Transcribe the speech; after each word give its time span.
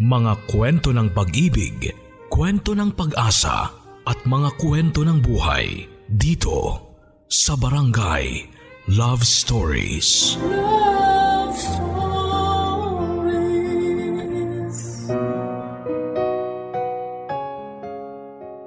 Mga 0.00 0.48
kwento 0.48 0.96
ng 0.96 1.12
pag-ibig, 1.12 1.92
kwento 2.32 2.72
ng 2.72 2.96
pag-asa 2.96 3.68
at 4.08 4.16
mga 4.24 4.56
kwento 4.56 5.04
ng 5.04 5.20
buhay 5.20 5.84
dito 6.08 6.88
sa 7.28 7.52
Barangay 7.52 8.48
Love 8.96 9.20
Stories. 9.20 10.40
Love 10.40 11.52
Stories. 11.52 12.00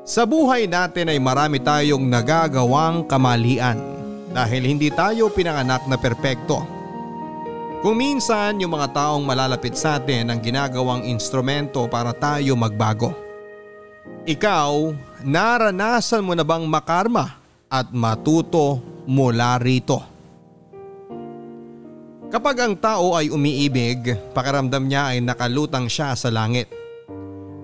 Sa 0.05 0.29
buhay 0.29 0.69
natin 0.69 1.09
ay 1.09 1.17
marami 1.17 1.57
tayong 1.57 2.13
nagagawang 2.13 3.09
kamalian 3.09 3.81
dahil 4.29 4.61
hindi 4.69 4.93
tayo 4.93 5.33
pinanganak 5.33 5.81
na 5.89 5.97
perpekto. 5.97 6.72
Kung 7.83 7.99
minsan 7.99 8.63
yung 8.63 8.79
mga 8.79 8.95
taong 8.95 9.27
malalapit 9.27 9.75
sa 9.75 9.99
atin 9.99 10.31
ang 10.31 10.39
ginagawang 10.39 11.03
instrumento 11.03 11.83
para 11.91 12.15
tayo 12.15 12.55
magbago. 12.55 13.11
Ikaw, 14.23 14.95
naranasan 15.27 16.23
mo 16.23 16.31
na 16.31 16.47
bang 16.47 16.63
makarma 16.63 17.43
at 17.67 17.91
matuto 17.91 18.79
mula 19.03 19.59
rito? 19.59 19.99
Kapag 22.31 22.55
ang 22.63 22.73
tao 22.79 23.19
ay 23.19 23.27
umiibig, 23.27 24.15
pakiramdam 24.31 24.87
niya 24.87 25.11
ay 25.11 25.19
nakalutang 25.19 25.91
siya 25.91 26.15
sa 26.15 26.31
langit. 26.31 26.71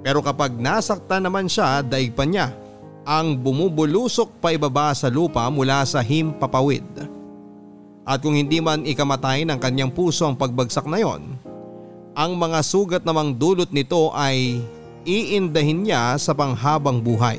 Pero 0.03 0.19
kapag 0.19 0.51
nasaktan 0.51 1.31
naman 1.31 1.47
siya, 1.47 1.79
daig 1.79 2.11
pa 2.11 2.27
niya 2.27 2.51
ang 3.07 3.39
bumubulusok 3.39 4.43
pa 4.43 4.51
ibaba 4.51 4.91
sa 4.91 5.07
lupa 5.07 5.47
mula 5.47 5.79
sa 5.87 6.03
himpapawid. 6.03 7.18
At 8.09 8.25
kung 8.25 8.33
hindi 8.33 8.57
man 8.57 8.89
ikamatay 8.89 9.45
ng 9.45 9.61
kanyang 9.61 9.93
puso 9.93 10.25
ang 10.25 10.33
pagbagsak 10.33 10.89
na 10.89 10.97
yon, 10.97 11.37
ang 12.17 12.33
mga 12.33 12.65
sugat 12.65 13.03
namang 13.05 13.37
dulot 13.37 13.69
nito 13.69 14.09
ay 14.17 14.65
iindahin 15.05 15.85
niya 15.85 16.17
sa 16.17 16.33
panghabang 16.33 16.97
buhay. 16.97 17.37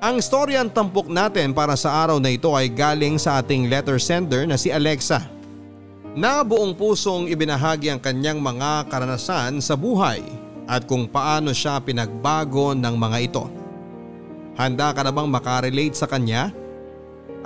Ang 0.00 0.16
storyang 0.24 0.72
tampok 0.72 1.12
natin 1.12 1.52
para 1.52 1.76
sa 1.76 1.92
araw 2.06 2.16
na 2.16 2.32
ito 2.32 2.48
ay 2.56 2.72
galing 2.72 3.20
sa 3.20 3.36
ating 3.44 3.68
letter 3.68 4.00
sender 4.00 4.48
na 4.48 4.56
si 4.56 4.72
Alexa. 4.72 5.28
Na 6.16 6.40
buong 6.40 6.72
pusong 6.72 7.28
ibinahagi 7.28 7.92
ang 7.92 8.00
kanyang 8.00 8.40
mga 8.40 8.88
karanasan 8.88 9.60
sa 9.60 9.76
buhay 9.76 10.24
at 10.64 10.88
kung 10.88 11.04
paano 11.04 11.52
siya 11.52 11.84
pinagbago 11.84 12.72
ng 12.72 12.94
mga 12.96 13.18
ito. 13.28 13.44
Handa 14.56 14.96
ka 14.96 15.04
na 15.04 15.12
bang 15.12 15.28
makarelate 15.28 15.98
sa 15.98 16.08
kanya? 16.08 16.48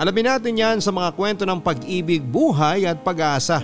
Alamin 0.01 0.25
natin 0.25 0.57
yan 0.57 0.79
sa 0.81 0.89
mga 0.89 1.13
kwento 1.13 1.45
ng 1.45 1.61
pag-ibig, 1.61 2.25
buhay 2.25 2.89
at 2.89 3.05
pag-asa 3.05 3.61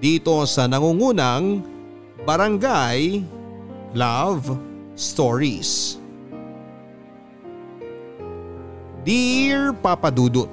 dito 0.00 0.32
sa 0.48 0.64
nangungunang 0.64 1.60
Barangay 2.24 3.20
Love 3.92 4.56
Stories. 4.96 6.00
Dear 9.02 9.74
Papa 9.76 10.08
Dudut 10.14 10.48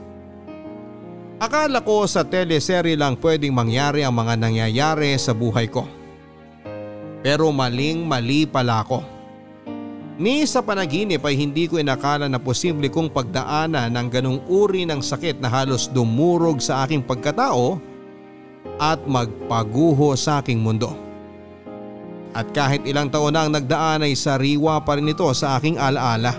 Akala 1.40 1.80
ko 1.80 2.04
sa 2.04 2.28
teleserye 2.28 3.00
lang 3.00 3.16
pwedeng 3.24 3.56
mangyari 3.56 4.04
ang 4.04 4.12
mga 4.12 4.36
nangyayari 4.36 5.16
sa 5.16 5.32
buhay 5.32 5.72
ko. 5.72 5.88
Pero 7.24 7.48
maling 7.56 8.04
mali 8.04 8.44
pala 8.44 8.84
ako. 8.84 9.19
Ni 10.20 10.44
sa 10.44 10.60
panaginip 10.60 11.24
ay 11.24 11.40
hindi 11.40 11.64
ko 11.72 11.80
inakala 11.80 12.28
na 12.28 12.36
posible 12.36 12.92
kong 12.92 13.08
pagdaanan 13.08 13.88
ng 13.88 14.08
ganong 14.12 14.40
uri 14.52 14.84
ng 14.84 15.00
sakit 15.00 15.40
na 15.40 15.48
halos 15.48 15.88
dumurog 15.88 16.60
sa 16.60 16.84
aking 16.84 17.00
pagkatao 17.00 17.80
at 18.76 19.00
magpaguho 19.08 20.12
sa 20.20 20.44
aking 20.44 20.60
mundo. 20.60 20.92
At 22.36 22.52
kahit 22.52 22.84
ilang 22.84 23.08
taon 23.08 23.32
na 23.32 23.48
ang 23.48 23.56
nagdaan 23.56 24.04
ay 24.04 24.12
sariwa 24.12 24.84
pa 24.84 25.00
rin 25.00 25.08
ito 25.08 25.24
sa 25.32 25.56
aking 25.56 25.80
alaala. 25.80 26.36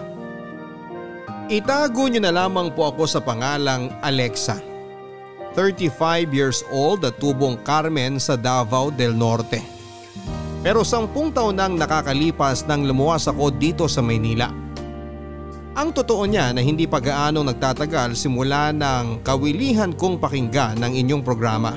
Itago 1.48 2.05
niyo 2.05 2.20
na 2.20 2.36
lamang 2.36 2.69
po 2.77 2.85
ako 2.85 3.08
sa 3.08 3.24
pangalang 3.24 3.89
Alexa. 4.05 4.61
35 5.57 6.36
years 6.36 6.61
old 6.69 7.01
at 7.08 7.17
tubong 7.17 7.57
Carmen 7.64 8.20
sa 8.20 8.36
Davao 8.36 8.92
del 8.92 9.17
Norte. 9.17 9.80
Pero 10.60 10.84
sampung 10.84 11.32
taon 11.32 11.56
nang 11.56 11.80
nakakalipas 11.80 12.68
nang 12.68 12.84
lumuwas 12.84 13.24
ako 13.24 13.48
dito 13.48 13.88
sa 13.88 14.04
Maynila. 14.04 14.52
Ang 15.72 15.96
totoo 15.96 16.28
niya 16.28 16.52
na 16.52 16.60
hindi 16.60 16.84
pa 16.84 17.00
gaano 17.00 17.40
nagtatagal 17.40 18.12
simula 18.12 18.68
ng 18.68 19.24
kawilihan 19.24 19.96
kong 19.96 20.20
pakinggan 20.20 20.76
ng 20.76 20.92
inyong 20.92 21.24
programa. 21.24 21.72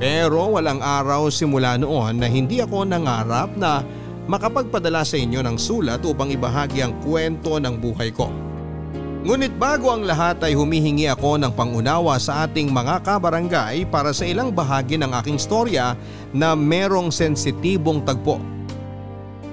Pero 0.00 0.56
walang 0.56 0.80
araw 0.80 1.28
simula 1.28 1.76
noon 1.76 2.16
na 2.16 2.26
hindi 2.30 2.64
ako 2.64 2.88
nangarap 2.88 3.52
na 3.60 3.84
makapagpadala 4.24 5.04
sa 5.04 5.20
inyo 5.20 5.44
ng 5.44 5.56
sulat 5.60 6.00
upang 6.08 6.32
ibahagi 6.32 6.80
ang 6.80 6.96
kwento 7.04 7.60
ng 7.60 7.76
buhay 7.76 8.08
ko. 8.14 8.32
Ngunit 9.22 9.54
bago 9.54 9.86
ang 9.94 10.02
lahat 10.02 10.42
ay 10.42 10.58
humihingi 10.58 11.06
ako 11.06 11.38
ng 11.38 11.54
pangunawa 11.54 12.18
sa 12.18 12.42
ating 12.42 12.74
mga 12.74 13.06
kabarangay 13.06 13.86
para 13.86 14.10
sa 14.10 14.26
ilang 14.26 14.50
bahagi 14.50 14.98
ng 14.98 15.14
aking 15.22 15.38
storya 15.38 15.94
na 16.34 16.58
merong 16.58 17.14
sensitibong 17.14 18.02
tagpo. 18.02 18.42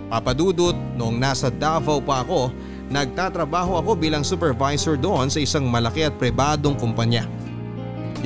Papadudot 0.09 0.74
noong 0.97 1.22
nasa 1.22 1.53
Davao 1.53 2.02
pa 2.02 2.25
ako, 2.25 2.50
nagtatrabaho 2.90 3.78
ako 3.78 3.94
bilang 3.94 4.25
supervisor 4.25 4.97
doon 4.97 5.29
sa 5.29 5.38
isang 5.38 5.69
malaki 5.69 6.02
at 6.02 6.18
pribadong 6.18 6.74
kumpanya. 6.74 7.29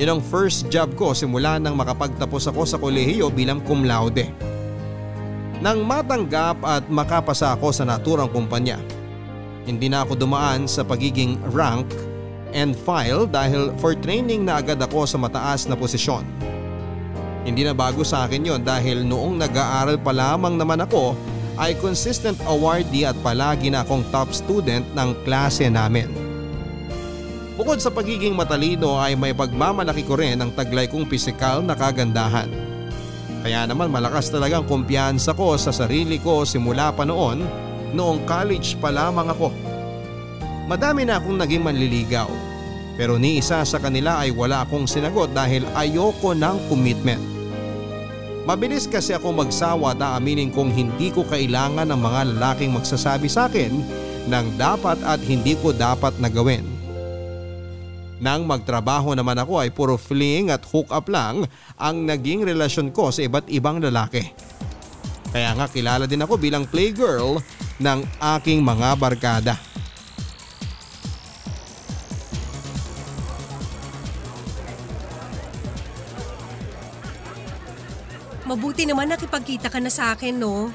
Yun 0.00 0.16
ang 0.16 0.22
first 0.24 0.72
job 0.72 0.96
ko 0.96 1.12
simula 1.12 1.60
nang 1.60 1.76
makapagtapos 1.76 2.48
ako 2.48 2.64
sa 2.64 2.80
kolehiyo 2.80 3.28
bilang 3.28 3.60
cum 3.68 3.84
laude. 3.84 4.32
Nang 5.60 5.84
matanggap 5.84 6.56
at 6.64 6.88
makapasa 6.88 7.52
ako 7.52 7.68
sa 7.68 7.84
naturang 7.84 8.32
kumpanya, 8.32 8.80
hindi 9.64 9.88
na 9.88 10.04
ako 10.04 10.20
dumaan 10.20 10.68
sa 10.68 10.84
pagiging 10.84 11.40
rank 11.52 11.88
and 12.54 12.76
file 12.76 13.24
dahil 13.24 13.72
for 13.80 13.96
training 13.96 14.44
na 14.44 14.60
agad 14.60 14.78
ako 14.78 15.08
sa 15.08 15.18
mataas 15.18 15.66
na 15.66 15.74
posisyon. 15.74 16.22
Hindi 17.44 17.64
na 17.64 17.76
bago 17.76 18.00
sa 18.06 18.24
akin 18.24 18.44
yon 18.44 18.62
dahil 18.64 19.04
noong 19.04 19.36
nag-aaral 19.36 20.00
pa 20.00 20.12
lamang 20.16 20.56
naman 20.56 20.80
ako 20.80 21.12
ay 21.60 21.76
consistent 21.76 22.40
awardee 22.48 23.04
at 23.04 23.16
palagi 23.20 23.68
na 23.68 23.84
akong 23.84 24.04
top 24.08 24.32
student 24.32 24.84
ng 24.96 25.12
klase 25.28 25.68
namin. 25.68 26.08
Bukod 27.54 27.78
sa 27.78 27.92
pagiging 27.92 28.34
matalino 28.34 28.98
ay 28.98 29.14
may 29.14 29.30
pagmamalaki 29.30 30.02
ko 30.02 30.18
rin 30.18 30.42
ang 30.42 30.50
taglay 30.56 30.90
kong 30.90 31.06
pisikal 31.06 31.62
na 31.62 31.78
kagandahan. 31.78 32.50
Kaya 33.44 33.68
naman 33.68 33.92
malakas 33.92 34.32
talagang 34.32 34.64
kumpiyansa 34.64 35.36
ko 35.36 35.54
sa 35.54 35.70
sarili 35.70 36.18
ko 36.18 36.42
simula 36.48 36.90
pa 36.90 37.04
noon 37.04 37.44
noong 37.94 38.26
college 38.26 38.74
pa 38.82 38.90
lamang 38.90 39.30
ako. 39.30 39.54
Madami 40.66 41.06
na 41.06 41.22
akong 41.22 41.38
naging 41.38 41.62
manliligaw 41.62 42.54
pero 42.94 43.18
ni 43.18 43.42
isa 43.42 43.62
sa 43.66 43.78
kanila 43.82 44.22
ay 44.22 44.30
wala 44.30 44.62
akong 44.62 44.86
sinagot 44.86 45.34
dahil 45.34 45.66
ayoko 45.74 46.30
ng 46.30 46.70
commitment. 46.70 47.22
Mabilis 48.44 48.86
kasi 48.86 49.16
ako 49.16 49.34
magsawa 49.34 49.96
at 49.96 50.00
aaminin 50.04 50.52
kong 50.52 50.70
hindi 50.70 51.10
ko 51.10 51.24
kailangan 51.26 51.88
ng 51.90 52.00
mga 52.00 52.20
lalaking 52.36 52.76
magsasabi 52.76 53.26
sa 53.26 53.48
akin 53.48 53.72
ng 54.28 54.46
dapat 54.60 55.00
at 55.02 55.18
hindi 55.24 55.56
ko 55.58 55.72
dapat 55.72 56.14
na 56.20 56.28
gawin. 56.28 56.62
Nang 58.22 58.46
magtrabaho 58.46 59.16
naman 59.16 59.36
ako 59.42 59.58
ay 59.58 59.74
puro 59.74 59.98
fling 59.98 60.54
at 60.54 60.62
hook 60.70 60.92
up 60.94 61.10
lang 61.10 61.48
ang 61.80 62.06
naging 62.06 62.46
relasyon 62.46 62.94
ko 62.94 63.10
sa 63.10 63.26
iba't 63.26 63.50
ibang 63.50 63.82
lalaki. 63.82 64.22
Kaya 65.34 65.50
nga 65.58 65.66
kilala 65.66 66.06
din 66.06 66.22
ako 66.22 66.38
bilang 66.38 66.62
playgirl 66.68 67.42
ng 67.78 68.00
aking 68.38 68.62
mga 68.62 68.88
barkada. 68.98 69.54
Mabuti 78.44 78.84
naman 78.84 79.08
nakipagkita 79.08 79.72
ka 79.72 79.80
na 79.80 79.88
sa 79.88 80.12
akin, 80.12 80.36
no? 80.36 80.68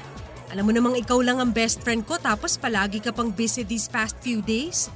Alam 0.50 0.66
mo 0.66 0.72
namang 0.74 0.98
ikaw 0.98 1.22
lang 1.22 1.38
ang 1.38 1.54
best 1.54 1.78
friend 1.86 2.02
ko 2.02 2.18
tapos 2.18 2.58
palagi 2.58 2.98
ka 2.98 3.14
pang 3.14 3.30
busy 3.30 3.62
these 3.62 3.86
past 3.86 4.18
few 4.18 4.42
days. 4.42 4.90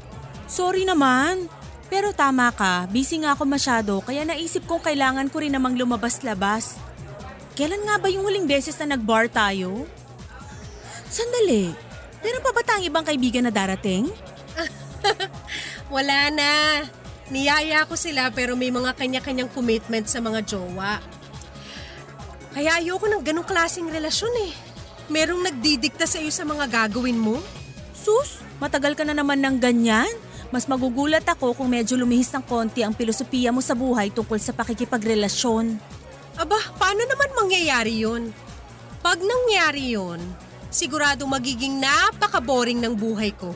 Sorry 0.50 0.82
naman. 0.82 1.46
Pero 1.86 2.10
tama 2.10 2.50
ka, 2.50 2.90
busy 2.90 3.22
nga 3.22 3.38
ako 3.38 3.46
masyado 3.46 4.02
kaya 4.02 4.26
naisip 4.26 4.66
kong 4.66 4.82
kailangan 4.82 5.30
ko 5.30 5.38
rin 5.38 5.54
namang 5.54 5.78
lumabas-labas. 5.78 6.74
Kailan 7.54 7.86
nga 7.86 8.02
ba 8.02 8.10
yung 8.10 8.26
huling 8.26 8.50
beses 8.50 8.74
na 8.82 8.98
nag-bar 8.98 9.30
tayo? 9.30 9.86
Sandali, 11.06 11.70
meron 12.24 12.40
pa 12.40 12.50
ba 12.56 12.62
tayong 12.64 12.88
ibang 12.88 13.04
kaibigan 13.04 13.44
na 13.44 13.52
darating? 13.52 14.08
Wala 15.94 16.32
na. 16.32 16.50
Niyaya 17.28 17.84
ko 17.84 17.94
sila 17.94 18.32
pero 18.32 18.56
may 18.56 18.72
mga 18.72 18.96
kanya-kanyang 18.96 19.52
commitment 19.52 20.08
sa 20.08 20.24
mga 20.24 20.40
jowa. 20.44 21.00
Kaya 22.56 22.80
ayoko 22.80 23.04
ng 23.10 23.20
ganong 23.20 23.44
klaseng 23.44 23.92
relasyon 23.92 24.32
eh. 24.48 24.52
Merong 25.12 25.44
nagdidikta 25.44 26.08
sa 26.08 26.16
iyo 26.16 26.32
sa 26.32 26.48
mga 26.48 26.64
gagawin 26.64 27.20
mo? 27.20 27.36
Sus, 27.92 28.40
matagal 28.56 28.96
ka 28.96 29.04
na 29.04 29.12
naman 29.12 29.44
ng 29.44 29.60
ganyan. 29.60 30.08
Mas 30.54 30.70
magugulat 30.70 31.26
ako 31.26 31.52
kung 31.58 31.72
medyo 31.72 31.98
lumihis 31.98 32.30
ng 32.30 32.44
konti 32.46 32.86
ang 32.86 32.94
filosofiya 32.94 33.50
mo 33.50 33.58
sa 33.58 33.74
buhay 33.74 34.14
tungkol 34.14 34.38
sa 34.38 34.54
pakikipagrelasyon. 34.54 35.76
Aba, 36.38 36.58
paano 36.78 36.78
paano 36.78 37.02
naman 37.10 37.30
mangyayari 37.34 37.94
yun? 38.06 38.30
Pag 39.02 39.18
nangyari 39.18 39.98
yun, 39.98 40.22
sigurado 40.74 41.22
magiging 41.30 41.78
napaka-boring 41.78 42.82
ng 42.82 42.98
buhay 42.98 43.30
ko. 43.30 43.54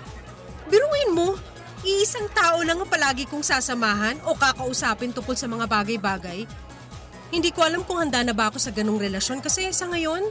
Biruin 0.70 1.10
mo, 1.10 1.34
iisang 1.82 2.30
tao 2.30 2.62
lang 2.62 2.78
ang 2.78 2.86
palagi 2.86 3.26
kong 3.26 3.42
sasamahan 3.42 4.22
o 4.22 4.38
kakausapin 4.38 5.10
tungkol 5.10 5.34
sa 5.34 5.50
mga 5.50 5.66
bagay-bagay. 5.66 6.46
Hindi 7.34 7.50
ko 7.50 7.66
alam 7.66 7.82
kung 7.82 7.98
handa 7.98 8.22
na 8.22 8.30
ba 8.30 8.48
ako 8.48 8.62
sa 8.62 8.70
ganong 8.70 9.02
relasyon 9.02 9.42
kasi 9.42 9.66
sa 9.74 9.90
ngayon, 9.90 10.30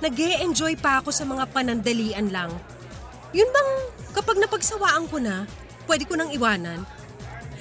nag 0.00 0.16
enjoy 0.18 0.74
pa 0.80 1.04
ako 1.04 1.12
sa 1.14 1.28
mga 1.28 1.46
panandalian 1.52 2.32
lang. 2.32 2.50
Yun 3.36 3.46
bang 3.52 3.70
kapag 4.16 4.40
napagsawaan 4.40 5.06
ko 5.12 5.20
na, 5.22 5.46
pwede 5.86 6.08
ko 6.08 6.16
nang 6.18 6.32
iwanan? 6.32 6.82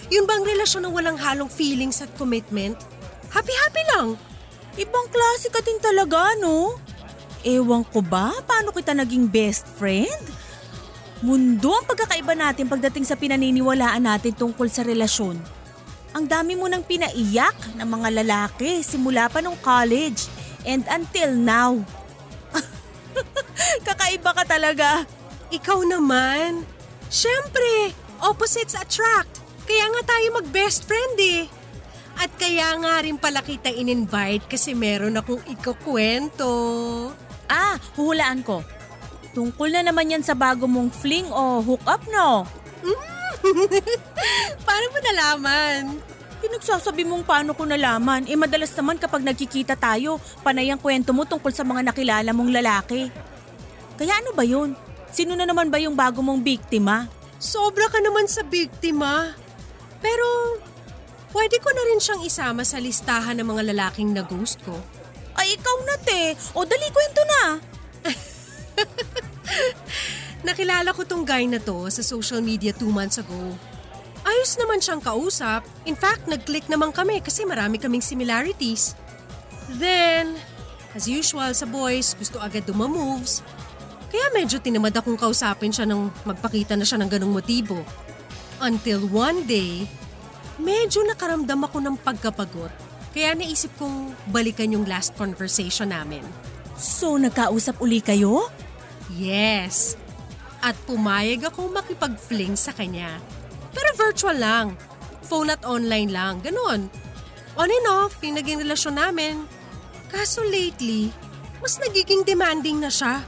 Yun 0.10 0.26
bang 0.26 0.44
relasyon 0.44 0.88
na 0.88 0.92
walang 0.92 1.20
halong 1.20 1.52
feelings 1.52 2.02
at 2.02 2.10
commitment? 2.18 2.80
Happy-happy 3.32 3.84
lang. 3.96 4.20
Ibang 4.76 5.08
klase 5.12 5.48
ka 5.52 5.60
din 5.64 5.80
talaga, 5.80 6.36
no? 6.40 6.76
Ewan 7.42 7.82
ko 7.90 8.06
ba, 8.06 8.30
paano 8.46 8.70
kita 8.70 8.94
naging 8.94 9.26
best 9.26 9.66
friend? 9.82 10.22
Mundo 11.26 11.74
ang 11.74 11.86
pagkakaiba 11.90 12.38
natin 12.38 12.70
pagdating 12.70 13.06
sa 13.06 13.18
pinaniniwalaan 13.18 14.02
natin 14.02 14.34
tungkol 14.34 14.70
sa 14.70 14.86
relasyon. 14.86 15.38
Ang 16.14 16.26
dami 16.30 16.54
mo 16.54 16.70
nang 16.70 16.86
pinaiyak 16.86 17.78
ng 17.78 17.88
mga 17.88 18.10
lalaki 18.22 18.86
simula 18.86 19.26
pa 19.26 19.42
nung 19.42 19.58
college 19.62 20.30
and 20.70 20.86
until 20.86 21.34
now. 21.34 21.82
Kakaiba 23.88 24.38
ka 24.38 24.44
talaga. 24.46 25.06
Ikaw 25.50 25.80
naman. 25.82 26.62
Siyempre, 27.10 27.94
opposites 28.22 28.78
attract. 28.78 29.42
Kaya 29.66 29.90
nga 29.98 30.14
tayo 30.14 30.42
mag-best 30.42 30.86
friend 30.86 31.18
eh. 31.18 31.50
At 32.22 32.30
kaya 32.38 32.76
nga 32.78 33.02
rin 33.02 33.18
pala 33.18 33.42
kita 33.42 33.74
in-invite 33.74 34.46
kasi 34.46 34.78
meron 34.78 35.18
akong 35.18 35.42
ikukwento. 35.50 36.54
Ah, 37.52 37.76
huhulaan 38.00 38.48
ko. 38.48 38.64
Tungkol 39.36 39.76
na 39.76 39.84
naman 39.84 40.08
yan 40.08 40.24
sa 40.24 40.32
bago 40.32 40.72
mong 40.72 40.88
fling 40.96 41.28
o 41.28 41.60
hook 41.60 41.84
up, 41.84 42.00
no? 42.08 42.48
Paano 44.68 44.86
mo 44.88 45.00
nalaman? 45.04 46.00
Pinagsasabi 46.42 47.04
mong 47.06 47.28
paano 47.28 47.52
ko 47.54 47.68
nalaman, 47.68 48.26
eh 48.26 48.40
madalas 48.40 48.72
naman 48.74 48.98
kapag 48.98 49.22
nagkikita 49.22 49.76
tayo, 49.78 50.18
panay 50.42 50.72
ang 50.72 50.80
kwento 50.80 51.12
mo 51.12 51.28
tungkol 51.28 51.52
sa 51.54 51.68
mga 51.68 51.92
nakilala 51.92 52.32
mong 52.34 52.52
lalaki. 52.56 53.12
Kaya 54.00 54.18
ano 54.18 54.34
ba 54.34 54.42
yun? 54.42 54.74
Sino 55.12 55.36
na 55.36 55.46
naman 55.46 55.68
ba 55.68 55.78
yung 55.78 55.94
bago 55.94 56.24
mong 56.24 56.42
biktima? 56.42 57.12
Sobra 57.38 57.92
ka 57.92 58.00
naman 58.00 58.26
sa 58.32 58.42
biktima. 58.42 59.36
Pero, 60.02 60.58
pwede 61.36 61.62
ko 61.62 61.70
na 61.70 61.84
rin 61.94 62.02
siyang 62.02 62.26
isama 62.26 62.66
sa 62.66 62.82
listahan 62.82 63.38
ng 63.38 63.48
mga 63.48 63.64
lalaking 63.76 64.16
na 64.16 64.26
ghost 64.26 64.58
ko. 64.66 64.82
Ay 65.42 65.58
ikaw 65.58 65.78
na 65.90 65.98
te, 65.98 66.38
o 66.54 66.62
dali 66.62 66.86
kwento 66.94 67.22
na. 67.26 67.58
Nakilala 70.48 70.94
ko 70.94 71.02
tong 71.02 71.26
guy 71.26 71.50
na 71.50 71.58
to 71.58 71.90
sa 71.90 72.06
social 72.06 72.46
media 72.46 72.70
two 72.70 72.94
months 72.94 73.18
ago. 73.18 73.58
Ayos 74.22 74.54
naman 74.62 74.78
siyang 74.78 75.02
kausap. 75.02 75.66
In 75.90 75.98
fact, 75.98 76.30
nag-click 76.30 76.70
naman 76.70 76.94
kami 76.94 77.26
kasi 77.26 77.42
marami 77.42 77.82
kaming 77.82 78.06
similarities. 78.06 78.94
Then, 79.82 80.38
as 80.94 81.10
usual 81.10 81.58
sa 81.58 81.66
boys, 81.66 82.14
gusto 82.14 82.38
agad 82.38 82.70
dumamoves. 82.70 83.42
Kaya 84.14 84.30
medyo 84.38 84.62
tinamad 84.62 84.94
akong 84.94 85.18
kausapin 85.18 85.74
siya 85.74 85.90
nang 85.90 86.14
magpakita 86.22 86.78
na 86.78 86.86
siya 86.86 87.02
ng 87.02 87.10
ganong 87.10 87.34
motibo. 87.34 87.82
Until 88.62 89.10
one 89.10 89.50
day, 89.50 89.90
medyo 90.62 91.02
nakaramdam 91.02 91.66
ako 91.66 91.82
ng 91.82 91.96
pagkapagot. 91.98 92.91
Kaya 93.12 93.36
naisip 93.36 93.76
kong 93.76 94.16
balikan 94.32 94.72
yung 94.72 94.88
last 94.88 95.12
conversation 95.20 95.92
namin. 95.92 96.24
So 96.80 97.20
nagkausap 97.20 97.84
uli 97.84 98.00
kayo? 98.00 98.48
Yes. 99.12 100.00
At 100.64 100.80
pumayag 100.88 101.52
akong 101.52 101.76
makipag-fling 101.76 102.56
sa 102.56 102.72
kanya. 102.72 103.20
Pero 103.76 103.92
virtual 104.00 104.40
lang. 104.40 104.68
Phone 105.28 105.52
at 105.52 105.64
online 105.68 106.10
lang. 106.12 106.40
Ganon. 106.40 106.88
On 107.60 107.68
and 107.68 107.88
off, 107.92 108.16
yung 108.24 108.40
naging 108.40 108.64
relasyon 108.64 108.96
namin. 108.96 109.44
Kaso 110.08 110.44
lately, 110.48 111.12
mas 111.60 111.76
nagiging 111.84 112.24
demanding 112.24 112.80
na 112.80 112.88
siya. 112.88 113.24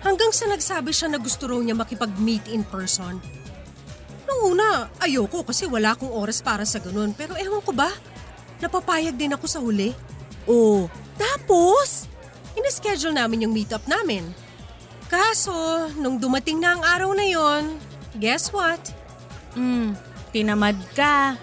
Hanggang 0.00 0.32
sa 0.32 0.48
nagsabi 0.48 0.90
siya 0.90 1.12
na 1.12 1.20
gusto 1.20 1.46
raw 1.46 1.60
niya 1.60 1.76
makipag-meet 1.76 2.48
in 2.48 2.64
person. 2.64 3.20
Nung 4.24 4.56
una, 4.56 4.88
ayoko 4.98 5.44
kasi 5.44 5.68
wala 5.68 5.94
akong 5.94 6.10
oras 6.10 6.40
para 6.40 6.64
sa 6.64 6.80
ganun. 6.80 7.12
Pero 7.12 7.36
ewan 7.36 7.62
ko 7.62 7.76
ba, 7.76 7.92
napapayag 8.62 9.18
din 9.18 9.34
ako 9.34 9.46
sa 9.50 9.58
huli. 9.58 9.90
Oh, 10.46 10.86
tapos? 11.18 12.06
Ina-schedule 12.54 13.18
namin 13.18 13.44
yung 13.44 13.54
meetup 13.54 13.82
namin. 13.90 14.22
Kaso, 15.10 15.52
nung 15.98 16.16
dumating 16.16 16.62
na 16.62 16.78
ang 16.78 16.82
araw 16.86 17.10
na 17.12 17.26
yon, 17.26 17.76
guess 18.16 18.54
what? 18.54 18.80
Hmm, 19.52 19.98
tinamad 20.30 20.78
ka. 20.96 21.36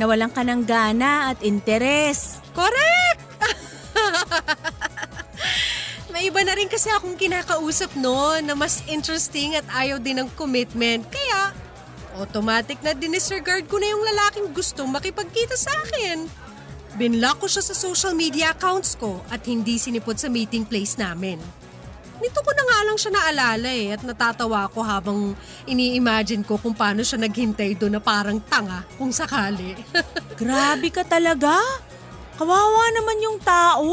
Nawalan 0.00 0.32
ka 0.32 0.42
ng 0.42 0.64
gana 0.64 1.30
at 1.30 1.38
interes. 1.44 2.40
Correct! 2.56 3.20
May 6.12 6.32
iba 6.32 6.42
na 6.42 6.56
rin 6.56 6.66
kasi 6.66 6.90
akong 6.90 7.14
kinakausap 7.14 7.94
no 7.94 8.34
na 8.42 8.58
mas 8.58 8.82
interesting 8.90 9.54
at 9.54 9.66
ayaw 9.70 10.02
din 10.02 10.24
ng 10.24 10.28
commitment. 10.34 11.06
Kaya, 11.06 11.54
automatic 12.18 12.82
na 12.82 12.92
dinisregard 12.92 13.64
ko 13.70 13.80
na 13.80 13.88
yung 13.88 14.02
lalaking 14.02 14.50
gustong 14.52 14.90
makipagkita 14.90 15.56
sa 15.56 15.72
akin. 15.86 16.41
Binlock 16.92 17.40
ko 17.40 17.46
siya 17.48 17.64
sa 17.64 17.72
social 17.72 18.12
media 18.12 18.52
accounts 18.52 19.00
ko 19.00 19.24
at 19.32 19.40
hindi 19.48 19.80
sinipot 19.80 20.20
sa 20.20 20.28
meeting 20.28 20.68
place 20.68 21.00
namin. 21.00 21.40
Nito 22.20 22.38
ko 22.44 22.50
na 22.52 22.62
nga 22.68 22.78
lang 22.84 22.96
siya 23.00 23.10
naalala 23.10 23.68
eh 23.72 23.96
at 23.96 24.04
natatawa 24.04 24.68
ako 24.68 24.78
habang 24.84 25.20
ini-imagine 25.64 26.44
ko 26.44 26.60
kung 26.60 26.76
paano 26.76 27.00
siya 27.00 27.18
naghintay 27.18 27.74
doon 27.74 27.96
na 27.96 28.02
parang 28.02 28.38
tanga 28.38 28.84
kung 29.00 29.10
sakali. 29.10 29.74
Grabe 30.40 30.92
ka 30.92 31.02
talaga. 31.02 31.58
Kawawa 32.36 32.84
naman 32.94 33.18
yung 33.24 33.38
tao. 33.40 33.90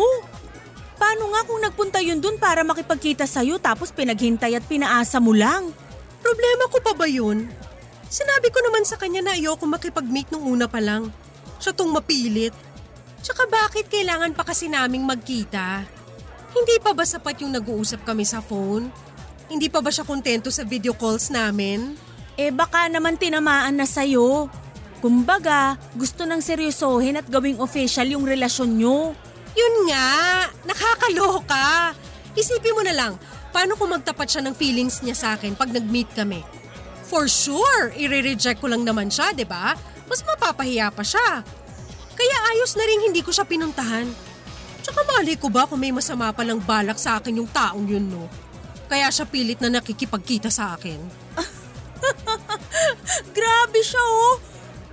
Paano 1.00 1.32
nga 1.32 1.42
kung 1.48 1.64
nagpunta 1.64 2.04
yun 2.04 2.20
dun 2.20 2.36
para 2.36 2.62
makipagkita 2.68 3.24
sa'yo 3.24 3.58
tapos 3.58 3.96
pinaghintay 3.96 4.60
at 4.60 4.68
pinaasa 4.68 5.24
mo 5.24 5.32
lang? 5.32 5.72
Problema 6.20 6.68
ko 6.68 6.84
pa 6.84 6.92
ba 6.92 7.08
yun? 7.08 7.48
Sinabi 8.12 8.52
ko 8.52 8.60
naman 8.60 8.84
sa 8.84 9.00
kanya 9.00 9.24
na 9.24 9.40
ayoko 9.40 9.64
makipag-meet 9.64 10.28
nung 10.36 10.44
una 10.44 10.68
pa 10.68 10.84
lang. 10.84 11.08
Siya 11.58 11.72
tong 11.72 11.96
mapilit. 11.96 12.52
Tsaka 13.20 13.48
bakit 13.52 13.92
kailangan 13.92 14.32
pa 14.32 14.48
kasi 14.48 14.72
naming 14.72 15.04
magkita? 15.04 15.84
Hindi 16.56 16.76
pa 16.82 16.96
ba 16.96 17.04
sapat 17.06 17.44
yung 17.44 17.54
nag-uusap 17.54 18.08
kami 18.08 18.24
sa 18.26 18.40
phone? 18.40 18.90
Hindi 19.52 19.68
pa 19.68 19.84
ba 19.84 19.92
siya 19.92 20.08
kontento 20.08 20.50
sa 20.50 20.64
video 20.64 20.96
calls 20.96 21.30
namin? 21.30 21.94
Eh 22.40 22.50
baka 22.50 22.88
naman 22.88 23.20
tinamaan 23.20 23.76
na 23.76 23.86
sa'yo. 23.86 24.48
Kumbaga, 25.00 25.80
gusto 25.96 26.24
nang 26.28 26.44
seryosohin 26.44 27.20
at 27.20 27.28
gawing 27.28 27.60
official 27.60 28.08
yung 28.08 28.28
relasyon 28.28 28.76
nyo. 28.76 29.16
Yun 29.56 29.76
nga, 29.92 30.10
nakakaloka. 30.68 31.96
Isipin 32.36 32.76
mo 32.76 32.84
na 32.84 32.96
lang, 32.96 33.14
paano 33.52 33.76
kung 33.76 33.92
magtapat 33.92 34.28
siya 34.28 34.42
ng 34.46 34.56
feelings 34.56 35.02
niya 35.04 35.16
sa 35.16 35.28
akin 35.36 35.56
pag 35.56 35.72
nag-meet 35.72 36.12
kami? 36.16 36.44
For 37.10 37.26
sure, 37.26 37.90
i-reject 37.98 38.62
ko 38.62 38.70
lang 38.70 38.86
naman 38.86 39.10
siya, 39.10 39.34
'di 39.34 39.50
ba? 39.50 39.74
Mas 40.06 40.22
mapapahiya 40.22 40.94
pa 40.94 41.02
siya. 41.02 41.42
Kaya 42.20 42.38
ayos 42.52 42.76
na 42.76 42.84
rin 42.84 43.08
hindi 43.08 43.24
ko 43.24 43.32
siya 43.32 43.48
pinuntahan. 43.48 44.12
Tsaka 44.84 45.08
mali 45.08 45.40
ko 45.40 45.48
ba 45.48 45.64
kung 45.64 45.80
may 45.80 45.96
masama 45.96 46.36
palang 46.36 46.60
balak 46.60 47.00
sa 47.00 47.16
akin 47.16 47.40
yung 47.40 47.48
taong 47.48 47.88
yun, 47.88 48.12
no? 48.12 48.28
Kaya 48.92 49.08
siya 49.08 49.24
pilit 49.24 49.64
na 49.64 49.72
nakikipagkita 49.72 50.52
sa 50.52 50.76
akin. 50.76 51.00
Grabe 53.38 53.80
siya 53.80 54.04
oh. 54.04 54.36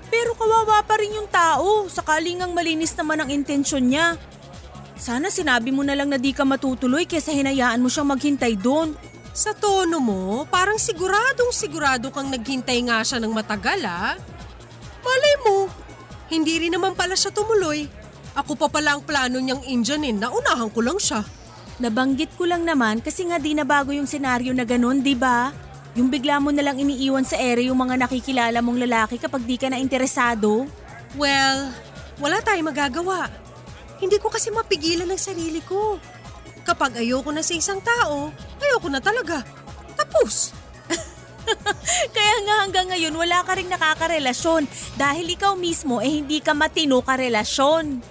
Pero 0.06 0.38
kawawa 0.38 0.86
pa 0.86 1.02
rin 1.02 1.18
yung 1.18 1.26
tao. 1.26 1.90
Sakaling 1.90 2.44
ang 2.44 2.54
malinis 2.54 2.94
naman 2.94 3.24
ang 3.24 3.30
intensyon 3.32 3.90
niya. 3.90 4.14
Sana 4.94 5.28
sinabi 5.28 5.74
mo 5.74 5.82
na 5.82 5.98
lang 5.98 6.12
na 6.12 6.20
di 6.20 6.30
ka 6.30 6.46
matutuloy 6.46 7.08
kesa 7.10 7.34
hinayaan 7.34 7.82
mo 7.82 7.90
siyang 7.90 8.14
maghintay 8.14 8.54
doon. 8.54 8.94
Sa 9.36 9.52
tono 9.52 10.00
mo, 10.00 10.48
parang 10.48 10.80
siguradong 10.80 11.52
sigurado 11.52 12.08
kang 12.08 12.32
naghintay 12.32 12.80
nga 12.88 13.04
siya 13.04 13.20
ng 13.20 13.32
matagal 13.32 13.80
ah. 13.84 14.16
Malay 15.04 15.36
mo, 15.44 15.68
hindi 16.26 16.58
rin 16.58 16.74
naman 16.74 16.98
pala 16.98 17.14
siya 17.14 17.30
tumuloy. 17.30 17.86
Ako 18.36 18.58
pa 18.58 18.68
pala 18.68 18.98
ang 18.98 19.02
plano 19.02 19.40
niyang 19.40 19.64
Indianin, 19.64 20.20
naunahan 20.20 20.68
ko 20.68 20.84
lang 20.84 21.00
siya. 21.00 21.24
Nabanggit 21.76 22.36
ko 22.36 22.48
lang 22.48 22.64
naman 22.64 23.00
kasi 23.04 23.28
nga 23.28 23.36
di 23.36 23.52
na 23.52 23.64
bago 23.64 23.92
yung 23.92 24.08
senaryo 24.08 24.52
na 24.52 24.64
ganun, 24.64 25.00
di 25.00 25.16
ba? 25.16 25.52
Yung 25.96 26.12
bigla 26.12 26.36
mo 26.36 26.52
na 26.52 26.60
lang 26.60 26.76
iniiwan 26.76 27.24
sa 27.24 27.40
ere 27.40 27.64
yung 27.64 27.80
mga 27.80 27.96
nakikilala 27.96 28.60
mong 28.60 28.78
lalaki 28.84 29.16
kapag 29.16 29.44
di 29.48 29.56
ka 29.56 29.72
na 29.72 29.80
interesado. 29.80 30.68
Well, 31.16 31.72
wala 32.20 32.40
tayong 32.44 32.68
magagawa. 32.68 33.32
Hindi 33.96 34.20
ko 34.20 34.28
kasi 34.28 34.52
mapigilan 34.52 35.08
ang 35.08 35.20
sarili 35.20 35.64
ko. 35.64 35.96
Kapag 36.68 37.00
ayoko 37.00 37.32
na 37.32 37.40
sa 37.40 37.56
isang 37.56 37.80
tao, 37.80 38.28
ayoko 38.60 38.88
na 38.92 39.00
talaga. 39.00 39.40
Tapos. 39.96 40.52
Kaya 42.16 42.36
nga 42.46 42.54
hanggang 42.66 42.88
ngayon 42.90 43.14
wala 43.14 43.42
ka 43.46 43.54
rin 43.56 43.70
nakakarelasyon 43.70 44.66
dahil 44.98 45.26
ikaw 45.32 45.54
mismo 45.54 46.02
eh 46.02 46.22
hindi 46.22 46.42
ka 46.42 46.52
matino 46.52 47.00
ka 47.02 47.16
relasyon. 47.16 48.02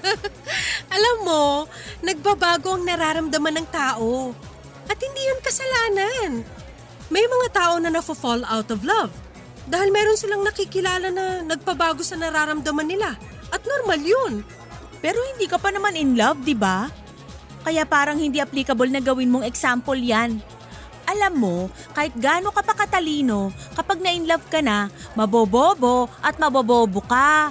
Alam 0.96 1.16
mo, 1.22 1.44
nagbabago 2.02 2.76
ang 2.78 2.84
nararamdaman 2.86 3.62
ng 3.62 3.68
tao. 3.70 4.34
At 4.90 4.98
hindi 4.98 5.22
yun 5.22 5.40
kasalanan. 5.42 6.30
May 7.10 7.26
mga 7.26 7.48
tao 7.54 7.74
na 7.78 7.90
nafo-fall 7.90 8.42
out 8.46 8.70
of 8.70 8.82
love 8.86 9.10
dahil 9.70 9.90
meron 9.94 10.18
silang 10.18 10.42
nakikilala 10.42 11.10
na 11.10 11.42
nagpabago 11.46 12.02
sa 12.02 12.18
nararamdaman 12.18 12.86
nila. 12.86 13.14
At 13.50 13.62
normal 13.66 14.02
yun. 14.02 14.32
Pero 15.02 15.18
hindi 15.34 15.46
ka 15.50 15.58
pa 15.58 15.74
naman 15.74 15.98
in 15.98 16.14
love, 16.14 16.42
di 16.42 16.54
ba? 16.54 16.90
Kaya 17.66 17.84
parang 17.84 18.16
hindi 18.16 18.40
applicable 18.40 18.88
na 18.88 19.02
gawin 19.02 19.30
mong 19.30 19.46
example 19.46 19.96
yan. 19.96 20.38
Alam 21.10 21.34
mo, 21.34 21.56
kahit 21.90 22.14
gaano 22.14 22.54
ka 22.54 22.62
pa 22.62 22.74
katalino, 22.78 23.50
kapag 23.74 23.98
na-in 23.98 24.30
love 24.30 24.46
ka 24.46 24.62
na, 24.62 24.86
mabobobo 25.18 26.06
at 26.22 26.38
mabobobo 26.38 27.02
ka. 27.02 27.50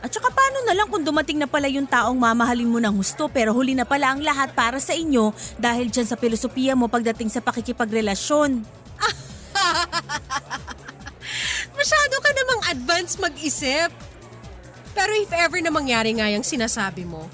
At 0.00 0.10
saka 0.12 0.32
paano 0.32 0.64
na 0.64 0.72
lang 0.72 0.88
kung 0.88 1.04
dumating 1.04 1.36
na 1.36 1.50
pala 1.50 1.68
yung 1.68 1.84
taong 1.84 2.16
mamahalin 2.16 2.70
mo 2.70 2.80
ng 2.80 2.96
husto 2.96 3.28
pero 3.28 3.52
huli 3.52 3.76
na 3.76 3.84
pala 3.84 4.14
ang 4.14 4.24
lahat 4.24 4.54
para 4.56 4.80
sa 4.80 4.96
inyo 4.96 5.34
dahil 5.60 5.92
dyan 5.92 6.08
sa 6.08 6.16
filosofiya 6.16 6.72
mo 6.72 6.88
pagdating 6.88 7.28
sa 7.28 7.44
pakikipagrelasyon. 7.44 8.64
Masyado 11.78 12.14
ka 12.22 12.30
namang 12.32 12.62
advance 12.72 13.20
mag-isip. 13.20 13.92
Pero 14.96 15.12
if 15.20 15.28
ever 15.36 15.60
na 15.60 15.68
mangyari 15.68 16.16
nga 16.16 16.32
yung 16.32 16.46
sinasabi 16.46 17.04
mo, 17.04 17.28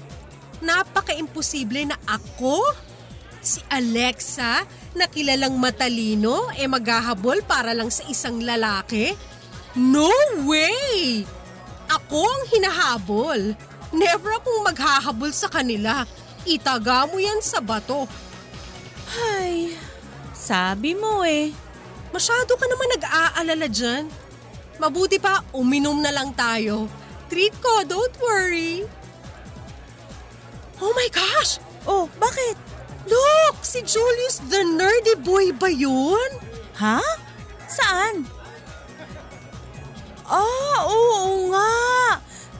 napaka-imposible 0.59 1.87
na 1.87 1.95
ako, 2.03 2.59
si 3.43 3.59
Alexa, 3.67 4.63
na 4.95 5.05
kilalang 5.11 5.59
matalino, 5.59 6.49
e 6.55 6.63
maghahabol 6.65 7.43
para 7.43 7.75
lang 7.75 7.91
sa 7.91 8.07
isang 8.07 8.39
lalaki? 8.39 9.13
No 9.75 10.09
way! 10.47 11.27
Ako 11.91 12.23
ang 12.23 12.43
hinahabol. 12.49 13.53
Never 13.93 14.31
akong 14.39 14.61
maghahabol 14.65 15.29
sa 15.29 15.51
kanila. 15.51 16.07
Itaga 16.47 17.05
mo 17.05 17.21
yan 17.21 17.43
sa 17.43 17.61
bato. 17.61 18.09
Ay, 19.13 19.77
sabi 20.33 20.97
mo 20.97 21.21
eh. 21.21 21.53
Masyado 22.09 22.57
ka 22.57 22.65
naman 22.65 22.89
nag-aalala 22.97 23.67
dyan. 23.69 24.09
Mabuti 24.81 25.21
pa, 25.21 25.45
uminom 25.53 26.01
na 26.01 26.09
lang 26.09 26.33
tayo. 26.33 26.89
Treat 27.29 27.53
ko, 27.61 27.85
don't 27.85 28.15
worry. 28.21 28.85
Oh 30.81 30.93
my 30.97 31.09
gosh! 31.13 31.61
Oh, 31.85 32.09
bakit? 32.17 32.57
Look! 33.07 33.55
Si 33.63 33.83
Julius 33.83 34.43
the 34.47 34.63
nerdy 34.63 35.15
boy 35.23 35.51
ba 35.55 35.71
yun? 35.71 36.29
Ha? 36.79 36.99
Saan? 37.67 38.27
Ah, 40.27 40.79
oo 40.87 41.51
nga. 41.51 41.73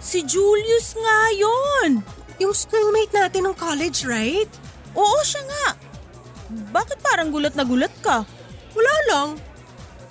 Si 0.04 0.20
Julius 0.24 1.00
nga 1.00 1.20
yon. 1.32 2.04
Yung 2.44 2.52
schoolmate 2.52 3.16
natin 3.16 3.48
ng 3.48 3.56
college, 3.56 4.04
right? 4.04 4.52
Oo, 4.94 5.20
siya 5.24 5.42
nga. 5.48 5.68
Bakit 6.76 7.00
parang 7.02 7.32
gulat 7.32 7.56
na 7.56 7.64
gulat 7.66 7.94
ka? 8.04 8.28
Wala 8.76 8.96
lang. 9.10 9.30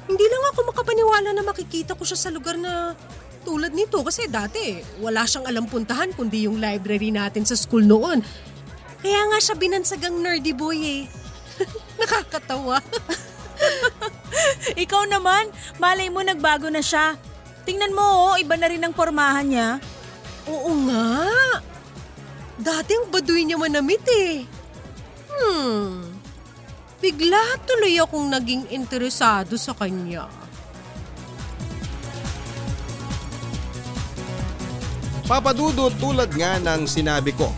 Hindi 0.08 0.24
lang 0.26 0.42
ako 0.50 0.74
makapaniwala 0.74 1.30
na 1.30 1.44
makikita 1.46 1.94
ko 1.94 2.02
siya 2.02 2.18
sa 2.18 2.30
lugar 2.34 2.58
na 2.58 2.96
tulad 3.42 3.74
nito 3.74 3.98
kasi 4.06 4.30
dati 4.30 4.78
wala 5.02 5.26
siyang 5.26 5.50
alam 5.50 5.66
puntahan 5.66 6.14
kundi 6.14 6.46
yung 6.46 6.62
library 6.62 7.10
natin 7.10 7.46
sa 7.46 7.58
school 7.58 7.82
noon. 7.82 8.22
Kaya 9.02 9.20
nga 9.28 9.38
siya 9.42 9.58
binansagang 9.58 10.16
nerdy 10.22 10.54
boy 10.54 10.78
eh. 10.78 11.02
Nakakatawa. 12.00 12.78
Ikaw 14.82 15.02
naman, 15.10 15.50
malay 15.82 16.06
mo 16.06 16.22
nagbago 16.22 16.70
na 16.70 16.80
siya. 16.80 17.18
Tingnan 17.66 17.94
mo, 17.94 18.34
oh, 18.34 18.34
iba 18.38 18.54
na 18.54 18.70
rin 18.70 18.82
ang 18.82 18.94
pormahan 18.94 19.46
niya. 19.46 19.68
Oo 20.46 20.70
nga. 20.86 21.10
Dati 22.58 22.94
ang 22.94 23.10
baduy 23.10 23.42
niya 23.42 23.58
manamit 23.58 24.02
eh. 24.06 24.46
Hmm. 25.30 26.06
Bigla 27.02 27.58
tuloy 27.66 27.98
akong 27.98 28.30
naging 28.30 28.70
interesado 28.70 29.58
sa 29.58 29.74
kanya. 29.74 30.30
Papadudot 35.26 35.90
tulad 35.98 36.30
nga 36.34 36.62
ng 36.62 36.86
sinabi 36.86 37.34
ko. 37.34 37.50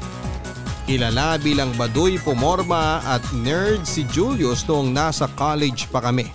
Kilala 0.84 1.40
bilang 1.40 1.72
Baduy 1.80 2.20
Pumorma 2.20 3.00
at 3.08 3.24
nerd 3.32 3.88
si 3.88 4.04
Julius 4.04 4.68
noong 4.68 4.92
nasa 4.92 5.24
college 5.32 5.88
pa 5.88 5.96
kami. 5.96 6.28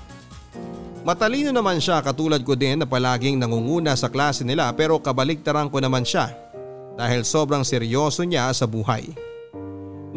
Matalino 1.06 1.54
naman 1.54 1.78
siya 1.78 2.02
katulad 2.02 2.42
ko 2.42 2.58
din 2.58 2.82
na 2.82 2.90
palaging 2.90 3.38
nangunguna 3.38 3.94
sa 3.94 4.10
klase 4.10 4.42
nila 4.42 4.74
pero 4.74 4.98
kabaligtaran 4.98 5.70
ko 5.70 5.78
naman 5.78 6.02
siya 6.02 6.34
dahil 6.98 7.22
sobrang 7.22 7.62
seryoso 7.62 8.26
niya 8.26 8.50
sa 8.50 8.66
buhay. 8.66 9.14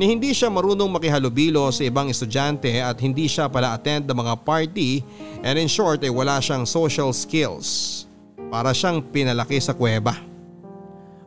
Ni 0.01 0.09
hindi 0.09 0.33
siya 0.33 0.49
marunong 0.49 0.89
makihalubilo 0.89 1.69
sa 1.69 1.85
ibang 1.85 2.09
estudyante 2.09 2.73
at 2.81 2.97
hindi 3.05 3.29
siya 3.29 3.53
pala 3.53 3.77
attend 3.77 4.09
ng 4.09 4.17
mga 4.17 4.35
party 4.49 5.05
and 5.45 5.61
in 5.61 5.69
short 5.69 6.01
ay 6.01 6.09
wala 6.09 6.41
siyang 6.41 6.65
social 6.65 7.13
skills. 7.13 8.09
Para 8.49 8.73
siyang 8.73 9.05
pinalaki 9.05 9.61
sa 9.61 9.77
kuweba. 9.77 10.17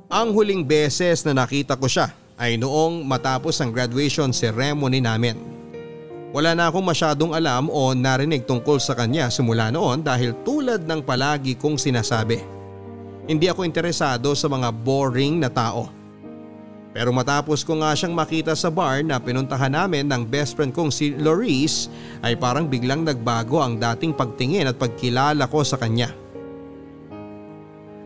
Ang 0.09 0.33
huling 0.33 0.65
beses 0.65 1.21
na 1.21 1.37
nakita 1.45 1.77
ko 1.77 1.85
siya 1.85 2.24
ay 2.35 2.59
noong 2.59 3.07
matapos 3.07 3.59
ang 3.63 3.71
graduation 3.71 4.35
ceremony 4.35 4.99
namin. 4.99 5.39
Wala 6.35 6.51
na 6.51 6.67
akong 6.67 6.83
masyadong 6.83 7.31
alam 7.31 7.71
o 7.71 7.95
narinig 7.95 8.43
tungkol 8.43 8.75
sa 8.75 8.91
kanya 8.91 9.31
simula 9.31 9.71
noon 9.71 10.03
dahil 10.03 10.35
tulad 10.43 10.83
ng 10.83 10.99
palagi 10.99 11.55
kong 11.55 11.79
sinasabi. 11.79 12.43
Hindi 13.23 13.47
ako 13.47 13.63
interesado 13.63 14.35
sa 14.35 14.51
mga 14.51 14.67
boring 14.75 15.39
na 15.39 15.47
tao. 15.47 15.87
Pero 16.95 17.11
matapos 17.11 17.63
ko 17.63 17.79
nga 17.79 17.91
siyang 17.91 18.15
makita 18.15 18.55
sa 18.55 18.71
bar 18.71 19.03
na 19.03 19.19
pinuntahan 19.19 19.71
namin 19.71 20.07
ng 20.07 20.23
best 20.27 20.55
friend 20.55 20.71
kong 20.71 20.91
si 20.91 21.11
Loris 21.15 21.91
ay 22.23 22.39
parang 22.39 22.67
biglang 22.67 23.03
nagbago 23.03 23.59
ang 23.59 23.75
dating 23.79 24.15
pagtingin 24.15 24.67
at 24.71 24.79
pagkilala 24.79 25.43
ko 25.47 25.59
sa 25.63 25.75
kanya. 25.75 26.11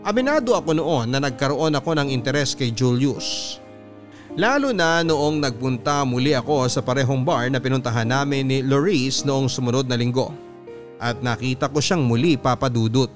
Aminado 0.02 0.58
ako 0.58 0.74
noon 0.74 1.14
na 1.14 1.22
nagkaroon 1.22 1.78
ako 1.78 1.98
ng 1.98 2.10
interes 2.10 2.58
kay 2.58 2.74
Julius. 2.74 3.59
Lalo 4.40 4.72
na 4.72 5.04
noong 5.04 5.44
nagpunta 5.44 6.08
muli 6.08 6.32
ako 6.32 6.72
sa 6.72 6.80
parehong 6.80 7.28
bar 7.28 7.52
na 7.52 7.60
pinuntahan 7.60 8.08
namin 8.08 8.48
ni 8.48 8.64
Loris 8.64 9.28
noong 9.28 9.52
sumunod 9.52 9.84
na 9.84 10.00
linggo. 10.00 10.32
At 10.96 11.20
nakita 11.20 11.68
ko 11.68 11.84
siyang 11.84 12.08
muli 12.08 12.40
papadudot. 12.40 13.12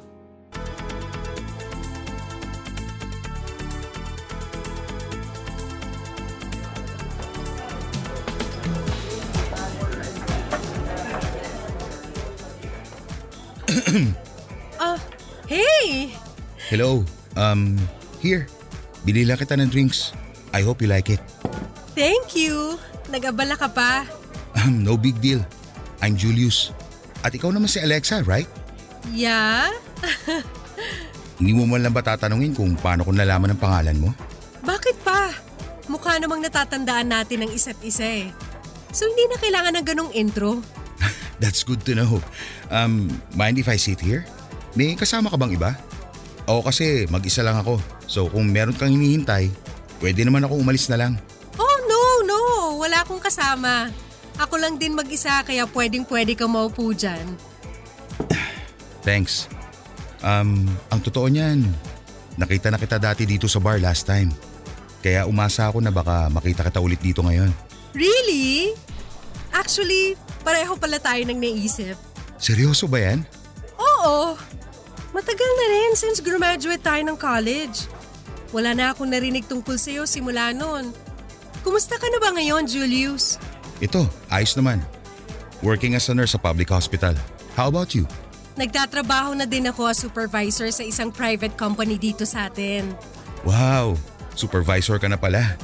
Ah, 14.83 14.99
hey! 15.47 16.11
Hello, 16.67 17.07
um, 17.39 17.79
here. 18.19 18.51
Binila 19.07 19.39
kita 19.39 19.55
ng 19.55 19.71
drinks. 19.71 20.11
I 20.53 20.61
hope 20.61 20.85
you 20.85 20.87
like 20.87 21.09
it. 21.09 21.19
Thank 21.97 22.37
you! 22.37 22.77
Nag-abala 23.09 23.57
ka 23.57 23.67
pa. 23.73 24.05
Um, 24.53 24.85
no 24.85 24.93
big 24.93 25.17
deal. 25.17 25.41
I'm 25.97 26.13
Julius. 26.13 26.69
At 27.25 27.33
ikaw 27.33 27.49
naman 27.49 27.65
si 27.65 27.81
Alexa, 27.81 28.21
right? 28.29 28.45
Yeah? 29.09 29.73
Hindi 31.41 31.51
mo 31.57 31.65
man 31.65 31.81
lang 31.81 31.91
ba 31.91 32.05
tatanungin 32.05 32.53
kung 32.53 32.77
paano 32.77 33.01
ko 33.01 33.11
nalaman 33.11 33.57
ang 33.57 33.61
pangalan 33.61 33.97
mo? 33.97 34.09
Bakit 34.61 34.95
pa? 35.01 35.33
Mukha 35.89 36.21
namang 36.21 36.39
natatandaan 36.45 37.09
natin 37.09 37.43
ang 37.43 37.51
isa't 37.51 37.81
isa 37.83 38.05
eh. 38.05 38.29
So 38.93 39.09
hindi 39.09 39.25
na 39.27 39.41
kailangan 39.41 39.73
ng 39.81 39.85
ganong 39.89 40.11
intro. 40.13 40.61
That's 41.41 41.65
good 41.65 41.81
to 41.89 41.97
know. 41.97 42.21
Um, 42.69 43.09
mind 43.33 43.57
if 43.57 43.67
I 43.67 43.75
sit 43.81 43.99
here? 43.99 44.23
May 44.77 44.93
kasama 44.93 45.33
ka 45.33 45.35
bang 45.35 45.57
iba? 45.57 45.73
Oo 46.47 46.61
kasi 46.61 47.09
mag-isa 47.09 47.41
lang 47.41 47.57
ako. 47.59 47.81
So 48.05 48.29
kung 48.29 48.53
meron 48.53 48.77
kang 48.77 48.93
hinihintay, 48.93 49.49
pwede 50.03 50.27
naman 50.27 50.43
ako 50.43 50.59
umalis 50.59 50.91
na 50.91 50.99
lang. 50.99 51.15
Oh 51.55 51.77
no, 51.87 52.03
no! 52.27 52.41
Wala 52.83 53.07
akong 53.07 53.23
kasama. 53.23 53.87
Ako 54.35 54.59
lang 54.59 54.75
din 54.75 54.91
mag-isa 54.91 55.39
kaya 55.47 55.63
pwedeng 55.71 56.03
pwede 56.03 56.35
ka 56.35 56.43
maupo 56.43 56.91
dyan. 56.91 57.39
Thanks. 59.07 59.47
Um, 60.19 60.67
ang 60.91 60.99
totoo 60.99 61.31
niyan, 61.31 61.63
nakita 62.35 62.67
na 62.67 62.75
kita 62.75 62.99
dati 62.99 63.23
dito 63.23 63.47
sa 63.47 63.63
bar 63.63 63.79
last 63.79 64.03
time. 64.03 64.27
Kaya 64.99 65.23
umasa 65.27 65.71
ako 65.71 65.79
na 65.79 65.91
baka 65.91 66.27
makita 66.27 66.67
kita 66.67 66.83
ulit 66.83 66.99
dito 66.99 67.23
ngayon. 67.23 67.51
Really? 67.95 68.75
Actually, 69.51 70.19
pareho 70.43 70.75
pala 70.79 70.99
tayo 70.99 71.21
nang 71.27 71.39
naisip. 71.39 71.95
Seryoso 72.39 72.87
ba 72.87 72.99
yan? 72.99 73.23
Oo. 73.79 74.35
Matagal 75.13 75.51
na 75.59 75.65
rin 75.69 75.91
since 75.93 76.23
graduate 76.23 76.81
tayo 76.81 77.03
ng 77.05 77.19
college. 77.19 77.85
Wala 78.53 78.77
na 78.77 78.93
akong 78.93 79.09
narinig 79.09 79.49
tungkol 79.49 79.81
sa'yo 79.81 80.05
simula 80.05 80.53
noon. 80.53 80.93
Kumusta 81.65 81.97
ka 81.97 82.05
na 82.05 82.21
ba 82.21 82.29
ngayon, 82.37 82.69
Julius? 82.69 83.41
Ito, 83.81 84.05
ayos 84.29 84.53
naman. 84.53 84.77
Working 85.65 85.97
as 85.97 86.05
a 86.07 86.13
nurse 86.13 86.37
sa 86.37 86.39
public 86.39 86.69
hospital. 86.69 87.17
How 87.57 87.73
about 87.73 87.97
you? 87.97 88.05
Nagtatrabaho 88.53 89.33
na 89.33 89.49
din 89.49 89.65
ako 89.65 89.89
as 89.89 89.97
supervisor 89.97 90.69
sa 90.69 90.85
isang 90.85 91.09
private 91.09 91.57
company 91.57 91.97
dito 91.97 92.21
sa 92.29 92.45
atin. 92.45 92.93
Wow, 93.41 93.97
supervisor 94.37 95.01
ka 95.01 95.09
na 95.09 95.17
pala. 95.17 95.57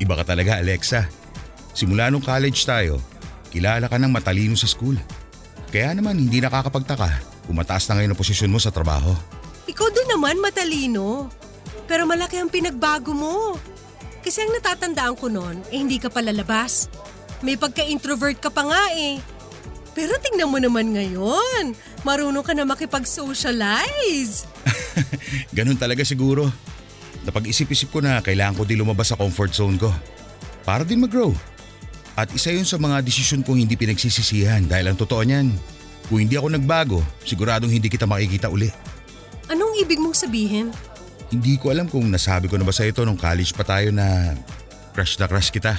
Iba 0.00 0.16
ka 0.16 0.32
talaga 0.32 0.56
Alexa. 0.56 1.04
Simula 1.76 2.08
nung 2.08 2.24
college 2.24 2.64
tayo, 2.64 2.96
kilala 3.52 3.84
ka 3.84 4.00
ng 4.00 4.08
matalino 4.08 4.56
sa 4.56 4.64
school. 4.64 4.96
Kaya 5.68 5.92
naman 5.92 6.16
hindi 6.16 6.40
nakakapagtaka 6.40 7.10
kung 7.44 7.60
mataas 7.60 7.84
na 7.92 8.00
ngayon 8.00 8.16
ang 8.16 8.20
posisyon 8.20 8.48
mo 8.48 8.56
sa 8.56 8.72
trabaho. 8.72 9.12
Ikaw 9.68 9.88
din 9.92 10.08
naman 10.08 10.40
matalino. 10.40 11.28
Pero 11.90 12.06
malaki 12.06 12.38
ang 12.38 12.46
pinagbago 12.46 13.10
mo. 13.10 13.58
Kasi 14.22 14.46
ang 14.46 14.54
natatandaan 14.54 15.18
ko 15.18 15.26
noon, 15.26 15.58
eh 15.74 15.82
hindi 15.82 15.98
ka 15.98 16.06
palalabas. 16.06 16.86
May 17.42 17.58
pagka-introvert 17.58 18.38
ka 18.38 18.46
pa 18.46 18.62
nga 18.62 18.94
eh. 18.94 19.18
Pero 19.90 20.14
tingnan 20.22 20.54
mo 20.54 20.62
naman 20.62 20.94
ngayon, 20.94 21.74
marunong 22.06 22.46
ka 22.46 22.54
na 22.54 22.62
makipag-socialize. 22.62 24.46
Ganun 25.56 25.74
talaga 25.74 26.06
siguro. 26.06 26.46
Napag-isip-isip 27.26 27.90
ko 27.90 27.98
na 27.98 28.22
kailangan 28.22 28.54
ko 28.54 28.62
din 28.62 28.78
lumabas 28.78 29.10
sa 29.10 29.18
comfort 29.18 29.50
zone 29.50 29.74
ko. 29.74 29.90
Para 30.62 30.86
din 30.86 31.02
mag-grow. 31.02 31.34
At 32.14 32.30
isa 32.30 32.54
yun 32.54 32.68
sa 32.68 32.78
mga 32.78 33.02
desisyon 33.02 33.42
kong 33.42 33.66
hindi 33.66 33.74
pinagsisisihan 33.74 34.62
dahil 34.62 34.94
ang 34.94 34.96
totoo 35.00 35.26
niyan, 35.26 35.50
kung 36.06 36.22
hindi 36.22 36.38
ako 36.38 36.54
nagbago, 36.54 37.02
siguradong 37.26 37.72
hindi 37.72 37.90
kita 37.90 38.06
makikita 38.06 38.46
uli. 38.46 38.70
Anong 39.50 39.74
ibig 39.82 39.98
mong 39.98 40.14
sabihin? 40.14 40.70
Hindi 41.30 41.54
ko 41.62 41.70
alam 41.70 41.86
kung 41.86 42.10
nasabi 42.10 42.50
ko 42.50 42.58
na 42.58 42.66
ba 42.66 42.74
sa 42.74 42.82
ito 42.82 43.06
nung 43.06 43.14
college 43.14 43.54
pa 43.54 43.62
tayo 43.62 43.94
na 43.94 44.34
crush 44.90 45.14
na 45.16 45.30
crush 45.30 45.54
kita. 45.54 45.78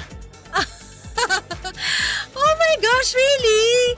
Oh 2.32 2.54
my 2.56 2.74
gosh, 2.80 3.12
really? 3.12 3.96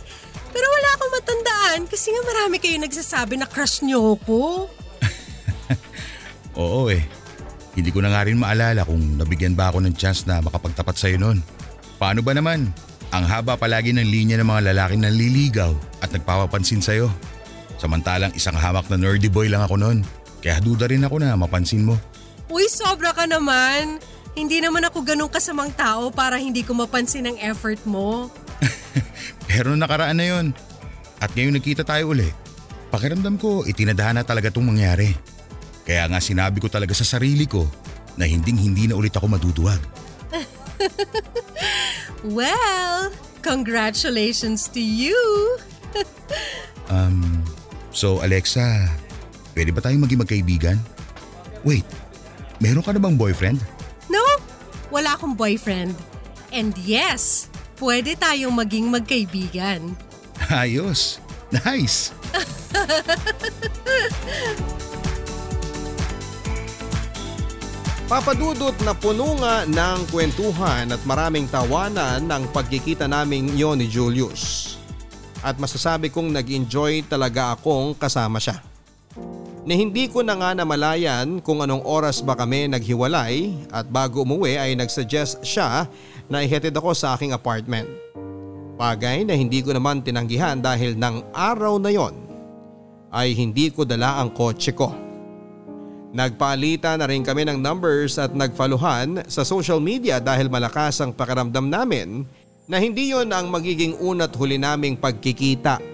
Pero 0.50 0.66
wala 0.66 0.88
akong 0.98 1.12
matandaan 1.14 1.80
kasi 1.86 2.10
nga 2.10 2.22
marami 2.26 2.58
kayo 2.58 2.78
nagsasabi 2.82 3.38
na 3.38 3.46
crush 3.46 3.82
niyo 3.86 4.18
ko. 4.26 4.66
Oo 6.60 6.90
eh. 6.90 7.02
Hindi 7.74 7.90
ko 7.90 8.02
na 8.02 8.14
nga 8.14 8.26
rin 8.26 8.38
maalala 8.38 8.86
kung 8.86 9.18
nabigyan 9.18 9.58
ba 9.58 9.70
ako 9.70 9.82
ng 9.82 9.94
chance 9.98 10.26
na 10.26 10.38
makapagtapat 10.42 10.94
sa'yo 10.94 11.18
noon. 11.18 11.42
Paano 11.98 12.22
ba 12.22 12.34
naman? 12.34 12.70
Ang 13.10 13.24
haba 13.26 13.54
palagi 13.58 13.94
ng 13.94 14.06
linya 14.06 14.38
ng 14.38 14.46
mga 14.46 14.74
lalaking 14.74 15.02
nanliligaw 15.02 15.74
at 16.02 16.10
nagpapapansin 16.10 16.82
sa'yo. 16.82 17.10
Samantalang 17.78 18.34
isang 18.34 18.54
hamak 18.54 18.86
na 18.90 18.98
nerdy 18.98 19.26
boy 19.30 19.50
lang 19.50 19.62
ako 19.62 19.78
noon. 19.78 20.02
Kaya 20.44 20.60
duda 20.60 20.84
rin 20.84 21.00
ako 21.00 21.24
na 21.24 21.32
mapansin 21.32 21.88
mo. 21.88 21.96
Uy, 22.52 22.68
sobra 22.68 23.16
ka 23.16 23.24
naman. 23.24 23.96
Hindi 24.36 24.60
naman 24.60 24.84
ako 24.84 25.00
ganun 25.00 25.32
kasamang 25.32 25.72
tao 25.72 26.12
para 26.12 26.36
hindi 26.36 26.60
ko 26.60 26.76
mapansin 26.76 27.24
ang 27.24 27.40
effort 27.40 27.80
mo. 27.88 28.28
Pero 29.48 29.72
nakaraan 29.72 30.20
na 30.20 30.28
yon. 30.28 30.52
At 31.16 31.32
ngayon 31.32 31.56
nagkita 31.56 31.88
tayo 31.88 32.12
uli. 32.12 32.28
Pakiramdam 32.92 33.40
ko 33.40 33.64
itinadhana 33.64 34.20
talaga 34.20 34.52
itong 34.52 34.68
mangyari. 34.68 35.16
Kaya 35.88 36.04
nga 36.12 36.20
sinabi 36.20 36.60
ko 36.60 36.68
talaga 36.68 36.92
sa 36.92 37.08
sarili 37.08 37.48
ko 37.48 37.64
na 38.20 38.28
hinding 38.28 38.60
hindi 38.60 38.84
na 38.84 39.00
ulit 39.00 39.16
ako 39.16 39.32
maduduwag. 39.32 39.80
Well, 42.24 43.12
congratulations 43.44 44.72
to 44.72 44.80
you. 44.80 45.16
Um, 46.84 47.40
so 47.96 48.20
Alexa, 48.20 48.92
pwede 49.54 49.70
ba 49.70 49.80
tayong 49.80 50.04
maging 50.04 50.20
magkaibigan? 50.26 50.76
Wait, 51.64 51.86
meron 52.60 52.84
ka 52.84 52.92
na 52.92 53.00
bang 53.00 53.16
boyfriend? 53.16 53.62
No, 54.10 54.20
wala 54.92 55.16
akong 55.16 55.38
boyfriend. 55.38 55.96
And 56.52 56.76
yes, 56.82 57.48
pwede 57.80 58.18
tayong 58.18 58.52
maging 58.52 58.92
magkaibigan. 58.92 59.96
Ayos, 60.50 61.22
nice. 61.64 62.12
Papadudot 68.04 68.76
na 68.84 68.92
puno 68.92 69.40
nga 69.40 69.64
ng 69.64 70.04
kwentuhan 70.12 70.92
at 70.92 71.00
maraming 71.08 71.48
tawanan 71.48 72.28
ng 72.28 72.52
pagkikita 72.52 73.08
naming 73.08 73.56
yon 73.56 73.80
ni 73.80 73.88
Julius. 73.88 74.76
At 75.40 75.56
masasabi 75.56 76.12
kong 76.12 76.28
nag-enjoy 76.28 77.08
talaga 77.08 77.56
akong 77.56 77.96
kasama 77.96 78.36
siya. 78.36 78.73
Ni 79.64 79.80
hindi 79.80 80.12
ko 80.12 80.20
na 80.20 80.36
nga 80.36 80.52
namalayan 80.52 81.40
kung 81.40 81.64
anong 81.64 81.88
oras 81.88 82.20
ba 82.20 82.36
kami 82.36 82.68
naghiwalay 82.68 83.48
at 83.72 83.88
bago 83.88 84.20
umuwi 84.20 84.60
ay 84.60 84.76
nagsuggest 84.76 85.40
siya 85.40 85.88
na 86.28 86.44
ihatid 86.44 86.76
ako 86.76 86.92
sa 86.92 87.16
aking 87.16 87.32
apartment. 87.32 87.88
Bagay 88.76 89.24
na 89.24 89.32
hindi 89.32 89.64
ko 89.64 89.72
naman 89.72 90.04
tinanggihan 90.04 90.60
dahil 90.60 91.00
ng 91.00 91.32
araw 91.32 91.80
na 91.80 91.88
yon 91.88 92.12
ay 93.08 93.32
hindi 93.32 93.72
ko 93.72 93.88
dala 93.88 94.20
ang 94.20 94.36
kotse 94.36 94.76
ko. 94.76 94.92
Nagpalitan 96.12 97.00
na 97.00 97.08
rin 97.08 97.24
kami 97.24 97.48
ng 97.48 97.56
numbers 97.56 98.20
at 98.20 98.36
nagfaluhan 98.36 99.24
sa 99.32 99.48
social 99.48 99.80
media 99.80 100.20
dahil 100.20 100.52
malakas 100.52 101.00
ang 101.00 101.16
pakiramdam 101.16 101.72
namin 101.72 102.28
na 102.68 102.76
hindi 102.76 103.16
yon 103.16 103.32
ang 103.32 103.48
magiging 103.48 103.96
unat 103.96 104.36
huli 104.36 104.60
naming 104.60 105.00
pagkikita. 105.00 105.93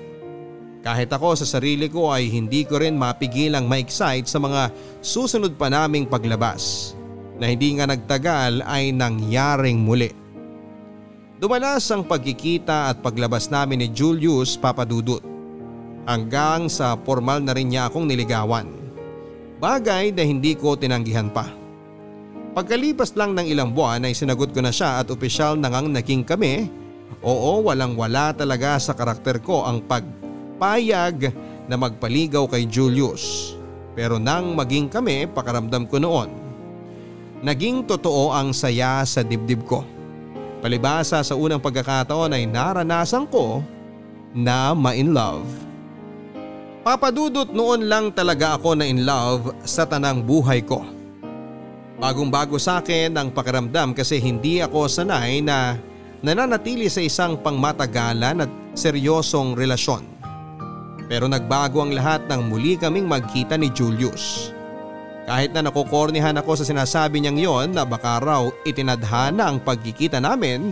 Kahit 0.80 1.12
ako 1.12 1.36
sa 1.36 1.44
sarili 1.44 1.92
ko 1.92 2.08
ay 2.08 2.32
hindi 2.32 2.64
ko 2.64 2.80
rin 2.80 2.96
mapigilang 2.96 3.68
ma-excite 3.68 4.24
sa 4.24 4.40
mga 4.40 4.72
susunod 5.04 5.52
pa 5.60 5.68
naming 5.68 6.08
paglabas 6.08 6.96
na 7.36 7.52
hindi 7.52 7.76
nga 7.76 7.84
nagtagal 7.84 8.64
ay 8.64 8.88
nangyaring 8.92 9.76
muli. 9.76 10.08
Dumalas 11.40 11.84
ang 11.88 12.04
pagkikita 12.04 12.92
at 12.92 13.00
paglabas 13.00 13.48
namin 13.48 13.84
ni 13.84 13.88
Julius 13.92 14.56
Papadudut 14.60 15.24
hanggang 16.08 16.68
sa 16.72 16.96
formal 17.00 17.44
na 17.44 17.52
rin 17.52 17.72
niya 17.72 17.88
akong 17.88 18.08
niligawan. 18.08 18.68
Bagay 19.60 20.16
na 20.16 20.24
hindi 20.24 20.56
ko 20.56 20.76
tinanggihan 20.76 21.28
pa. 21.28 21.48
Pagkalipas 22.56 23.12
lang 23.16 23.36
ng 23.36 23.46
ilang 23.52 23.76
buwan 23.76 24.08
ay 24.08 24.16
sinagot 24.16 24.52
ko 24.52 24.64
na 24.64 24.72
siya 24.72 25.00
at 25.00 25.12
opisyal 25.12 25.60
na 25.60 25.68
ngang 25.68 25.92
naging 25.92 26.24
kami. 26.24 26.72
Oo 27.20 27.64
walang 27.68 27.96
wala 28.00 28.32
talaga 28.32 28.80
sa 28.80 28.96
karakter 28.96 29.44
ko 29.44 29.64
ang 29.68 29.84
pagpayag 30.60 31.32
na 31.64 31.80
magpaligaw 31.80 32.44
kay 32.44 32.68
Julius. 32.68 33.56
Pero 33.96 34.20
nang 34.20 34.52
maging 34.52 34.92
kami 34.92 35.24
pakaramdam 35.24 35.88
ko 35.88 35.96
noon. 35.96 36.28
Naging 37.40 37.88
totoo 37.88 38.28
ang 38.28 38.52
saya 38.52 39.00
sa 39.08 39.24
dibdib 39.24 39.64
ko. 39.64 39.80
Palibasa 40.60 41.24
sa 41.24 41.32
unang 41.32 41.64
pagkakataon 41.64 42.36
ay 42.36 42.44
naranasan 42.44 43.24
ko 43.32 43.64
na 44.36 44.76
ma-in 44.76 45.16
love. 45.16 45.48
Papadudot 46.84 47.48
noon 47.48 47.88
lang 47.88 48.12
talaga 48.12 48.60
ako 48.60 48.76
na 48.76 48.84
in 48.84 49.08
love 49.08 49.56
sa 49.64 49.88
tanang 49.88 50.20
buhay 50.20 50.60
ko. 50.60 50.84
Bagong 51.96 52.28
bago 52.28 52.60
sa 52.60 52.84
akin 52.84 53.16
ang 53.16 53.32
pakiramdam 53.32 53.96
kasi 53.96 54.20
hindi 54.20 54.60
ako 54.60 54.92
sanay 54.92 55.40
na 55.40 55.80
nananatili 56.20 56.92
sa 56.92 57.00
isang 57.00 57.40
pangmatagalan 57.40 58.44
at 58.44 58.50
seryosong 58.76 59.56
relasyon. 59.56 60.19
Pero 61.10 61.26
nagbago 61.26 61.82
ang 61.82 61.90
lahat 61.90 62.22
nang 62.30 62.46
muli 62.46 62.78
kaming 62.78 63.10
magkita 63.10 63.58
ni 63.58 63.66
Julius. 63.74 64.54
Kahit 65.26 65.50
na 65.50 65.66
nakukornihan 65.66 66.38
ako 66.38 66.62
sa 66.62 66.64
sinasabi 66.64 67.18
niyang 67.18 67.38
yon 67.38 67.68
na 67.74 67.82
baka 67.82 68.22
raw 68.22 68.46
itinadhana 68.62 69.50
ang 69.50 69.58
pagkikita 69.58 70.22
namin, 70.22 70.70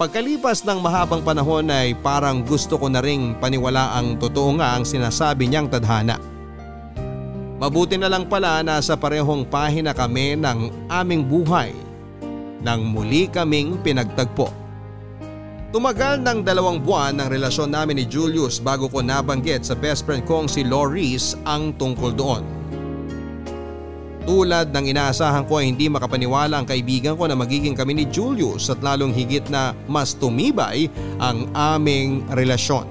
pagkalipas 0.00 0.64
ng 0.64 0.80
mahabang 0.80 1.20
panahon 1.20 1.68
ay 1.68 1.92
parang 2.00 2.40
gusto 2.40 2.80
ko 2.80 2.88
na 2.88 3.04
ring 3.04 3.36
paniwala 3.36 3.92
ang 3.92 4.16
totoo 4.16 4.56
nga 4.56 4.72
ang 4.72 4.88
sinasabi 4.88 5.52
niyang 5.52 5.68
tadhana. 5.68 6.16
Mabuti 7.60 8.00
na 8.00 8.08
lang 8.08 8.24
pala 8.24 8.64
na 8.64 8.80
sa 8.80 8.96
parehong 8.96 9.44
pahina 9.44 9.92
kami 9.92 10.32
ng 10.40 10.88
aming 10.88 11.22
buhay 11.28 11.76
nang 12.64 12.80
muli 12.88 13.28
kaming 13.28 13.76
pinagtagpo. 13.84 14.63
Tumagal 15.74 16.22
ng 16.22 16.46
dalawang 16.46 16.78
buwan 16.78 17.18
ang 17.18 17.26
relasyon 17.26 17.74
namin 17.74 17.98
ni 17.98 18.06
Julius 18.06 18.62
bago 18.62 18.86
ko 18.86 19.02
nabanggit 19.02 19.66
sa 19.66 19.74
best 19.74 20.06
friend 20.06 20.22
kong 20.22 20.46
si 20.46 20.62
Loris 20.62 21.34
ang 21.42 21.74
tungkol 21.74 22.14
doon. 22.14 22.46
Tulad 24.22 24.70
ng 24.70 24.86
inaasahan 24.94 25.42
ko 25.50 25.58
ay 25.58 25.74
hindi 25.74 25.90
makapaniwala 25.90 26.62
ang 26.62 26.66
kaibigan 26.70 27.18
ko 27.18 27.26
na 27.26 27.34
magiging 27.34 27.74
kami 27.74 27.90
ni 27.90 28.04
Julius 28.06 28.70
at 28.70 28.86
lalong 28.86 29.10
higit 29.10 29.50
na 29.50 29.74
mas 29.90 30.14
tumibay 30.14 30.86
ang 31.18 31.50
aming 31.50 32.22
relasyon. 32.30 32.86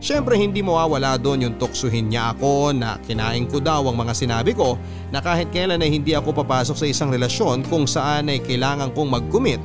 Siyempre 0.00 0.40
hindi 0.40 0.64
mawawala 0.64 1.20
doon 1.20 1.44
yung 1.44 1.60
tuksuhin 1.60 2.08
niya 2.08 2.32
ako 2.32 2.72
na 2.72 2.96
kinain 3.04 3.44
ko 3.44 3.60
daw 3.60 3.84
ang 3.84 4.00
mga 4.00 4.16
sinabi 4.16 4.56
ko 4.56 4.80
na 5.12 5.20
kahit 5.20 5.52
kailan 5.52 5.84
ay 5.84 5.92
hindi 5.92 6.16
ako 6.16 6.40
papasok 6.40 6.72
sa 6.72 6.88
isang 6.88 7.12
relasyon 7.12 7.68
kung 7.68 7.84
saan 7.84 8.32
ay 8.32 8.40
kailangan 8.40 8.96
kong 8.96 9.12
mag-commit 9.12 9.60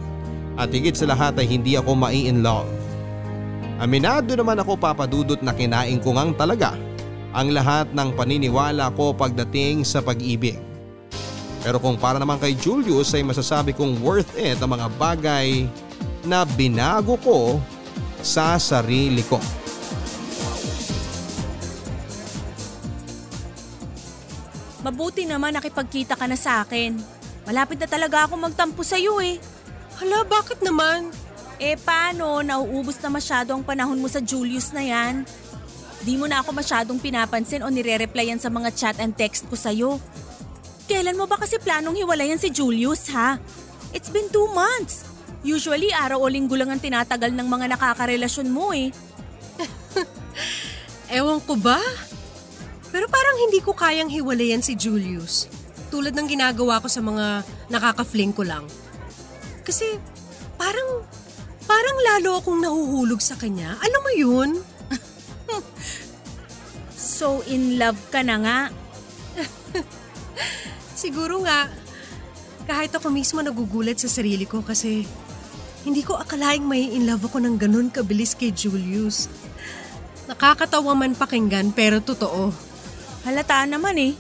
at 0.58 0.74
higit 0.74 0.98
sa 0.98 1.06
lahat 1.06 1.38
ay 1.38 1.46
hindi 1.46 1.78
ako 1.78 1.94
mai-in 1.94 2.42
love. 2.42 2.68
Aminado 3.78 4.34
naman 4.34 4.58
ako 4.58 4.74
papadudot 4.74 5.38
na 5.46 5.54
kinain 5.54 6.02
ko 6.02 6.18
ngang 6.18 6.34
talaga 6.34 6.74
ang 7.30 7.54
lahat 7.54 7.94
ng 7.94 8.10
paniniwala 8.18 8.90
ko 8.98 9.14
pagdating 9.14 9.86
sa 9.86 10.02
pag-ibig. 10.02 10.58
Pero 11.62 11.78
kung 11.78 11.94
para 12.02 12.18
naman 12.18 12.42
kay 12.42 12.58
Julius 12.58 13.14
ay 13.14 13.22
masasabi 13.22 13.78
kong 13.78 14.02
worth 14.02 14.34
it 14.34 14.58
ang 14.58 14.74
mga 14.74 14.88
bagay 14.98 15.70
na 16.26 16.42
binago 16.42 17.22
ko 17.22 17.62
sa 18.26 18.58
sarili 18.58 19.22
ko. 19.22 19.38
Mabuti 24.82 25.28
naman 25.28 25.52
nakipagkita 25.52 26.16
ka 26.16 26.26
na 26.26 26.40
sa 26.40 26.64
akin. 26.64 26.96
Malapit 27.44 27.76
na 27.76 27.88
talaga 27.92 28.26
ako 28.26 28.40
magtampo 28.40 28.82
sa'yo 28.88 29.20
eh. 29.20 29.36
Hala, 29.98 30.22
bakit 30.30 30.62
naman? 30.62 31.10
Eh 31.58 31.74
paano, 31.74 32.46
nauubos 32.46 33.02
na 33.02 33.10
masyado 33.10 33.58
ang 33.58 33.66
panahon 33.66 33.98
mo 33.98 34.06
sa 34.06 34.22
Julius 34.22 34.70
na 34.70 34.86
yan? 34.86 35.26
Di 36.06 36.14
mo 36.14 36.30
na 36.30 36.46
ako 36.46 36.54
masyadong 36.54 37.02
pinapansin 37.02 37.66
o 37.66 37.74
nire-replyan 37.74 38.38
sa 38.38 38.54
mga 38.54 38.70
chat 38.78 38.96
and 39.02 39.18
text 39.18 39.50
ko 39.50 39.58
sa'yo. 39.58 39.98
Kailan 40.86 41.18
mo 41.18 41.26
ba 41.26 41.42
kasi 41.42 41.58
planong 41.58 41.98
hiwalayan 41.98 42.38
si 42.38 42.54
Julius 42.54 43.10
ha? 43.10 43.42
It's 43.90 44.14
been 44.14 44.30
two 44.30 44.46
months. 44.54 45.02
Usually 45.42 45.90
araw 45.90 46.22
o 46.22 46.30
linggo 46.30 46.54
lang 46.54 46.70
ang 46.70 46.78
tinatagal 46.78 47.34
ng 47.34 47.48
mga 47.50 47.66
nakakarelasyon 47.74 48.54
mo 48.54 48.78
eh. 48.78 48.94
Ewan 51.18 51.42
ko 51.42 51.58
ba? 51.58 51.82
Pero 52.94 53.10
parang 53.10 53.50
hindi 53.50 53.66
ko 53.66 53.74
kayang 53.74 54.14
hiwalayan 54.14 54.62
si 54.62 54.78
Julius. 54.78 55.50
Tulad 55.90 56.14
ng 56.14 56.30
ginagawa 56.30 56.86
ko 56.86 56.88
sa 56.88 57.02
mga 57.02 57.42
nakaka-fling 57.74 58.38
ko 58.38 58.46
lang. 58.46 58.70
Kasi 59.68 60.00
parang, 60.56 61.04
parang 61.68 61.98
lalo 62.16 62.40
akong 62.40 62.64
nahuhulog 62.64 63.20
sa 63.20 63.36
kanya. 63.36 63.76
Alam 63.84 64.02
mo 64.02 64.12
yun? 64.16 64.50
So 67.18 67.42
in 67.50 67.82
love 67.82 67.98
ka 68.14 68.22
na 68.22 68.38
nga. 68.38 68.60
Siguro 71.02 71.42
nga, 71.42 71.66
kahit 72.70 72.94
ako 72.94 73.10
mismo 73.10 73.42
nagugulat 73.42 73.98
sa 73.98 74.06
sarili 74.06 74.46
ko 74.46 74.62
kasi 74.62 75.02
hindi 75.82 76.06
ko 76.06 76.14
akalaing 76.14 76.68
may 76.68 76.94
in 76.94 77.10
love 77.10 77.26
ako 77.26 77.42
ng 77.42 77.58
ganun 77.58 77.90
kabilis 77.90 78.38
kay 78.38 78.54
Julius. 78.54 79.34
Nakakatawa 80.30 80.94
man 80.94 81.18
pakinggan 81.18 81.74
pero 81.74 82.06
totoo. 82.06 82.54
Halata 83.26 83.66
naman 83.66 83.98
eh. 83.98 84.14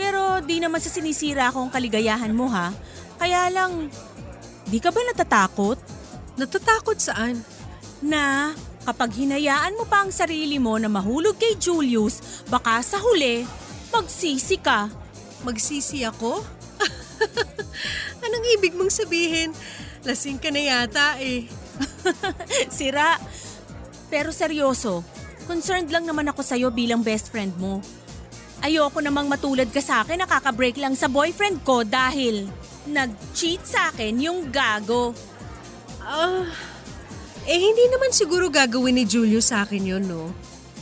Pero 0.00 0.40
di 0.40 0.56
naman 0.56 0.80
sa 0.80 0.88
sinisira 0.88 1.52
ko 1.52 1.68
ang 1.68 1.72
kaligayahan 1.74 2.32
mo 2.32 2.48
ha. 2.48 2.72
Kaya 3.20 3.52
lang, 3.52 3.92
di 4.66 4.78
ka 4.82 4.90
ba 4.90 5.00
natatakot? 5.02 5.78
Natatakot 6.36 6.98
saan? 6.98 7.40
Na 8.02 8.52
kapag 8.86 9.14
hinayaan 9.14 9.74
mo 9.78 9.86
pa 9.86 10.04
ang 10.04 10.12
sarili 10.12 10.60
mo 10.60 10.78
na 10.78 10.86
mahulog 10.86 11.34
kay 11.38 11.58
Julius, 11.58 12.44
baka 12.46 12.82
sa 12.82 13.00
huli, 13.02 13.46
magsisi 13.90 14.58
ka. 14.60 14.90
Magsisi 15.42 16.02
ako? 16.02 16.42
Anong 18.26 18.46
ibig 18.58 18.74
mong 18.74 18.92
sabihin? 18.92 19.54
Lasing 20.06 20.38
ka 20.38 20.50
na 20.54 20.62
yata 20.62 21.18
eh. 21.18 21.50
Sira. 22.76 23.18
Pero 24.06 24.30
seryoso, 24.30 25.02
concerned 25.50 25.90
lang 25.90 26.06
naman 26.06 26.30
ako 26.30 26.46
sa'yo 26.46 26.70
bilang 26.70 27.02
best 27.02 27.34
friend 27.34 27.54
mo. 27.58 27.82
Ayoko 28.62 29.02
namang 29.02 29.26
matulad 29.26 29.68
ka 29.70 29.82
sa 29.82 30.06
akin 30.06 30.22
nakaka-break 30.22 30.78
lang 30.78 30.94
sa 30.94 31.10
boyfriend 31.10 31.62
ko 31.66 31.82
dahil 31.82 32.46
nag-cheat 32.86 33.62
sa 33.66 33.90
akin 33.90 34.14
yung 34.22 34.48
gago. 34.48 35.12
Ah, 36.02 36.46
eh 37.46 37.58
hindi 37.58 37.86
naman 37.90 38.10
siguro 38.14 38.50
gagawin 38.50 38.98
ni 38.98 39.04
Julio 39.06 39.42
sa 39.42 39.66
akin 39.66 39.82
yun, 39.82 40.04
no? 40.06 40.30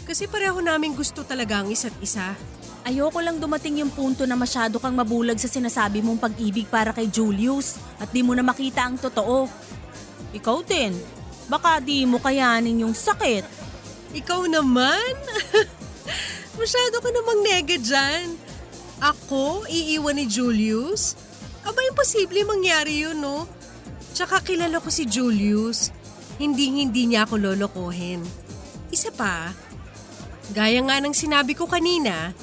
Kasi 0.04 0.28
pareho 0.28 0.60
namin 0.60 0.92
gusto 0.92 1.24
talaga 1.24 1.64
ang 1.64 1.72
isa't 1.72 1.96
isa. 2.04 2.36
Ayoko 2.84 3.16
lang 3.24 3.40
dumating 3.40 3.80
yung 3.80 3.88
punto 3.88 4.28
na 4.28 4.36
masyado 4.36 4.76
kang 4.76 4.92
mabulag 4.92 5.40
sa 5.40 5.48
sinasabi 5.48 6.04
mong 6.04 6.20
pag-ibig 6.20 6.68
para 6.68 6.92
kay 6.92 7.08
Julius 7.08 7.80
at 7.96 8.12
di 8.12 8.20
mo 8.20 8.36
na 8.36 8.44
makita 8.44 8.84
ang 8.84 9.00
totoo. 9.00 9.48
Ikaw 10.36 10.58
din, 10.68 10.92
baka 11.48 11.80
di 11.80 12.04
mo 12.04 12.20
kayanin 12.20 12.84
yung 12.84 12.92
sakit. 12.92 13.48
Ikaw 14.12 14.44
naman? 14.52 15.12
Masyado 16.60 17.00
ka 17.00 17.08
namang 17.08 17.40
nega 17.40 17.80
dyan. 17.80 18.36
Ako, 19.00 19.64
iiwan 19.64 20.20
ni 20.20 20.28
Julius? 20.28 21.16
Aba, 21.64 21.80
imposible 21.88 22.44
mangyari 22.44 23.02
yun, 23.08 23.18
no? 23.18 23.48
Tsaka 24.12 24.44
kilala 24.44 24.78
ko 24.78 24.92
si 24.92 25.08
Julius. 25.08 25.90
Hindi-hindi 26.36 27.08
niya 27.08 27.24
ako 27.24 27.40
lolokohin. 27.40 28.20
Isa 28.92 29.10
pa, 29.10 29.50
gaya 30.52 30.78
nga 30.84 31.00
ng 31.00 31.16
sinabi 31.16 31.56
ko 31.56 31.64
kanina, 31.64 32.36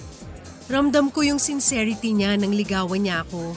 ramdam 0.67 1.13
ko 1.13 1.21
yung 1.21 1.37
sincerity 1.37 2.11
niya 2.11 2.35
nang 2.35 2.51
ligawan 2.51 3.03
niya 3.03 3.23
ako. 3.23 3.53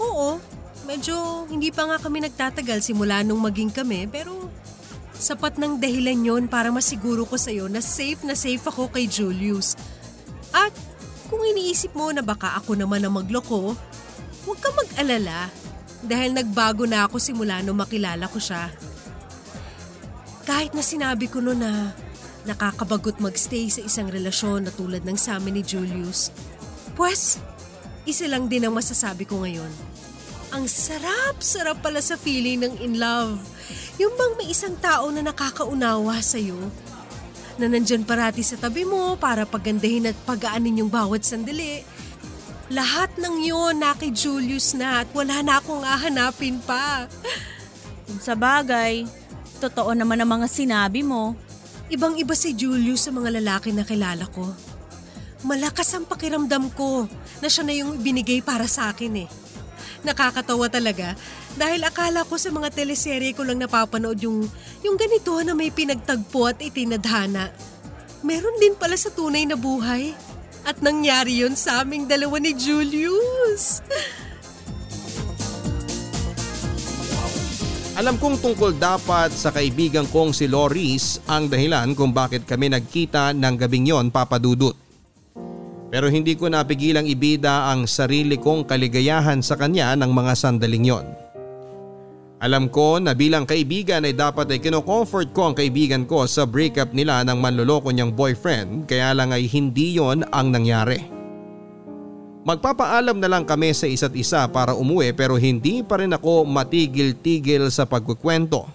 Oo, 0.00 0.40
medyo 0.88 1.44
hindi 1.50 1.68
pa 1.68 1.84
nga 1.86 1.98
kami 2.00 2.24
nagtatagal 2.24 2.80
simula 2.80 3.20
nung 3.22 3.42
maging 3.42 3.70
kami 3.70 4.06
pero 4.08 4.48
sapat 5.14 5.56
ng 5.56 5.78
dahilan 5.78 6.18
yon 6.18 6.44
para 6.50 6.68
masiguro 6.74 7.22
ko 7.24 7.38
sa'yo 7.38 7.70
na 7.70 7.78
safe 7.78 8.22
na 8.26 8.34
safe 8.34 8.62
ako 8.62 8.90
kay 8.90 9.06
Julius. 9.06 9.78
At 10.54 10.74
kung 11.30 11.42
iniisip 11.42 11.94
mo 11.94 12.10
na 12.10 12.22
baka 12.22 12.58
ako 12.58 12.78
naman 12.78 13.02
ang 13.02 13.18
magloko, 13.18 13.74
huwag 14.44 14.58
ka 14.60 14.70
mag-alala 14.72 15.48
dahil 16.04 16.36
nagbago 16.36 16.84
na 16.84 17.08
ako 17.08 17.16
simula 17.16 17.64
nung 17.64 17.80
makilala 17.80 18.28
ko 18.28 18.36
siya. 18.36 18.68
Kahit 20.44 20.76
na 20.76 20.84
sinabi 20.84 21.26
ko 21.32 21.40
noon 21.40 21.64
na 21.64 21.96
nakakabagot 22.44 23.24
magstay 23.24 23.72
sa 23.72 23.80
isang 23.80 24.12
relasyon 24.12 24.68
na 24.68 24.72
tulad 24.72 25.00
ng 25.00 25.16
sa 25.16 25.40
amin 25.40 25.60
ni 25.60 25.62
Julius, 25.64 26.28
pues, 26.92 27.40
isa 28.04 28.28
lang 28.28 28.52
din 28.52 28.68
ang 28.68 28.76
masasabi 28.76 29.24
ko 29.24 29.40
ngayon. 29.40 29.72
Ang 30.52 30.68
sarap-sarap 30.68 31.80
pala 31.80 32.04
sa 32.04 32.20
feeling 32.20 32.62
ng 32.62 32.74
in 32.84 33.00
love. 33.00 33.40
Yung 33.96 34.12
bang 34.14 34.36
may 34.36 34.52
isang 34.52 34.76
tao 34.76 35.08
na 35.08 35.24
nakakaunawa 35.24 36.20
sa'yo? 36.20 36.60
Na 37.56 37.66
nandyan 37.66 38.04
parati 38.04 38.44
sa 38.44 38.60
tabi 38.60 38.84
mo 38.84 39.16
para 39.16 39.48
pagandahin 39.48 40.12
at 40.12 40.16
pagaanin 40.28 40.84
yung 40.84 40.92
bawat 40.92 41.24
sandali. 41.24 41.82
Lahat 42.74 43.06
ng 43.14 43.38
yun 43.38 43.78
na 43.78 43.94
kay 43.94 44.10
Julius 44.10 44.74
na 44.74 45.06
at 45.06 45.08
wala 45.14 45.46
na 45.46 45.62
akong 45.62 45.86
hahanapin 45.86 46.58
pa. 46.58 47.06
Kung 48.02 48.18
sa 48.18 48.34
bagay, 48.34 49.06
totoo 49.62 49.94
naman 49.94 50.18
ang 50.18 50.42
mga 50.42 50.50
sinabi 50.50 51.06
mo. 51.06 51.38
Ibang 51.86 52.18
iba 52.18 52.34
si 52.34 52.50
Julius 52.50 53.06
sa 53.06 53.14
mga 53.14 53.38
lalaki 53.38 53.70
na 53.70 53.86
kilala 53.86 54.26
ko. 54.26 54.50
Malakas 55.46 55.94
ang 55.94 56.02
pakiramdam 56.02 56.66
ko 56.74 57.06
na 57.38 57.46
siya 57.46 57.62
na 57.62 57.78
yung 57.78 57.94
binigay 58.02 58.42
para 58.42 58.66
sa 58.66 58.90
akin 58.90 59.22
eh. 59.22 59.28
Nakakatawa 60.02 60.66
talaga 60.66 61.14
dahil 61.54 61.78
akala 61.86 62.26
ko 62.26 62.34
sa 62.34 62.50
mga 62.50 62.74
teleserye 62.74 63.38
ko 63.38 63.46
lang 63.46 63.62
napapanood 63.62 64.18
yung, 64.18 64.42
yung 64.82 64.98
ganito 64.98 65.30
na 65.46 65.54
may 65.54 65.70
pinagtagpo 65.70 66.50
at 66.50 66.58
itinadhana. 66.58 67.54
Meron 68.26 68.58
din 68.58 68.74
pala 68.74 68.98
sa 68.98 69.14
tunay 69.14 69.46
na 69.46 69.54
buhay. 69.54 70.33
At 70.64 70.80
nangyari 70.80 71.44
yon 71.44 71.52
sa 71.52 71.84
aming 71.84 72.08
dalawa 72.08 72.40
ni 72.40 72.56
Julius. 72.56 73.84
Alam 77.94 78.18
kong 78.18 78.42
tungkol 78.42 78.74
dapat 78.74 79.30
sa 79.30 79.54
kaibigan 79.54 80.08
kong 80.10 80.34
si 80.34 80.50
Loris 80.50 81.22
ang 81.30 81.46
dahilan 81.46 81.94
kung 81.94 82.10
bakit 82.10 82.42
kami 82.42 82.72
nagkita 82.72 83.30
ng 83.36 83.54
gabing 83.54 83.86
yon 83.86 84.10
papadudot. 84.10 84.74
Pero 85.94 86.10
hindi 86.10 86.34
ko 86.34 86.50
napigilang 86.50 87.06
ibida 87.06 87.70
ang 87.70 87.86
sarili 87.86 88.34
kong 88.34 88.66
kaligayahan 88.66 89.38
sa 89.46 89.54
kanya 89.54 89.94
ng 89.94 90.10
mga 90.10 90.32
sandaling 90.34 90.90
yon. 90.90 91.23
Alam 92.44 92.68
ko 92.68 93.00
na 93.00 93.16
bilang 93.16 93.48
kaibigan 93.48 94.04
ay 94.04 94.12
dapat 94.12 94.44
ay 94.52 94.60
kinocomfort 94.60 95.32
ko 95.32 95.48
ang 95.48 95.56
kaibigan 95.56 96.04
ko 96.04 96.28
sa 96.28 96.44
breakup 96.44 96.92
nila 96.92 97.24
ng 97.24 97.40
manloloko 97.40 97.88
niyang 97.88 98.12
boyfriend 98.12 98.84
kaya 98.84 99.16
lang 99.16 99.32
ay 99.32 99.48
hindi 99.48 99.96
yon 99.96 100.28
ang 100.28 100.52
nangyari. 100.52 101.08
Magpapaalam 102.44 103.16
na 103.16 103.32
lang 103.32 103.48
kami 103.48 103.72
sa 103.72 103.88
isa't 103.88 104.12
isa 104.12 104.44
para 104.52 104.76
umuwi 104.76 105.16
pero 105.16 105.40
hindi 105.40 105.80
pa 105.80 105.96
rin 105.96 106.12
ako 106.12 106.44
matigil-tigil 106.44 107.72
sa 107.72 107.88
pagkukwento 107.88 108.68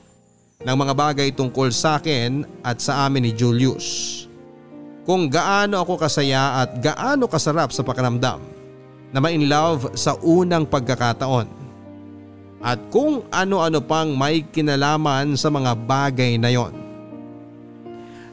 ng 0.66 0.74
mga 0.74 0.94
bagay 0.98 1.30
tungkol 1.30 1.70
sa 1.70 2.02
akin 2.02 2.50
at 2.66 2.82
sa 2.82 3.06
amin 3.06 3.30
ni 3.30 3.32
Julius. 3.38 4.26
Kung 5.06 5.30
gaano 5.30 5.78
ako 5.86 6.02
kasaya 6.02 6.66
at 6.66 6.82
gaano 6.82 7.30
kasarap 7.30 7.70
sa 7.70 7.86
pakiramdam 7.86 8.42
na 9.14 9.22
ma-in 9.22 9.46
love 9.46 9.94
sa 9.94 10.18
unang 10.26 10.66
pagkakataon. 10.66 11.59
At 12.60 12.92
kung 12.92 13.24
ano-ano 13.32 13.80
pang 13.80 14.12
may 14.12 14.44
kinalaman 14.44 15.40
sa 15.40 15.48
mga 15.48 15.72
bagay 15.88 16.36
na 16.36 16.52
yon. 16.52 16.76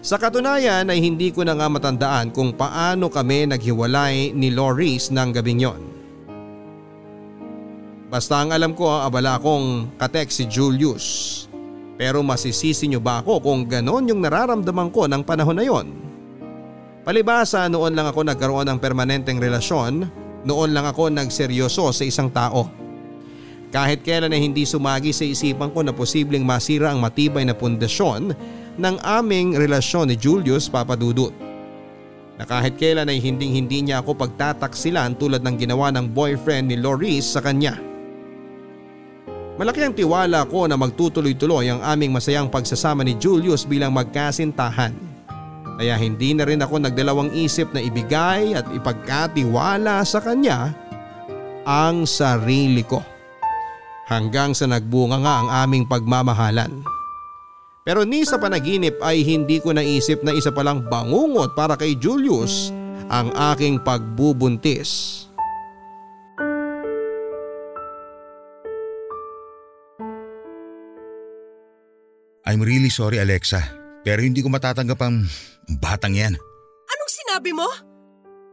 Sa 0.03 0.19
katunayan 0.19 0.87
ay 0.87 1.03
hindi 1.03 1.35
ko 1.35 1.43
na 1.43 1.55
nga 1.55 1.67
matandaan 1.67 2.31
kung 2.31 2.55
paano 2.55 3.11
kami 3.11 3.51
naghiwalay 3.51 4.31
ni 4.35 4.55
Loris 4.55 5.11
ng 5.11 5.31
gabing 5.35 5.63
yon. 5.63 5.83
Basta 8.07 8.39
ang 8.39 8.55
alam 8.55 8.71
ko 8.71 8.87
abala 9.03 9.35
akong 9.35 9.99
katek 9.99 10.31
si 10.31 10.47
Julius. 10.47 11.07
Pero 11.99 12.23
masisisi 12.23 12.87
niyo 12.87 13.03
ba 13.03 13.19
ako 13.19 13.43
kung 13.43 13.67
ganon 13.67 14.07
yung 14.07 14.23
nararamdaman 14.23 14.95
ko 14.95 15.11
ng 15.11 15.27
panahon 15.27 15.59
na 15.59 15.67
yon? 15.67 15.87
Palibasa 17.03 17.67
noon 17.67 17.95
lang 17.95 18.07
ako 18.07 18.27
nagkaroon 18.27 18.67
ng 18.67 18.79
permanenteng 18.83 19.39
relasyon, 19.43 20.07
noon 20.47 20.71
lang 20.71 20.87
ako 20.87 21.11
nagseryoso 21.11 21.91
sa 21.91 22.03
isang 22.07 22.31
tao. 22.31 22.86
Kahit 23.75 24.07
kailan 24.07 24.31
ay 24.31 24.41
hindi 24.47 24.63
sumagi 24.63 25.11
sa 25.11 25.27
isipan 25.27 25.75
ko 25.75 25.83
na 25.83 25.91
posibleng 25.91 26.47
masira 26.47 26.95
ang 26.95 27.03
matibay 27.03 27.43
na 27.43 27.53
pundasyon 27.53 28.33
ng 28.79 28.97
aming 29.03 29.59
relasyon 29.59 30.13
ni 30.13 30.17
Julius 30.17 30.71
Papadudut. 30.71 31.35
na 32.37 32.45
kahit 32.45 32.77
kailan 32.77 33.09
ay 33.09 33.17
hinding 33.17 33.57
hindi 33.57 33.81
niya 33.81 34.05
ako 34.05 34.13
pagtataksilan 34.13 35.17
tulad 35.17 35.41
ng 35.41 35.57
ginawa 35.57 35.89
ng 35.89 36.13
boyfriend 36.13 36.69
ni 36.69 36.77
Loris 36.77 37.33
sa 37.33 37.41
kanya. 37.41 37.81
Malaki 39.57 39.81
ang 39.81 39.97
tiwala 39.97 40.45
ko 40.45 40.69
na 40.69 40.77
magtutuloy-tuloy 40.77 41.73
ang 41.73 41.81
aming 41.81 42.13
masayang 42.13 42.53
pagsasama 42.53 43.01
ni 43.09 43.17
Julius 43.17 43.65
bilang 43.65 43.97
magkasintahan. 43.97 44.93
Kaya 45.81 45.97
hindi 45.97 46.37
na 46.37 46.45
rin 46.45 46.61
ako 46.61 46.77
nagdalawang 46.77 47.33
isip 47.33 47.73
na 47.73 47.81
ibigay 47.81 48.53
at 48.53 48.69
ipagkatiwala 48.69 50.05
sa 50.05 50.21
kanya 50.21 50.77
ang 51.65 52.05
sarili 52.05 52.85
ko. 52.85 53.16
Hanggang 54.07 54.55
sa 54.55 54.71
nagbunga 54.71 55.19
nga 55.19 55.35
ang 55.43 55.49
aming 55.67 55.91
pagmamahalan. 55.91 56.87
Pero 57.83 58.07
ni 58.07 58.23
sa 58.23 58.39
panaginip 58.39 58.95
ay 59.03 59.27
hindi 59.27 59.59
ko 59.59 59.75
naisip 59.75 60.23
na 60.23 60.31
isa 60.31 60.55
palang 60.55 60.87
bangungot 60.87 61.59
para 61.59 61.75
kay 61.75 61.99
Julius 61.99 62.71
ang 63.11 63.35
aking 63.55 63.83
pagbubuntis. 63.83 65.23
I'm 72.47 72.63
really 72.63 72.95
sorry 72.95 73.19
Alexa, 73.19 73.59
pero 74.07 74.23
hindi 74.23 74.39
ko 74.39 74.47
matatanggap 74.47 75.03
ang 75.03 75.27
batang 75.83 76.15
yan. 76.15 76.39
Anong 76.87 77.11
sinabi 77.11 77.51
mo? 77.51 77.67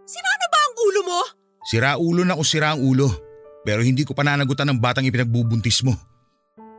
Sira 0.02 0.32
na 0.34 0.48
ba 0.50 0.60
ang 0.66 0.74
ulo 0.82 1.02
mo? 1.06 1.22
Sira 1.70 1.90
ulo 2.02 2.22
na 2.26 2.34
kung 2.34 2.46
sira 2.46 2.74
ang 2.74 2.82
ulo, 2.82 3.33
pero 3.64 3.80
hindi 3.80 4.04
ko 4.04 4.12
pananagutan 4.12 4.68
ng 4.70 4.80
batang 4.80 5.08
ipinagbubuntis 5.08 5.82
mo. 5.88 5.96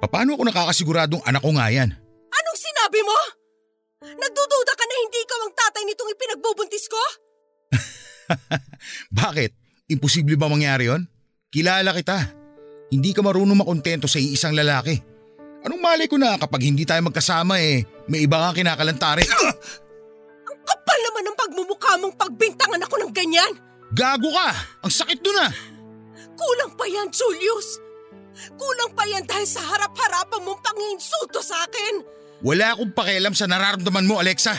Paano 0.04 0.36
ako 0.36 0.44
nakakasiguradong 0.44 1.24
anak 1.24 1.40
ko 1.40 1.50
nga 1.56 1.72
yan? 1.72 1.88
Anong 2.28 2.58
sinabi 2.60 3.00
mo? 3.00 3.18
Nagdududa 4.04 4.72
ka 4.76 4.84
na 4.84 4.94
hindi 5.00 5.18
ikaw 5.24 5.40
ang 5.40 5.54
tatay 5.56 5.82
nitong 5.88 6.10
ipinagbubuntis 6.12 6.84
ko? 6.92 7.02
Bakit? 9.24 9.50
Imposible 9.88 10.36
ba 10.36 10.52
mangyari 10.52 10.92
yon? 10.92 11.08
Kilala 11.48 11.96
kita. 11.96 12.20
Hindi 12.92 13.16
ka 13.16 13.24
marunong 13.24 13.56
makontento 13.56 14.04
sa 14.04 14.20
iisang 14.20 14.52
lalaki. 14.52 15.00
Anong 15.64 15.80
malay 15.80 16.04
ko 16.04 16.20
na 16.20 16.36
kapag 16.36 16.68
hindi 16.68 16.84
tayo 16.84 17.00
magkasama 17.08 17.56
eh, 17.56 17.80
may 18.04 18.28
iba 18.28 18.36
kang 18.36 18.60
kinakalantari. 18.60 19.24
Ang 20.48 20.58
kapal 20.68 20.98
naman 21.00 21.24
ng 21.32 21.36
pagmumukha 21.40 21.92
mong 22.04 22.14
pagbintangan 22.20 22.84
ako 22.84 22.94
ng 23.00 23.12
ganyan. 23.16 23.52
Gago 23.96 24.28
ka! 24.36 24.52
Ang 24.84 24.92
sakit 24.92 25.24
doon 25.24 25.40
ah! 25.40 25.52
Kulang 26.34 26.72
pa 26.74 26.84
yan, 26.86 27.08
Julius. 27.10 27.78
Kulang 28.58 28.90
pa 28.98 29.06
yan 29.06 29.22
dahil 29.24 29.46
sa 29.46 29.62
harap-harapan 29.62 30.42
mong 30.42 30.60
panginsulto 30.60 31.38
sa 31.40 31.62
akin. 31.66 32.02
Wala 32.42 32.74
akong 32.74 32.92
pakialam 32.92 33.32
sa 33.32 33.46
nararamdaman 33.46 34.04
mo, 34.04 34.18
Alexa. 34.18 34.52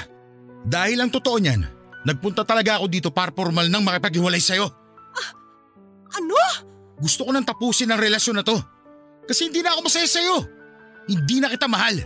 Dahil 0.66 0.98
ang 1.04 1.12
totoo 1.12 1.38
niyan, 1.38 1.62
nagpunta 2.08 2.48
talaga 2.48 2.80
ako 2.82 2.86
dito 2.90 3.10
para 3.12 3.30
formal 3.30 3.68
nang 3.70 3.86
makipaghiwalay 3.86 4.42
sa'yo. 4.42 4.66
Ano? 6.16 6.40
Gusto 6.98 7.28
ko 7.28 7.36
nang 7.36 7.44
tapusin 7.44 7.92
ang 7.92 8.00
relasyon 8.00 8.40
na 8.40 8.46
to. 8.48 8.56
Kasi 9.28 9.52
hindi 9.52 9.60
na 9.60 9.76
ako 9.76 9.92
masaya 9.92 10.08
sa'yo. 10.08 10.48
Hindi 11.06 11.44
na 11.44 11.52
kita 11.52 11.68
mahal. 11.68 12.00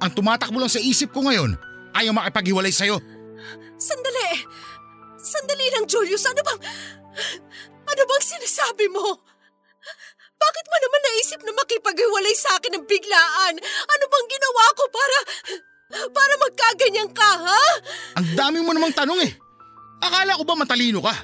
Ang 0.00 0.10
tumatakbo 0.16 0.56
lang 0.56 0.72
sa 0.72 0.80
isip 0.80 1.12
ko 1.12 1.22
ngayon, 1.28 1.54
ayaw 1.94 2.16
makipaghiwalay 2.16 2.72
sa'yo. 2.72 2.96
Sandali. 3.76 4.48
Sandali 5.20 5.66
lang, 5.76 5.84
Julius. 5.84 6.24
Ano 6.26 6.40
bang... 6.40 6.60
Ano 7.90 8.02
bang 8.06 8.24
sinasabi 8.24 8.86
mo? 8.90 9.04
Bakit 10.40 10.64
mo 10.66 10.76
naman 10.80 11.00
naisip 11.04 11.40
na 11.44 11.52
makipaghiwalay 11.52 12.34
sa 12.38 12.56
akin 12.56 12.80
ng 12.80 12.84
biglaan? 12.88 13.54
Ano 13.60 14.04
bang 14.08 14.26
ginawa 14.30 14.64
ko 14.78 14.84
para... 14.88 15.16
Para 15.90 16.34
magkaganyan 16.38 17.10
ka, 17.10 17.30
ha? 17.50 17.64
Ang 18.22 18.38
dami 18.38 18.62
mo 18.62 18.70
namang 18.70 18.94
tanong 18.94 19.26
eh. 19.26 19.32
Akala 20.00 20.38
ko 20.38 20.46
ba 20.46 20.54
matalino 20.54 21.02
ka? 21.02 21.14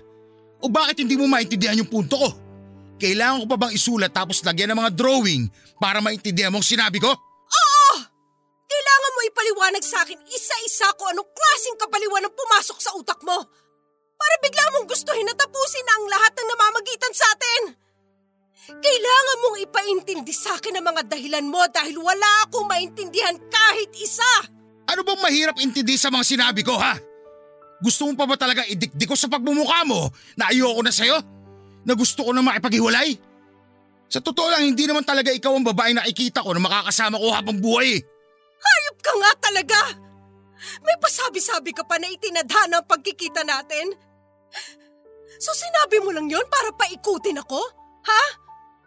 O 0.59 0.67
bakit 0.67 0.99
hindi 0.99 1.15
mo 1.15 1.31
maintindihan 1.31 1.79
yung 1.79 1.87
punto 1.87 2.19
ko? 2.19 2.29
Kailangan 2.99 3.45
ko 3.45 3.47
pa 3.47 3.59
bang 3.63 3.73
isulat 3.77 4.11
tapos 4.11 4.43
lagyan 4.43 4.75
ng 4.75 4.81
mga 4.83 4.93
drawing 4.99 5.47
para 5.79 6.03
maintindihan 6.03 6.51
mo 6.51 6.59
ang 6.59 6.67
sinabi 6.67 6.99
ko? 6.99 7.15
Kailangan 8.67 9.13
mo 9.15 9.21
ipaliwanag 9.31 9.85
sa 9.87 10.03
akin 10.03 10.19
isa-isa 10.27 10.91
ko 10.99 11.07
anong 11.15 11.31
klaseng 11.31 11.79
kapaliwan 11.79 12.27
ang 12.27 12.35
pumasok 12.35 12.79
sa 12.83 12.91
utak 12.99 13.23
mo. 13.23 13.47
Para 14.17 14.35
bigla 14.41 14.65
mong 14.75 14.87
gustuhin 14.89 15.29
na 15.29 15.37
tapusin 15.37 15.85
na 15.85 15.95
ang 15.97 16.07
lahat 16.09 16.33
ng 16.33 16.49
namamagitan 16.49 17.15
sa 17.15 17.27
atin. 17.37 17.63
Kailangan 18.67 19.39
mong 19.47 19.57
ipaintindi 19.63 20.35
sa 20.35 20.59
akin 20.59 20.83
ang 20.83 20.87
mga 20.91 21.03
dahilan 21.07 21.47
mo 21.47 21.63
dahil 21.71 22.03
wala 22.03 22.49
akong 22.49 22.67
maintindihan 22.67 23.39
kahit 23.47 23.95
isa. 23.95 24.33
Ano 24.91 25.07
bang 25.07 25.23
mahirap 25.23 25.57
intindi 25.63 25.95
sa 25.95 26.11
mga 26.11 26.25
sinabi 26.27 26.67
ko 26.67 26.75
ha? 26.75 26.99
Gusto 27.79 28.09
mo 28.09 28.19
pa 28.19 28.27
ba 28.27 28.35
talaga 28.35 28.67
idikdik 28.67 29.07
ko 29.07 29.15
sa 29.15 29.31
pagmumukha 29.31 29.87
mo 29.87 30.11
na 30.35 30.51
ayoko 30.51 30.81
na 30.83 30.91
sa'yo? 30.91 31.19
Na 31.87 31.95
gusto 31.95 32.27
ko 32.27 32.35
na 32.35 32.43
makipaghiwalay? 32.43 33.15
Sa 34.07 34.23
totoo 34.23 34.51
lang, 34.51 34.63
hindi 34.67 34.87
naman 34.87 35.03
talaga 35.03 35.35
ikaw 35.35 35.55
ang 35.55 35.67
babae 35.67 35.91
na 35.95 36.03
nakikita 36.03 36.43
ko 36.43 36.55
na 36.55 36.63
makakasama 36.63 37.19
ko 37.19 37.29
habang 37.31 37.59
buhay. 37.59 37.99
Hayop 38.57 38.99
ka 39.03 39.13
nga 39.19 39.33
talaga! 39.51 39.81
May 40.83 40.97
pasabi-sabi 40.99 41.75
ka 41.75 41.85
pa 41.85 42.01
na 42.01 42.11
itinadhana 42.11 42.81
ang 42.81 42.87
pagkikita 42.89 43.45
natin. 43.45 43.93
So 45.37 45.53
sinabi 45.53 46.01
mo 46.01 46.11
lang 46.15 46.27
yon 46.31 46.47
para 46.49 46.73
paikutin 46.73 47.41
ako? 47.45 47.61
Ha? 48.07 48.23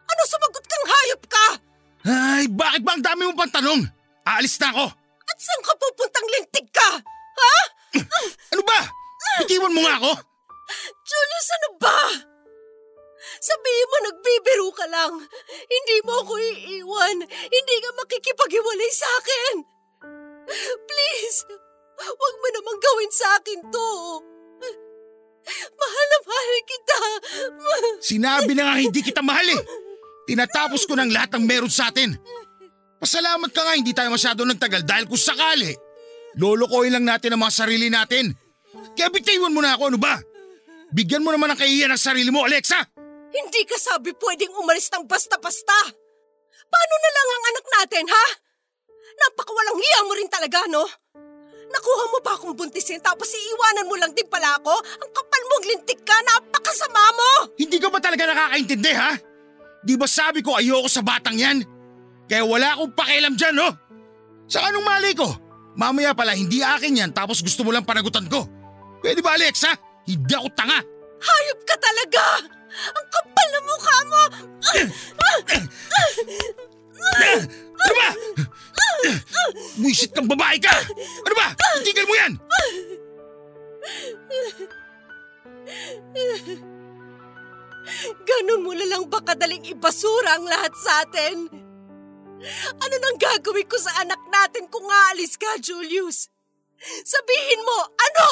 Ano 0.10 0.22
sumagot 0.26 0.66
kang 0.66 0.88
hayop 0.90 1.24
ka? 1.30 1.48
Ay, 2.10 2.44
bakit 2.50 2.82
ba 2.82 2.98
ang 2.98 3.04
dami 3.06 3.30
mo 3.30 3.34
pang 3.38 3.52
tanong? 3.52 3.86
Aalis 4.26 4.58
na 4.58 4.74
ako. 4.74 4.86
At 5.30 5.38
saan 5.38 5.62
ka 5.62 5.74
pupuntang 5.78 6.28
lintik 6.38 6.68
ka? 6.74 6.90
Ha? 7.38 7.56
Ano 8.56 8.62
ba? 8.66 8.80
Bitiwan 9.44 9.74
mo 9.76 9.82
nga 9.86 10.02
ako. 10.02 10.12
Julius, 11.06 11.50
ano 11.54 11.70
ba? 11.82 12.00
Sabihin 13.40 13.90
mo 13.90 13.98
nagbibiro 14.04 14.70
ka 14.74 14.86
lang. 14.90 15.14
Hindi 15.70 15.98
mo 16.04 16.14
ako 16.24 16.34
iiwan. 16.40 17.18
Hindi 17.30 17.76
ka 17.80 17.90
makikipaghiwalay 18.04 18.92
sa 18.92 19.08
akin. 19.22 19.56
Please, 20.90 21.46
huwag 22.00 22.36
mo 22.42 22.48
namang 22.58 22.80
gawin 22.82 23.12
sa 23.14 23.28
akin 23.38 23.60
to. 23.70 23.90
Mahal 25.48 26.06
na 26.06 26.18
mahal 26.26 26.58
kita. 26.68 26.98
Sinabi 28.04 28.52
na 28.54 28.64
nga 28.70 28.76
hindi 28.80 29.00
kita 29.02 29.22
mahal 29.24 29.48
eh. 29.48 29.62
Tinatapos 30.30 30.86
ko 30.86 30.94
ng 30.94 31.10
lahat 31.10 31.34
ng 31.38 31.44
meron 31.48 31.72
sa 31.72 31.90
atin. 31.90 32.14
Pasalamat 33.00 33.50
ka 33.50 33.64
nga 33.64 33.74
hindi 33.80 33.96
tayo 33.96 34.12
masyado 34.12 34.44
nagtagal 34.44 34.84
dahil 34.84 35.08
kung 35.08 35.18
sakali, 35.18 35.72
lolokohin 36.38 36.94
lang 36.94 37.08
natin 37.08 37.34
ang 37.34 37.42
mga 37.42 37.56
sarili 37.66 37.88
natin. 37.88 38.36
Kaya 38.94 39.10
bitiwan 39.10 39.56
mo 39.56 39.64
na 39.64 39.74
ako, 39.74 39.96
ano 39.96 39.98
ba? 39.98 40.20
Bigyan 40.92 41.24
mo 41.24 41.32
naman 41.32 41.54
ng 41.54 41.60
kahiyan 41.60 41.96
ang 41.96 42.02
sarili 42.02 42.30
mo, 42.30 42.44
Alexa! 42.44 42.82
Hindi 43.30 43.62
ka 43.66 43.78
sabi 43.78 44.12
pwedeng 44.14 44.54
umalis 44.58 44.90
ng 44.90 45.06
basta-basta. 45.06 45.80
Paano 46.70 46.96
na 46.98 47.10
lang 47.10 47.28
ang 47.30 47.44
anak 47.50 47.66
natin, 47.80 48.06
ha? 48.10 48.26
Napakawalang 49.20 49.78
hiya 49.78 50.00
mo 50.06 50.14
rin 50.18 50.30
talaga, 50.30 50.60
no? 50.70 50.86
Nakuha 51.70 52.04
mo 52.10 52.18
ba 52.26 52.34
akong 52.34 52.58
buntisin 52.58 52.98
tapos 53.00 53.30
iiwanan 53.30 53.86
mo 53.86 53.96
lang 54.02 54.12
din 54.18 54.26
pala 54.26 54.58
ako? 54.58 54.74
Ang 54.74 55.12
kapal 55.14 55.42
mong 55.46 55.66
lintik 55.70 56.02
ka, 56.02 56.18
napakasama 56.26 57.04
mo! 57.14 57.30
Hindi 57.62 57.78
ka 57.78 57.94
ba 57.94 58.02
talaga 58.02 58.26
nakakaintindi, 58.26 58.92
ha? 58.98 59.14
Di 59.86 59.94
ba 59.96 60.10
sabi 60.10 60.42
ko 60.42 60.58
ayoko 60.58 60.90
sa 60.90 61.06
batang 61.06 61.38
yan? 61.38 61.62
Kaya 62.26 62.44
wala 62.46 62.74
akong 62.74 62.94
pakialam 62.98 63.38
dyan, 63.38 63.56
no? 63.56 63.70
Sa 64.50 64.66
anong 64.66 64.86
mali 64.86 65.14
ko? 65.14 65.30
Mamaya 65.78 66.18
pala 66.18 66.34
hindi 66.34 66.60
akin 66.66 67.06
yan 67.06 67.12
tapos 67.14 67.46
gusto 67.46 67.62
mo 67.62 67.70
lang 67.70 67.86
panagutan 67.86 68.26
ko. 68.26 68.44
Pwede 69.00 69.22
ba, 69.22 69.38
Alexa? 69.38 69.72
Hindi 70.10 70.34
ako 70.34 70.50
tanga. 70.58 70.82
Hayop 71.20 71.60
ka 71.70 71.76
talaga! 71.78 72.24
Ang 72.70 73.08
kapal 73.14 73.48
na 73.50 73.60
mukha 73.62 73.98
mo! 74.10 74.22
Ano 77.80 77.94
ba? 77.96 78.10
Buisit 79.80 80.12
kang 80.12 80.28
babae 80.28 80.60
ka! 80.60 80.74
Ano 81.26 81.36
ba? 81.36 81.48
Tigil 81.84 82.06
mo 82.06 82.16
yan! 82.16 82.34
Ganun 88.28 88.62
mo 88.64 88.72
na 88.76 88.86
lang 88.86 89.04
ba 89.10 89.20
kadaling 89.24 89.66
ibasura 89.66 90.38
ang 90.38 90.46
lahat 90.46 90.74
sa 90.78 91.06
atin? 91.08 91.48
Ano 92.80 92.96
nang 93.02 93.18
gagawin 93.20 93.68
ko 93.68 93.76
sa 93.76 93.92
anak 94.04 94.20
natin 94.32 94.68
kung 94.72 94.88
aalis 94.88 95.36
ka, 95.36 95.60
Julius? 95.60 96.32
Sabihin 97.04 97.62
mo, 97.66 97.78
ano? 97.92 98.28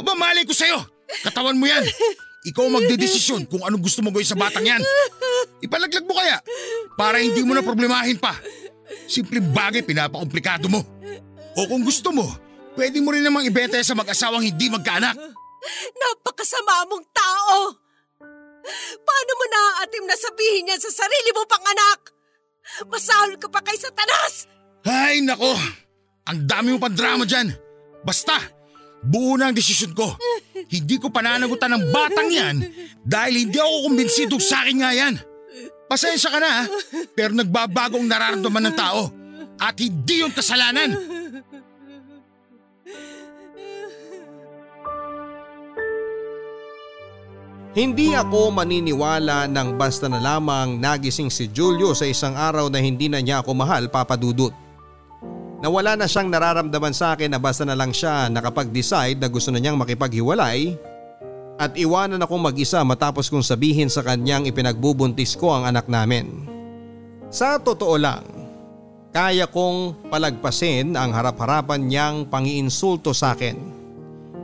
Aba, 0.00 0.12
malay 0.16 0.48
ko 0.48 0.56
sa'yo! 0.56 0.80
Katawan 1.22 1.60
mo 1.60 1.68
yan! 1.68 1.84
Ikaw 2.44 2.68
ang 2.68 2.76
magdedesisyon 2.76 3.48
kung 3.48 3.64
anong 3.64 3.80
gusto 3.80 4.04
mo 4.04 4.12
gawin 4.12 4.28
sa 4.28 4.36
batang 4.36 4.68
yan. 4.68 4.80
Ipalaglag 5.64 6.04
mo 6.04 6.12
kaya 6.12 6.36
para 6.92 7.16
hindi 7.16 7.40
mo 7.40 7.56
na 7.56 7.64
problemahin 7.64 8.20
pa. 8.20 8.36
Simpleng 9.08 9.52
bagay 9.52 9.84
pinapakomplikado 9.84 10.68
mo. 10.68 10.80
O 11.54 11.66
kung 11.70 11.84
gusto 11.86 12.10
mo, 12.10 12.26
pwede 12.74 12.98
mo 13.00 13.14
rin 13.14 13.22
namang 13.22 13.46
ibenta 13.46 13.78
sa 13.80 13.96
mag-asawang 13.96 14.44
hindi 14.44 14.66
magkaanak. 14.68 15.16
Napakasama 15.96 16.88
mong 16.90 17.06
tao! 17.14 17.56
Paano 19.04 19.32
mo 19.36 19.44
naaatim 19.48 20.04
na 20.08 20.16
sabihin 20.16 20.72
yan 20.72 20.80
sa 20.80 21.04
sarili 21.04 21.30
mo 21.36 21.44
pang 21.44 21.64
anak? 21.64 22.12
Masahol 22.88 23.36
ka 23.36 23.48
pa 23.52 23.60
kay 23.60 23.76
Satanas! 23.76 24.48
Ay 24.84 25.20
nako, 25.24 25.56
ang 26.28 26.44
dami 26.44 26.76
mo 26.76 26.78
pang 26.80 26.92
drama 26.92 27.24
dyan. 27.24 27.52
Basta, 28.04 28.36
Buo 29.04 29.36
na 29.36 29.52
ang 29.52 29.56
desisyon 29.56 29.92
ko. 29.92 30.16
Hindi 30.72 30.96
ko 30.96 31.12
pananagutan 31.12 31.76
ng 31.76 31.92
batang 31.92 32.32
yan 32.32 32.56
dahil 33.04 33.44
hindi 33.44 33.60
ako 33.60 33.92
kumbinsidong 33.92 34.40
sa 34.40 34.64
akin 34.64 34.80
nga 34.80 34.90
yan. 34.96 35.14
Pasensya 35.84 36.32
ka 36.32 36.40
na 36.40 36.48
ha, 36.48 36.62
pero 37.12 37.36
nagbabago 37.36 38.00
ang 38.00 38.08
nararamdaman 38.08 38.72
ng 38.72 38.76
tao 38.76 39.12
at 39.60 39.76
hindi 39.78 40.24
yung 40.24 40.32
kasalanan. 40.32 40.96
Hindi 47.74 48.14
ako 48.14 48.54
maniniwala 48.54 49.50
nang 49.50 49.74
basta 49.74 50.06
na 50.06 50.22
lamang 50.22 50.78
nagising 50.78 51.26
si 51.26 51.50
Julio 51.50 51.90
sa 51.90 52.06
isang 52.06 52.38
araw 52.38 52.70
na 52.70 52.78
hindi 52.78 53.10
na 53.10 53.18
niya 53.18 53.42
ako 53.42 53.50
mahal 53.50 53.90
papadudot. 53.90 54.54
Nawala 55.58 55.98
na 55.98 56.06
siyang 56.06 56.30
nararamdaman 56.30 56.94
sa 56.94 57.18
akin 57.18 57.34
na 57.34 57.42
basta 57.42 57.66
na 57.66 57.74
lang 57.74 57.90
siya 57.90 58.30
nakapag-decide 58.30 59.18
na 59.18 59.26
gusto 59.26 59.50
na 59.50 59.58
niyang 59.58 59.74
makipaghiwalay 59.74 60.78
at 61.54 61.78
iwanan 61.78 62.18
akong 62.18 62.42
mag-isa 62.42 62.82
matapos 62.82 63.30
kong 63.30 63.46
sabihin 63.46 63.86
sa 63.86 64.02
kanyang 64.02 64.46
ipinagbubuntis 64.50 65.38
ko 65.38 65.54
ang 65.54 65.70
anak 65.70 65.86
namin. 65.86 66.50
Sa 67.30 67.58
totoo 67.62 67.94
lang, 67.94 68.26
kaya 69.14 69.46
kong 69.46 70.10
palagpasin 70.10 70.98
ang 70.98 71.14
harap-harapan 71.14 71.86
niyang 71.86 72.16
pangiinsulto 72.26 73.14
sa 73.14 73.38
akin. 73.38 73.58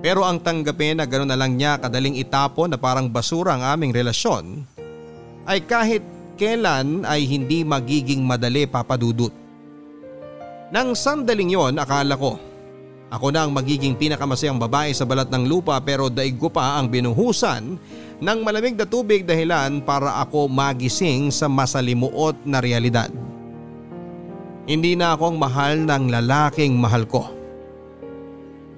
Pero 0.01 0.25
ang 0.25 0.41
tanggapin 0.41 0.97
na 0.97 1.05
gano'n 1.05 1.29
na 1.29 1.37
lang 1.37 1.59
niya 1.59 1.77
kadaling 1.77 2.17
itapon 2.17 2.73
na 2.73 2.79
parang 2.81 3.11
basura 3.11 3.59
ang 3.59 3.67
aming 3.67 3.93
relasyon 3.93 4.65
ay 5.45 5.61
kahit 5.67 6.01
kailan 6.41 7.05
ay 7.05 7.29
hindi 7.29 7.67
magiging 7.67 8.25
madali 8.25 8.65
papadudot. 8.65 9.35
Nang 10.71 10.95
sandaling 10.95 11.53
yon 11.53 11.77
akala 11.77 12.15
ko 12.15 12.39
ako 13.11 13.35
na 13.35 13.43
ang 13.43 13.51
magiging 13.51 13.99
pinakamasayang 13.99 14.63
babae 14.63 14.95
sa 14.95 15.03
balat 15.03 15.27
ng 15.27 15.51
lupa 15.51 15.75
pero 15.83 16.07
daig 16.07 16.39
ko 16.39 16.47
pa 16.47 16.79
ang 16.79 16.87
binuhusan 16.87 17.75
ng 18.23 18.39
malamig 18.47 18.79
na 18.79 18.87
tubig 18.87 19.27
dahilan 19.27 19.83
para 19.83 20.23
ako 20.23 20.47
magising 20.47 21.35
sa 21.35 21.51
masalimuot 21.51 22.39
na 22.47 22.63
realidad. 22.63 23.11
Hindi 24.71 24.95
na 24.95 25.19
akong 25.19 25.35
mahal 25.35 25.83
ng 25.83 26.07
lalaking 26.07 26.79
mahal 26.79 27.03
ko. 27.11 27.35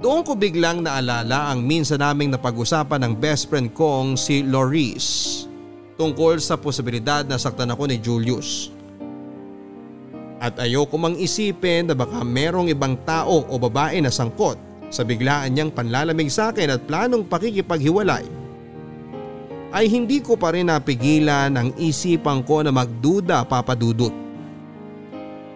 Doon 0.01 0.25
ko 0.25 0.33
biglang 0.35 0.81
naalala 0.81 1.53
ang 1.53 1.61
minsan 1.63 2.01
naming 2.01 2.33
napag-usapan 2.33 3.05
ng 3.05 3.13
best 3.21 3.53
friend 3.53 3.71
kong 3.77 4.17
si 4.17 4.41
Loris 4.41 5.45
tungkol 6.01 6.41
sa 6.41 6.57
posibilidad 6.57 7.23
na 7.23 7.37
saktan 7.37 7.71
ako 7.71 7.85
ni 7.87 8.01
Julius. 8.01 8.73
At 10.43 10.59
ayoko 10.59 10.99
mang 10.99 11.15
isipin 11.15 11.87
na 11.87 11.95
baka 11.95 12.27
merong 12.27 12.67
ibang 12.67 12.99
tao 13.07 13.47
o 13.47 13.55
babae 13.63 14.03
na 14.03 14.11
sangkot 14.11 14.59
sa 14.91 15.07
biglaan 15.07 15.55
niyang 15.55 15.71
panlalamig 15.71 16.27
sa 16.27 16.51
akin 16.51 16.75
at 16.75 16.83
planong 16.83 17.31
pakikipaghiwalay. 17.31 18.27
Ay 19.71 19.87
hindi 19.87 20.19
ko 20.19 20.35
pa 20.35 20.51
rin 20.51 20.67
napigilan 20.67 21.55
ang 21.55 21.71
isipan 21.79 22.43
ko 22.43 22.67
na 22.67 22.75
magduda 22.75 23.47
papadudot. 23.47 24.13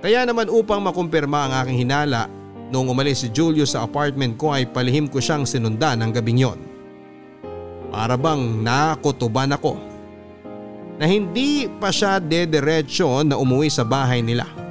Kaya 0.00 0.22
naman 0.22 0.46
upang 0.46 0.78
makumpirma 0.78 1.50
ang 1.50 1.52
aking 1.66 1.82
hinala 1.82 2.30
Noong 2.66 2.90
umalis 2.90 3.22
si 3.22 3.28
Julius 3.30 3.78
sa 3.78 3.86
apartment 3.86 4.34
ko 4.34 4.50
ay 4.50 4.66
palihim 4.66 5.06
ko 5.06 5.22
siyang 5.22 5.46
sinundan 5.46 6.02
ng 6.02 6.10
gabing 6.10 6.42
yon. 6.42 6.58
Para 7.94 8.18
bang 8.18 8.42
nakutuban 8.66 9.54
ako 9.54 9.78
na 10.98 11.06
hindi 11.06 11.70
pa 11.78 11.94
siya 11.94 12.18
dederetsyo 12.18 13.22
na 13.22 13.38
umuwi 13.38 13.70
sa 13.70 13.86
bahay 13.86 14.18
nila. 14.18 14.65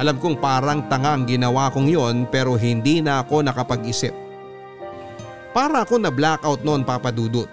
Alam 0.00 0.16
kong 0.16 0.40
parang 0.40 0.88
tanga 0.88 1.12
ang 1.12 1.28
ginawa 1.28 1.68
kong 1.68 1.92
yon 1.92 2.24
pero 2.32 2.56
hindi 2.56 3.04
na 3.04 3.20
ako 3.20 3.44
nakapag-isip. 3.44 4.16
Para 5.52 5.84
ako 5.84 6.00
na 6.00 6.08
blackout 6.08 6.64
noon 6.64 6.88
papadudot. 6.88 7.44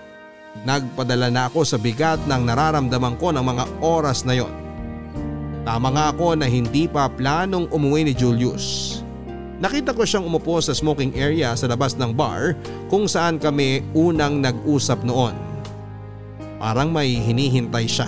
Nagpadala 0.63 1.27
na 1.27 1.51
ako 1.51 1.67
sa 1.67 1.75
bigat 1.75 2.23
ng 2.23 2.47
nararamdaman 2.47 3.19
ko 3.19 3.35
ng 3.35 3.43
mga 3.43 3.65
oras 3.83 4.23
na 4.23 4.39
yon. 4.39 4.53
Tama 5.67 5.91
nga 5.91 6.15
ako 6.15 6.39
na 6.39 6.47
hindi 6.47 6.87
pa 6.87 7.11
planong 7.11 7.67
umuwi 7.67 8.07
ni 8.07 8.13
Julius. 8.15 8.97
Nakita 9.59 9.91
ko 9.91 10.07
siyang 10.07 10.23
umupo 10.23 10.63
sa 10.63 10.71
smoking 10.71 11.19
area 11.19 11.51
sa 11.51 11.67
labas 11.67 11.99
ng 11.99 12.15
bar 12.15 12.55
kung 12.87 13.11
saan 13.11 13.43
kami 13.43 13.83
unang 13.91 14.39
nag-usap 14.39 15.03
noon. 15.03 15.35
Parang 16.63 16.95
may 16.95 17.11
hinihintay 17.11 17.91
siya. 17.91 18.07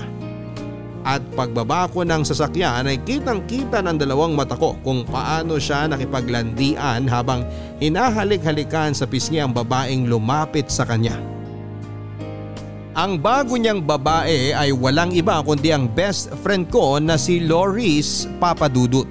At 1.07 1.23
pagbaba 1.31 1.87
ko 1.87 2.03
ng 2.03 2.27
sasakyan 2.27 2.83
ay 2.83 2.99
kitang 3.07 3.47
kita 3.47 3.79
ng 3.79 3.95
dalawang 3.95 4.35
mata 4.35 4.59
ko 4.59 4.75
kung 4.83 5.07
paano 5.07 5.55
siya 5.55 5.87
nakipaglandian 5.87 7.07
habang 7.07 7.47
hinahalik-halikan 7.79 8.91
sa 8.91 9.07
pisngi 9.07 9.39
ang 9.39 9.55
babaeng 9.55 10.11
lumapit 10.11 10.67
sa 10.67 10.83
kanya. 10.83 11.15
Ang 12.99 13.15
bago 13.15 13.55
niyang 13.55 13.79
babae 13.79 14.51
ay 14.51 14.75
walang 14.75 15.15
iba 15.15 15.39
kundi 15.39 15.71
ang 15.71 15.87
best 15.87 16.35
friend 16.43 16.67
ko 16.67 16.99
na 16.99 17.15
si 17.15 17.39
Loris 17.39 18.27
Papadudut. 18.43 19.07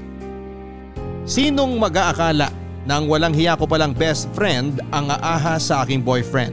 Sinong 1.25 1.81
mag-aakala 1.81 2.53
nang 2.85 3.09
walang 3.09 3.33
hiya 3.33 3.57
ko 3.57 3.65
palang 3.65 3.97
best 3.97 4.29
friend 4.37 4.85
ang 4.93 5.09
aaha 5.09 5.57
sa 5.57 5.89
aking 5.89 6.05
boyfriend? 6.05 6.53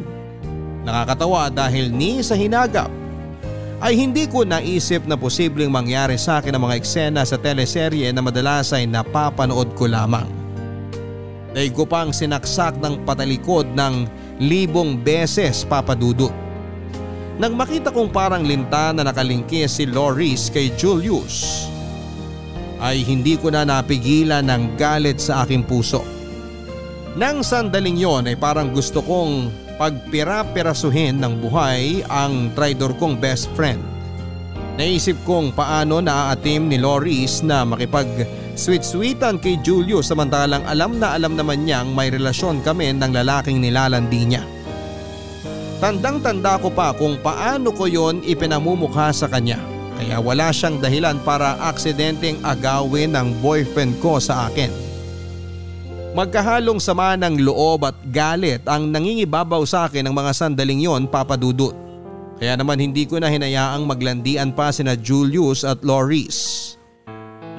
Nakakatawa 0.88 1.52
dahil 1.52 1.92
ni 1.92 2.24
sa 2.24 2.40
hinagap 2.40 2.88
ay 3.86 3.94
hindi 3.94 4.26
ko 4.26 4.42
naisip 4.42 5.06
na 5.06 5.14
posibleng 5.14 5.70
mangyari 5.70 6.18
sa 6.18 6.42
akin 6.42 6.58
ang 6.58 6.66
mga 6.66 6.82
eksena 6.82 7.22
sa 7.22 7.38
teleserye 7.38 8.10
na 8.10 8.18
madalas 8.18 8.74
ay 8.74 8.90
napapanood 8.90 9.78
ko 9.78 9.86
lamang. 9.86 10.26
Dahil 11.54 11.70
ko 11.70 11.86
pang 11.86 12.10
sinaksak 12.10 12.82
ng 12.82 13.06
patalikod 13.06 13.70
ng 13.78 14.10
libong 14.42 14.98
beses 14.98 15.62
papadudot. 15.70 16.34
Nang 17.38 17.54
makita 17.54 17.94
kong 17.94 18.10
parang 18.10 18.42
linta 18.42 18.90
na 18.90 19.06
nakalingkis 19.06 19.78
si 19.78 19.86
Loris 19.86 20.50
kay 20.50 20.74
Julius 20.74 21.70
ay 22.82 23.06
hindi 23.06 23.38
ko 23.38 23.54
na 23.54 23.70
napigilan 23.70 24.50
ng 24.50 24.82
galit 24.82 25.22
sa 25.22 25.46
aking 25.46 25.62
puso. 25.62 26.02
Nang 27.14 27.46
sandaling 27.46 28.02
yon 28.02 28.26
ay 28.26 28.34
parang 28.34 28.74
gusto 28.74 29.06
kong 29.06 29.65
pagpira-pirasuhin 29.76 31.20
ng 31.20 31.44
buhay 31.44 32.04
ang 32.08 32.52
traidor 32.56 32.96
kong 32.96 33.20
best 33.20 33.52
friend. 33.54 33.80
Naisip 34.76 35.16
kong 35.24 35.56
paano 35.56 36.04
naaatim 36.04 36.68
ni 36.68 36.76
Loris 36.76 37.40
na 37.40 37.64
makipag 37.64 38.28
sweet-sweetan 38.60 39.40
kay 39.40 39.56
Julio 39.64 40.04
samantalang 40.04 40.68
alam 40.68 41.00
na 41.00 41.16
alam 41.16 41.40
naman 41.40 41.64
niyang 41.64 41.96
may 41.96 42.12
relasyon 42.12 42.60
kami 42.60 42.92
ng 42.92 43.12
lalaking 43.16 43.64
nilalandi 43.64 44.22
niya. 44.28 44.44
Tandang 45.80 46.20
tanda 46.24 46.60
ko 46.60 46.72
pa 46.72 46.92
kung 46.96 47.20
paano 47.20 47.72
ko 47.72 47.88
yon 47.88 48.24
ipinamumukha 48.24 49.12
sa 49.16 49.28
kanya. 49.28 49.60
Kaya 49.96 50.20
wala 50.20 50.52
siyang 50.52 50.84
dahilan 50.84 51.24
para 51.24 51.56
aksidenteng 51.72 52.40
agawin 52.44 53.16
ng 53.16 53.40
boyfriend 53.40 53.96
ko 54.04 54.20
sa 54.20 54.52
akin. 54.52 54.85
Magkahalong 56.16 56.80
sama 56.80 57.20
ng 57.20 57.44
loob 57.44 57.84
at 57.84 58.00
galit 58.08 58.64
ang 58.72 58.88
nangingibabaw 58.88 59.68
sa 59.68 59.92
akin 59.92 60.08
ng 60.08 60.16
mga 60.16 60.32
sandaling 60.32 60.88
yon 60.88 61.12
papadudot. 61.12 61.76
Kaya 62.40 62.56
naman 62.56 62.80
hindi 62.80 63.04
ko 63.04 63.20
na 63.20 63.28
hinayaang 63.28 63.84
maglandian 63.84 64.56
pa 64.56 64.72
sina 64.72 64.96
Julius 64.96 65.68
at 65.68 65.84
Loris. 65.84 66.72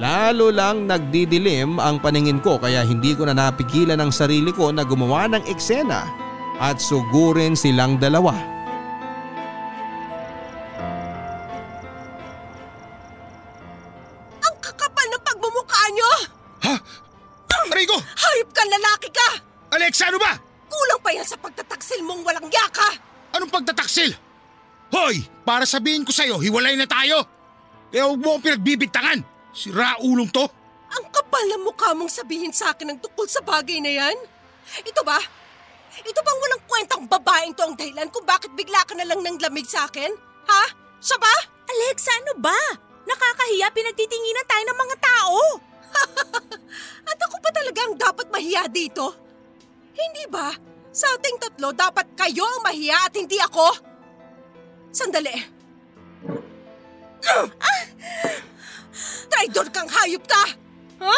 Lalo 0.01 0.49
lang 0.49 0.89
nagdidilim 0.89 1.77
ang 1.77 2.01
paningin 2.01 2.41
ko 2.41 2.57
kaya 2.57 2.81
hindi 2.81 3.13
ko 3.13 3.29
na 3.29 3.37
napigilan 3.37 4.01
ang 4.01 4.09
sarili 4.09 4.49
ko 4.49 4.73
na 4.73 4.81
gumawa 4.81 5.29
ng 5.37 5.45
eksena 5.45 6.09
at 6.57 6.81
sugurin 6.81 7.53
silang 7.53 8.01
dalawa. 8.01 8.56
Para 25.57 25.65
sabihin 25.65 26.05
ko 26.05 26.13
sa'yo, 26.13 26.37
hiwalay 26.37 26.77
na 26.77 26.85
tayo. 26.85 27.25
Kaya 27.89 28.05
huwag 28.05 28.21
mo 28.21 28.37
akong 28.37 28.45
pinagbibintangan. 28.45 29.25
Si 29.57 29.73
Raulong 29.73 30.29
to. 30.29 30.45
Ang 30.93 31.09
kapal 31.09 31.41
ng 31.49 31.65
mukha 31.65 31.97
mong 31.97 32.13
sabihin 32.13 32.53
sa 32.53 32.77
akin 32.77 32.93
ang 32.93 33.01
tukol 33.01 33.25
sa 33.25 33.41
bagay 33.41 33.81
na 33.81 33.89
yan? 33.89 34.13
Ito 34.85 35.01
ba? 35.01 35.17
Ito 35.97 36.19
bang 36.21 36.39
walang 36.45 36.63
kwentang 36.69 37.09
babaeng 37.09 37.57
to 37.57 37.65
ang 37.65 37.73
dahilan 37.73 38.05
kung 38.13 38.21
bakit 38.21 38.53
bigla 38.53 38.85
ka 38.85 38.93
na 38.93 39.09
lang 39.09 39.17
ng 39.25 39.41
lamig 39.41 39.65
sa 39.65 39.89
akin? 39.89 40.13
Ha? 40.45 40.63
Siya 41.01 41.17
ba? 41.17 41.33
Alexa, 41.65 42.13
ano 42.21 42.37
ba? 42.37 42.59
Nakakahiya 43.09 43.73
pinagtitinginan 43.73 44.45
tayo 44.45 44.61
ng 44.61 44.77
mga 44.77 44.95
tao. 45.01 45.39
At 47.09 47.17
ako 47.17 47.35
pa 47.41 47.49
talaga 47.49 47.79
ang 47.81 47.97
dapat 47.97 48.29
mahiya 48.29 48.69
dito? 48.69 49.09
Hindi 49.97 50.29
ba? 50.29 50.53
Sa 50.93 51.09
ating 51.17 51.41
tatlo, 51.41 51.73
dapat 51.73 52.13
kayo 52.13 52.45
ang 52.45 52.61
mahiya 52.61 53.09
at 53.09 53.13
hindi 53.17 53.41
ako? 53.41 53.86
Sandali. 54.91 55.35
Ah! 57.27 57.81
Traidor 59.27 59.67
kang 59.69 59.89
hayop 59.89 60.23
ka! 60.25 60.43
Ha? 61.03 61.17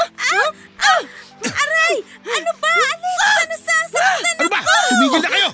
Aray! 1.39 1.95
Ano 2.26 2.51
ba, 2.59 2.70
Alexa? 2.74 3.32
Nasasaktan 3.47 4.36
Ano 4.43 4.49
Tumigil 4.89 5.22
na 5.24 5.30
kayo! 5.32 5.49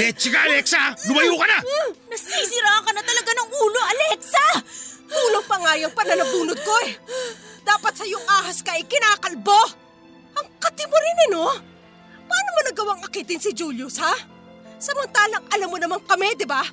Leche 0.00 0.28
ka, 0.32 0.40
Alexa! 0.48 0.82
Lumayo 1.06 1.38
ka 1.38 1.46
na! 1.46 1.58
Nasisira 2.10 2.82
ka 2.82 2.90
na 2.90 3.02
talaga 3.04 3.30
ng 3.30 3.50
ulo, 3.54 3.80
Alexa! 3.94 4.46
Kulang 5.06 5.46
pa 5.46 5.56
nga 5.62 5.72
yung 5.78 5.94
pananabunod 5.94 6.58
ko 6.58 6.74
eh. 6.88 6.98
Dapat 7.62 7.92
sa 7.94 8.04
yung 8.08 8.26
ahas 8.26 8.58
ka 8.66 8.74
ay 8.74 8.82
kinakalbo. 8.82 9.60
Ang 10.34 10.46
kati 10.58 10.84
mo 10.90 10.96
rin 10.98 11.22
eh 11.24 11.28
no? 11.30 11.46
Paano 12.26 12.48
mo 12.50 12.60
nagawang 12.66 13.00
akitin 13.06 13.38
si 13.38 13.54
Julius 13.54 14.02
ha? 14.02 14.10
Samantalang 14.82 15.46
alam 15.54 15.70
mo 15.70 15.78
naman 15.78 16.02
kami, 16.02 16.34
di 16.34 16.42
ba? 16.48 16.66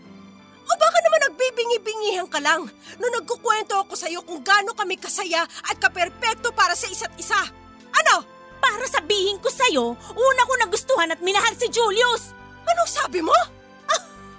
O 0.65 0.71
baka 0.77 0.97
naman 1.01 1.21
nagbibingi-bingihan 1.29 2.27
ka 2.29 2.39
lang 2.41 2.69
nung 3.01 3.13
nagkukwento 3.17 3.75
ako 3.81 3.93
sa'yo 3.97 4.21
kung 4.21 4.41
gaano 4.45 4.75
kami 4.77 4.97
kasaya 4.97 5.43
at 5.43 5.77
kaperpekto 5.81 6.53
para 6.53 6.77
sa 6.77 6.87
isa't 6.87 7.13
isa. 7.17 7.39
Ano? 7.91 8.23
Para 8.61 8.85
sabihin 8.85 9.41
ko 9.41 9.49
sa'yo, 9.49 9.97
una 9.97 10.41
ko 10.45 10.53
nagustuhan 10.61 11.11
at 11.11 11.19
minahal 11.19 11.53
si 11.57 11.65
Julius. 11.67 12.37
Anong 12.61 12.91
sabi 12.91 13.25
mo? 13.25 13.33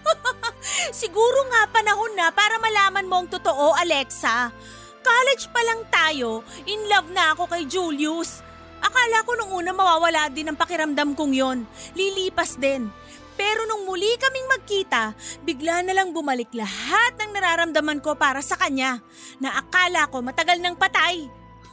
Siguro 1.03 1.43
nga 1.51 1.67
panahon 1.69 2.15
na 2.15 2.31
para 2.31 2.57
malaman 2.63 3.07
mo 3.11 3.23
ang 3.23 3.29
totoo, 3.29 3.75
Alexa. 3.75 4.55
College 5.03 5.45
pa 5.51 5.61
lang 5.67 5.83
tayo, 5.91 6.47
in 6.71 6.87
love 6.87 7.11
na 7.11 7.35
ako 7.35 7.51
kay 7.51 7.67
Julius. 7.67 8.47
Akala 8.83 9.27
ko 9.27 9.35
nung 9.39 9.53
una 9.63 9.71
mawawala 9.75 10.31
din 10.31 10.51
ang 10.51 10.59
pakiramdam 10.59 11.15
kong 11.15 11.35
yon. 11.35 11.59
Lilipas 11.95 12.59
din. 12.59 12.91
Pero 13.35 13.65
nung 13.65 13.89
muli 13.89 14.09
kaming 14.21 14.49
magkita, 14.53 15.17
bigla 15.43 15.81
na 15.83 15.97
lang 15.97 16.13
bumalik 16.13 16.53
lahat 16.53 17.17
ng 17.17 17.31
nararamdaman 17.33 17.99
ko 18.05 18.13
para 18.17 18.45
sa 18.45 18.57
kanya 18.61 19.01
na 19.41 19.57
akala 19.57 20.09
ko 20.13 20.21
matagal 20.21 20.61
nang 20.61 20.77
patay. 20.77 21.27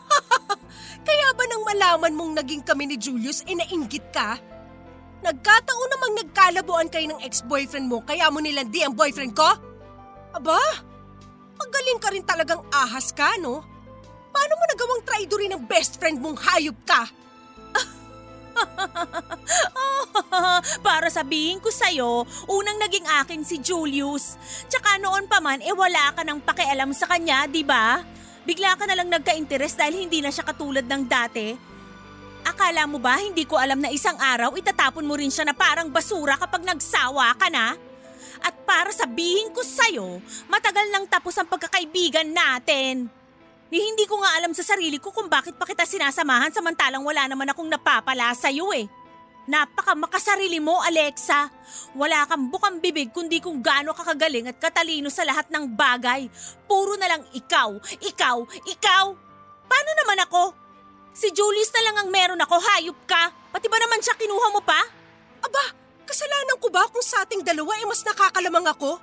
Kaya 1.07 1.27
ba 1.35 1.43
nang 1.45 1.63
malaman 1.63 2.13
mong 2.15 2.33
naging 2.43 2.63
kami 2.63 2.89
ni 2.89 2.95
Julius, 2.97 3.43
ay 3.45 3.55
ka? 4.11 4.39
Nagkataon 5.19 5.89
namang 5.91 6.13
nagkalabuan 6.23 6.87
kayo 6.87 7.11
ng 7.11 7.23
ex-boyfriend 7.27 7.91
mo 7.91 7.99
kaya 8.07 8.31
mo 8.31 8.39
nilandi 8.39 8.87
ang 8.87 8.95
boyfriend 8.95 9.35
ko? 9.35 9.51
Aba, 10.31 10.59
magaling 11.59 11.99
ka 11.99 12.09
rin 12.15 12.23
talagang 12.23 12.63
ahas 12.71 13.11
ka, 13.11 13.35
no? 13.43 13.59
Paano 14.31 14.53
mo 14.55 14.63
nagawang 14.71 15.03
traidorin 15.03 15.51
ng 15.59 15.63
best 15.67 15.99
friend 15.99 16.23
mong 16.23 16.39
hayop 16.39 16.77
ka? 16.87 17.03
Para 20.85 21.09
sabihin 21.09 21.59
ko 21.59 21.71
sa'yo, 21.71 22.27
unang 22.47 22.77
naging 22.79 23.07
akin 23.23 23.41
si 23.43 23.59
Julius. 23.59 24.37
Tsaka 24.67 24.99
noon 25.01 25.25
pa 25.25 25.39
man, 25.39 25.63
eh 25.63 25.73
wala 25.73 26.13
ka 26.13 26.21
ng 26.23 26.39
pakialam 26.43 26.91
sa 26.93 27.09
kanya, 27.09 27.47
di 27.47 27.63
ba? 27.63 28.03
Bigla 28.43 28.79
ka 28.79 28.87
na 28.87 28.97
lang 28.97 29.11
nagka-interest 29.11 29.77
dahil 29.77 30.07
hindi 30.07 30.23
na 30.23 30.33
siya 30.33 30.47
katulad 30.47 30.85
ng 30.87 31.03
dati. 31.05 31.53
Akala 32.47 32.87
mo 32.87 32.97
ba 32.97 33.19
hindi 33.19 33.43
ko 33.43 33.59
alam 33.59 33.83
na 33.83 33.91
isang 33.91 34.15
araw 34.15 34.55
itatapon 34.55 35.03
mo 35.03 35.19
rin 35.19 35.29
siya 35.29 35.45
na 35.45 35.53
parang 35.53 35.91
basura 35.91 36.39
kapag 36.39 36.63
nagsawa 36.63 37.35
ka 37.35 37.51
na? 37.51 37.75
At 38.39 38.55
para 38.63 38.95
sabihin 38.95 39.51
ko 39.51 39.59
sa'yo, 39.59 40.23
matagal 40.47 40.87
nang 40.89 41.05
tapos 41.11 41.35
ang 41.35 41.51
pagkakaibigan 41.51 42.31
natin. 42.31 43.18
Ni 43.69 43.77
hindi 43.77 44.09
ko 44.09 44.17
nga 44.17 44.33
alam 44.41 44.49
sa 44.57 44.65
sarili 44.65 44.97
ko 44.97 45.13
kung 45.13 45.29
bakit 45.29 45.53
pa 45.53 45.65
kita 45.65 45.85
sinasamahan 45.85 46.49
samantalang 46.49 47.05
wala 47.05 47.29
naman 47.29 47.53
akong 47.53 47.69
napapala 47.69 48.33
sa'yo 48.33 48.73
eh. 48.73 48.89
Napaka 49.49 49.97
makasarili 49.97 50.61
mo, 50.61 50.77
Alexa. 50.77 51.49
Wala 51.97 52.25
kang 52.29 52.53
bukang 52.53 52.77
bibig 52.81 53.09
kundi 53.09 53.41
kung 53.41 53.65
gaano 53.65 53.97
ka 53.97 54.05
kagaling 54.13 54.45
at 54.45 54.61
katalino 54.61 55.09
sa 55.09 55.25
lahat 55.25 55.49
ng 55.49 55.73
bagay. 55.73 56.29
Puro 56.69 56.93
na 56.97 57.09
lang 57.09 57.25
ikaw, 57.33 57.73
ikaw, 57.97 58.45
ikaw. 58.69 59.05
Paano 59.65 59.91
naman 60.05 60.21
ako? 60.29 60.43
Si 61.13 61.33
Julius 61.33 61.73
na 61.73 61.81
lang 61.89 61.95
ang 61.97 62.09
meron 62.13 62.41
ako, 62.45 62.61
hayop 62.61 62.99
ka. 63.09 63.33
Pati 63.49 63.65
ba 63.65 63.81
naman 63.81 64.01
siya 64.05 64.17
kinuha 64.21 64.53
mo 64.53 64.61
pa? 64.61 64.81
Aba, 65.41 65.65
kasalanan 66.05 66.61
ko 66.61 66.69
ba 66.69 66.85
kung 66.89 67.01
sa 67.01 67.25
ating 67.25 67.41
dalawa 67.41 67.73
ay 67.73 67.89
mas 67.89 68.05
nakakalamang 68.05 68.69
ako? 68.69 69.01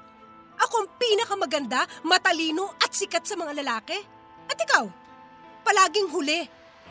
Ako 0.62 0.74
ang 0.78 0.88
pinakamaganda, 0.94 1.90
matalino 2.06 2.70
at 2.78 2.94
sikat 2.94 3.26
sa 3.26 3.34
mga 3.34 3.66
lalaki? 3.66 4.15
At 4.46 4.58
ikaw, 4.58 4.84
palaging 5.66 6.10
huli. 6.10 6.46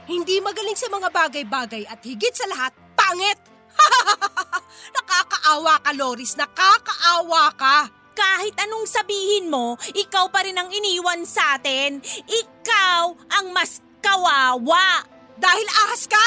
Hindi 0.05 0.37
magaling 0.37 0.77
sa 0.77 0.85
mga 0.91 1.09
bagay-bagay 1.09 1.89
at 1.89 1.97
higit 2.05 2.35
sa 2.35 2.45
lahat, 2.45 2.71
pangit! 2.93 3.39
nakakaawa 4.95 5.81
ka, 5.81 5.91
Loris. 5.97 6.37
Nakakaawa 6.37 7.43
ka. 7.57 7.89
Kahit 8.15 8.55
anong 8.63 8.87
sabihin 8.87 9.49
mo, 9.51 9.75
ikaw 9.91 10.29
pa 10.31 10.45
rin 10.45 10.55
ang 10.55 10.69
iniwan 10.69 11.25
sa 11.27 11.57
atin. 11.57 11.99
Ikaw 12.23 13.01
ang 13.33 13.51
mas 13.51 13.81
kawawa. 13.99 15.03
Dahil 15.35 15.67
ahas 15.83 16.07
ka! 16.07 16.25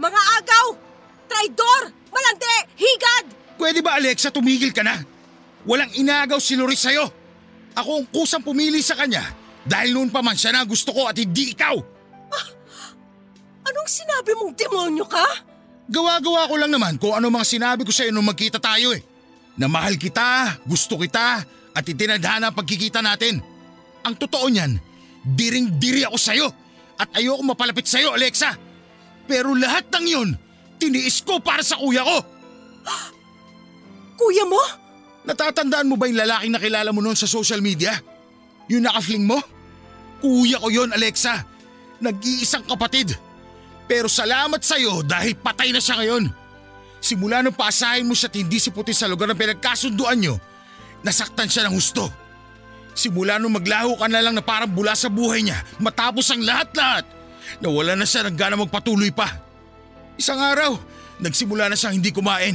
Mga 0.00 0.20
agaw! 0.40 0.66
Traidor! 1.30 1.82
Malandi! 2.10 2.56
Higad! 2.74 3.24
Pwede 3.54 3.78
ba, 3.84 3.94
Alexa, 4.00 4.34
tumigil 4.34 4.74
ka 4.74 4.82
na? 4.82 4.98
Walang 5.62 5.94
inagaw 5.94 6.42
si 6.42 6.58
Loris 6.58 6.82
sa'yo. 6.82 7.06
Ako 7.78 8.02
ang 8.02 8.06
kusang 8.10 8.42
pumili 8.42 8.82
sa 8.82 8.98
kanya 8.98 9.41
dahil 9.62 9.94
noon 9.94 10.10
pa 10.10 10.20
man 10.20 10.34
siya 10.34 10.54
na 10.54 10.66
gusto 10.66 10.90
ko 10.90 11.06
at 11.06 11.16
hindi 11.18 11.54
ikaw. 11.54 11.76
Anong 13.62 13.88
sinabi 13.90 14.34
mong 14.34 14.52
demonyo 14.58 15.06
ka? 15.06 15.26
Gawa-gawa 15.86 16.50
ko 16.50 16.54
lang 16.58 16.72
naman 16.72 16.98
kung 16.98 17.14
ano 17.14 17.30
mga 17.30 17.46
sinabi 17.46 17.86
ko 17.86 17.94
sa'yo 17.94 18.10
nung 18.10 18.26
magkita 18.26 18.58
tayo 18.58 18.90
eh. 18.90 19.02
Na 19.54 19.70
mahal 19.70 19.94
kita, 20.00 20.58
gusto 20.66 20.98
kita, 20.98 21.44
at 21.72 21.84
itinadhana 21.86 22.50
ang 22.50 22.56
pagkikita 22.56 22.98
natin. 23.04 23.38
Ang 24.02 24.14
totoo 24.18 24.50
niyan, 24.50 24.78
diring-diri 25.22 26.02
ako 26.08 26.18
sa'yo 26.18 26.48
at 26.98 27.08
ayoko 27.14 27.42
mapalapit 27.46 27.86
sa'yo, 27.86 28.14
Alexa. 28.14 28.58
Pero 29.30 29.54
lahat 29.54 29.86
ng 29.94 30.06
yun, 30.06 30.28
tiniis 30.82 31.22
ko 31.22 31.38
para 31.38 31.62
sa 31.62 31.78
kuya 31.78 32.02
ko. 32.02 32.18
Kuya 34.18 34.44
mo? 34.46 34.60
Natatandaan 35.22 35.86
mo 35.86 35.94
ba 35.94 36.10
yung 36.10 36.18
lalaking 36.18 36.52
nakilala 36.54 36.90
mo 36.90 36.98
noon 36.98 37.14
sa 37.14 37.30
social 37.30 37.62
media? 37.62 37.94
Yung 38.70 38.86
nakafling 38.86 39.26
mo? 39.26 39.38
Kuya 40.22 40.62
ko 40.62 40.70
yon 40.70 40.94
Alexa. 40.94 41.42
Nag-iisang 41.98 42.66
kapatid. 42.66 43.14
Pero 43.90 44.06
salamat 44.06 44.62
sa'yo 44.62 45.02
dahil 45.02 45.34
patay 45.34 45.74
na 45.74 45.82
siya 45.82 45.98
ngayon. 45.98 46.30
Simula 47.02 47.42
nung 47.42 47.54
paasahin 47.54 48.06
mo 48.06 48.14
siya 48.14 48.30
hindi 48.30 48.62
si 48.62 48.70
puti 48.70 48.94
sa 48.94 49.10
lugar 49.10 49.26
ng 49.26 49.34
pinagkasunduan 49.34 50.22
nyo, 50.22 50.38
nasaktan 51.02 51.50
siya 51.50 51.66
ng 51.66 51.74
husto. 51.74 52.06
Simula 52.94 53.42
nung 53.42 53.58
maglaho 53.58 53.98
ka 53.98 54.06
na 54.06 54.22
lang 54.22 54.38
na 54.38 54.44
parang 54.44 54.70
bula 54.70 54.94
sa 54.94 55.10
buhay 55.10 55.42
niya 55.42 55.58
matapos 55.82 56.30
ang 56.30 56.46
lahat-lahat, 56.46 57.02
nawala 57.58 57.98
na 57.98 58.06
siya 58.06 58.30
ng 58.30 58.38
gana 58.38 58.54
magpatuloy 58.54 59.10
pa. 59.10 59.26
Isang 60.14 60.38
araw, 60.38 60.78
nagsimula 61.18 61.66
na 61.66 61.74
siyang 61.74 61.98
hindi 61.98 62.14
kumain. 62.14 62.54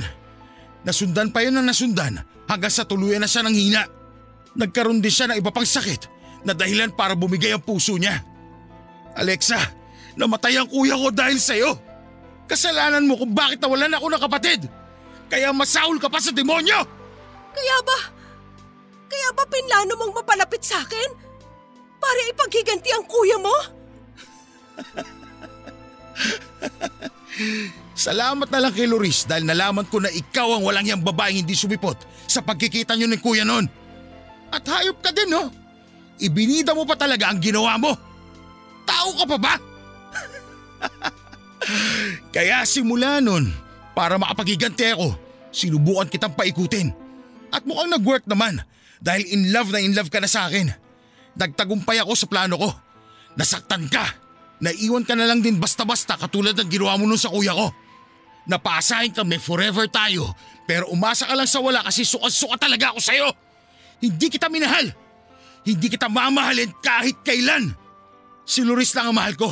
Nasundan 0.88 1.36
pa 1.36 1.44
yun 1.44 1.60
ng 1.60 1.68
nasundan 1.68 2.24
hanggang 2.48 2.72
sa 2.72 2.88
tuluyan 2.88 3.20
na 3.20 3.28
siya 3.28 3.44
ng 3.44 3.52
hina. 3.52 3.84
Nagkaroon 4.58 5.00
din 5.00 5.14
siya 5.14 5.30
ng 5.30 5.38
iba 5.38 5.54
pang 5.54 5.66
sakit 5.66 6.10
na 6.42 6.58
dahilan 6.58 6.90
para 6.90 7.14
bumigay 7.14 7.54
ang 7.54 7.62
puso 7.62 7.94
niya. 7.94 8.26
Alexa, 9.14 9.62
namatay 10.18 10.58
ang 10.58 10.66
kuya 10.70 10.98
ko 10.98 11.14
dahil 11.14 11.38
sa'yo. 11.38 11.78
Kasalanan 12.50 13.06
mo 13.06 13.22
kung 13.22 13.38
bakit 13.38 13.62
nawalan 13.62 13.94
ako 13.94 14.06
ng 14.10 14.22
kapatid. 14.22 14.62
Kaya 15.28 15.54
masaul 15.54 16.02
ka 16.02 16.10
pa 16.10 16.18
sa 16.18 16.32
demonyo! 16.34 16.80
Kaya 17.54 17.78
ba? 17.84 18.00
Kaya 19.08 19.30
ba 19.36 19.44
pinlano 19.50 19.94
mong 20.00 20.14
mapalapit 20.24 20.64
sa 20.64 20.82
akin? 20.82 21.10
Para 21.98 22.20
ipaghiganti 22.32 22.90
ang 22.94 23.06
kuya 23.06 23.38
mo? 23.42 23.56
Salamat 27.98 28.50
na 28.54 28.62
lang 28.62 28.74
kay 28.74 28.86
Loris 28.86 29.26
dahil 29.26 29.46
nalaman 29.46 29.86
ko 29.90 29.98
na 29.98 30.14
ikaw 30.14 30.54
ang 30.58 30.64
walang 30.66 30.86
yang 30.86 31.02
babaeng 31.02 31.42
hindi 31.42 31.58
sumipot 31.58 31.98
sa 32.30 32.46
pagkikita 32.46 32.94
niyo 32.94 33.10
ng 33.10 33.22
kuya 33.22 33.44
noon. 33.44 33.66
At 34.52 34.64
hayop 34.64 35.00
ka 35.04 35.12
din 35.12 35.32
no? 35.32 35.52
Ibinida 36.18 36.74
mo 36.74 36.88
pa 36.88 36.98
talaga 36.98 37.30
ang 37.30 37.40
ginawa 37.40 37.78
mo. 37.78 37.94
Tao 38.88 39.10
ka 39.14 39.26
pa 39.36 39.38
ba? 39.38 39.54
Kaya 42.36 42.64
simula 42.64 43.20
nun, 43.22 43.52
para 43.94 44.16
makapagiganti 44.18 44.94
ako, 44.94 45.14
sinubukan 45.52 46.10
kitang 46.10 46.34
paikutin. 46.34 46.90
At 47.54 47.64
mukhang 47.68 47.92
nag-work 47.92 48.26
naman 48.26 48.64
dahil 49.02 49.24
in 49.30 49.54
love 49.54 49.70
na 49.72 49.80
in 49.82 49.94
love 49.94 50.10
ka 50.10 50.22
na 50.22 50.30
sa 50.30 50.50
akin. 50.50 50.72
Nagtagumpay 51.38 52.02
ako 52.02 52.14
sa 52.18 52.30
plano 52.30 52.58
ko. 52.58 52.70
Nasaktan 53.38 53.86
ka. 53.90 54.06
Naiwan 54.58 55.06
ka 55.06 55.14
na 55.14 55.30
lang 55.30 55.46
din 55.46 55.62
basta-basta 55.62 56.18
katulad 56.18 56.58
ng 56.58 56.70
ginawa 56.70 56.98
mo 56.98 57.06
nun 57.06 57.20
sa 57.20 57.30
kuya 57.30 57.54
ko. 57.54 57.70
Napaasahin 58.50 59.14
kami 59.14 59.38
forever 59.38 59.86
tayo 59.92 60.34
pero 60.66 60.90
umasa 60.90 61.30
ka 61.30 61.36
lang 61.38 61.46
sa 61.46 61.62
wala 61.62 61.86
kasi 61.86 62.04
suka-suka 62.04 62.58
talaga 62.58 62.96
ako 62.96 63.00
sa'yo. 63.00 63.30
Hindi 63.98 64.30
kita 64.30 64.48
minahal. 64.48 64.94
Hindi 65.68 65.88
kita 65.92 66.08
mamahalin 66.08 66.72
kahit 66.80 67.20
kailan. 67.26 67.76
Si 68.48 68.64
Loris 68.64 68.96
lang 68.96 69.12
ang 69.12 69.18
mahal 69.18 69.36
ko. 69.36 69.52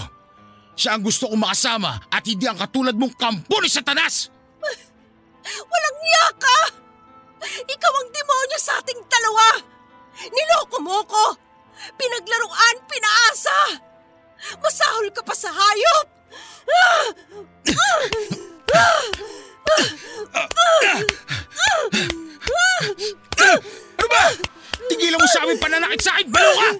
Siya 0.75 0.95
ang 0.95 1.03
gusto 1.03 1.31
kong 1.31 1.39
makasama 1.39 2.03
at 2.11 2.23
hindi 2.27 2.47
ang 2.47 2.59
katulad 2.59 2.95
mong 2.95 3.15
kampo 3.15 3.55
ni 3.63 3.71
Satanas. 3.71 4.31
Walang 5.45 5.97
niya 6.01 6.25
ka! 6.35 6.59
Ikaw 7.63 7.93
ang 8.01 8.09
demonyo 8.11 8.57
sa 8.59 8.81
ating 8.81 8.99
dalawa! 9.07 9.47
Niloko 10.25 10.77
mo 10.81 10.99
ko! 11.05 11.25
Pinaglaruan, 11.95 12.75
pinaasa! 12.89 13.79
Masahol 14.59 15.07
ka 15.13 15.21
pa 15.23 15.35
sa 15.37 15.53
hayop! 15.53 16.07
ka, 18.75 18.87
انا 25.77 25.85
انا 25.85 25.87
عيد 25.87 26.01
سعيد 26.01 26.31
بلغه 26.31 26.74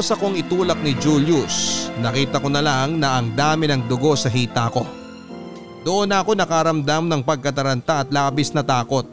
Matapos 0.00 0.16
akong 0.16 0.40
itulak 0.40 0.80
ni 0.80 0.96
Julius, 0.96 1.92
nakita 2.00 2.40
ko 2.40 2.48
na 2.48 2.64
lang 2.64 2.96
na 2.96 3.20
ang 3.20 3.36
dami 3.36 3.68
ng 3.68 3.84
dugo 3.84 4.16
sa 4.16 4.32
hita 4.32 4.72
ko. 4.72 4.88
Doon 5.84 6.08
ako 6.08 6.40
nakaramdam 6.40 7.04
ng 7.04 7.20
pagkataranta 7.20 8.00
at 8.00 8.08
labis 8.08 8.48
na 8.56 8.64
takot. 8.64 9.04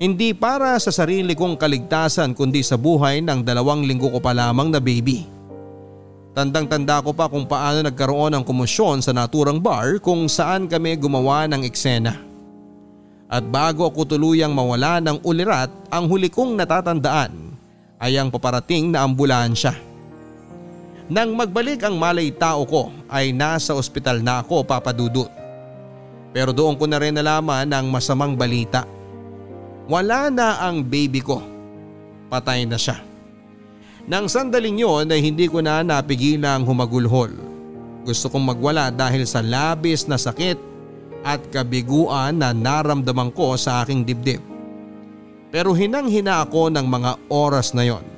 Hindi 0.00 0.32
para 0.32 0.80
sa 0.80 0.88
sarili 0.88 1.36
kong 1.36 1.60
kaligtasan 1.60 2.32
kundi 2.32 2.64
sa 2.64 2.80
buhay 2.80 3.20
ng 3.20 3.44
dalawang 3.44 3.84
linggo 3.84 4.08
ko 4.08 4.16
pa 4.16 4.32
lamang 4.32 4.72
na 4.72 4.80
baby. 4.80 5.28
Tandang-tanda 6.32 7.04
ko 7.04 7.12
pa 7.12 7.28
kung 7.28 7.44
paano 7.44 7.84
nagkaroon 7.84 8.32
ng 8.32 8.44
komosyon 8.48 9.04
sa 9.04 9.12
naturang 9.12 9.60
bar 9.60 10.00
kung 10.00 10.24
saan 10.24 10.72
kami 10.72 10.96
gumawa 10.96 11.44
ng 11.52 11.68
eksena. 11.68 12.16
At 13.28 13.44
bago 13.44 13.84
ako 13.84 14.16
tuluyang 14.16 14.56
mawala 14.56 15.04
ng 15.04 15.20
ulirat, 15.20 15.92
ang 15.92 16.08
huli 16.08 16.32
kong 16.32 16.56
natatandaan 16.56 17.60
ay 18.00 18.16
ang 18.16 18.32
paparating 18.32 18.88
na 18.88 19.04
ambulansya. 19.04 19.87
Nang 21.08 21.32
magbalik 21.32 21.80
ang 21.88 21.96
malay 21.96 22.28
tao 22.28 22.68
ko 22.68 22.92
ay 23.08 23.32
nasa 23.32 23.72
ospital 23.72 24.20
na 24.20 24.44
ako 24.44 24.60
papadudot. 24.60 25.32
Pero 26.36 26.52
doon 26.52 26.76
ko 26.76 26.84
na 26.84 27.00
rin 27.00 27.16
nalaman 27.16 27.64
ang 27.72 27.88
masamang 27.88 28.36
balita. 28.36 28.84
Wala 29.88 30.28
na 30.28 30.60
ang 30.68 30.84
baby 30.84 31.24
ko. 31.24 31.40
Patay 32.28 32.68
na 32.68 32.76
siya. 32.76 33.00
Nang 34.04 34.28
sandaling 34.28 34.84
yon 34.84 35.08
ay 35.08 35.24
hindi 35.24 35.48
ko 35.48 35.64
na 35.64 35.80
napigilang 35.80 36.68
humagulhol. 36.68 37.32
Gusto 38.04 38.28
kong 38.28 38.52
magwala 38.52 38.92
dahil 38.92 39.24
sa 39.24 39.40
labis 39.40 40.04
na 40.04 40.20
sakit 40.20 40.60
at 41.24 41.40
kabiguan 41.48 42.36
na 42.36 42.52
naramdaman 42.52 43.32
ko 43.32 43.56
sa 43.56 43.80
aking 43.80 44.04
dibdib. 44.04 44.44
Pero 45.48 45.72
hinang-hina 45.72 46.44
ako 46.44 46.68
ng 46.68 46.84
mga 46.84 47.10
oras 47.32 47.72
na 47.72 47.88
yon. 47.88 48.17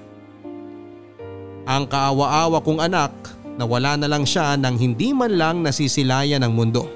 Ang 1.71 1.87
kaawa-awa 1.87 2.59
kong 2.67 2.83
anak 2.83 3.15
na 3.55 3.63
wala 3.63 3.95
na 3.95 4.11
lang 4.11 4.27
siya 4.27 4.59
nang 4.59 4.75
hindi 4.75 5.15
man 5.15 5.39
lang 5.39 5.63
nasisilayan 5.63 6.43
ng 6.43 6.51
mundo. 6.51 6.91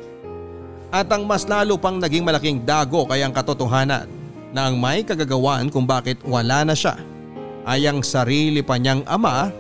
At 0.91 1.07
ang 1.15 1.31
mas 1.31 1.47
lalo 1.47 1.79
pang 1.79 2.03
naging 2.03 2.27
malaking 2.27 2.59
dago 2.67 3.07
kay 3.07 3.23
ang 3.23 3.31
katotohanan 3.31 4.11
na 4.51 4.67
ang 4.67 4.75
may 4.75 5.07
kagagawan 5.07 5.71
kung 5.71 5.87
bakit 5.87 6.19
wala 6.27 6.67
na 6.67 6.75
siya 6.75 6.99
ay 7.63 7.87
ang 7.87 8.03
sarili 8.03 8.67
pa 8.67 8.75
niyang 8.75 9.07
ama, 9.07 9.55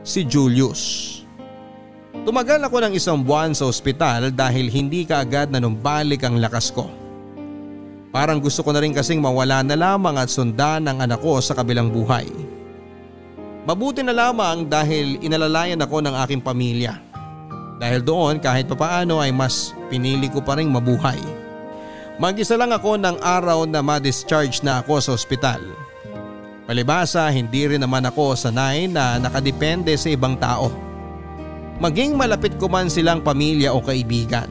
si 0.00 0.24
Julius. 0.24 1.12
Tumagal 2.24 2.64
ako 2.64 2.88
ng 2.88 2.92
isang 2.96 3.20
buwan 3.20 3.52
sa 3.52 3.68
ospital 3.68 4.32
dahil 4.32 4.72
hindi 4.72 5.04
kaagad 5.04 5.52
nanumbalik 5.52 6.24
ang 6.24 6.40
lakas 6.40 6.72
ko. 6.72 6.88
Parang 8.08 8.40
gusto 8.40 8.64
ko 8.64 8.72
na 8.72 8.80
rin 8.80 8.96
kasing 8.96 9.20
mawala 9.20 9.60
na 9.60 9.76
lamang 9.76 10.16
at 10.16 10.32
sundan 10.32 10.88
ang 10.88 11.04
anak 11.04 11.20
ko 11.20 11.36
sa 11.44 11.52
kabilang 11.52 11.92
buhay. 11.92 12.53
Mabuti 13.64 14.04
na 14.04 14.12
lamang 14.12 14.68
dahil 14.68 15.16
inalalayan 15.24 15.80
ako 15.80 16.04
ng 16.04 16.14
aking 16.28 16.44
pamilya. 16.44 17.00
Dahil 17.80 18.04
doon 18.04 18.36
kahit 18.36 18.68
papaano 18.68 19.24
ay 19.24 19.32
mas 19.32 19.72
pinili 19.88 20.28
ko 20.28 20.44
pa 20.44 20.60
rin 20.60 20.68
mabuhay. 20.68 21.16
Mag-isa 22.20 22.60
lang 22.60 22.76
ako 22.76 23.00
ng 23.00 23.16
araw 23.24 23.64
na 23.64 23.80
ma-discharge 23.80 24.60
na 24.60 24.84
ako 24.84 25.00
sa 25.00 25.10
ospital. 25.16 25.64
Palibasa 26.68 27.24
hindi 27.32 27.64
rin 27.64 27.80
naman 27.80 28.04
ako 28.04 28.36
sanay 28.36 28.84
na 28.84 29.16
nakadepende 29.16 29.96
sa 29.96 30.12
ibang 30.12 30.36
tao. 30.36 30.68
Maging 31.80 32.14
malapit 32.14 32.54
ko 32.60 32.68
man 32.68 32.92
silang 32.92 33.24
pamilya 33.24 33.72
o 33.72 33.80
kaibigan. 33.80 34.46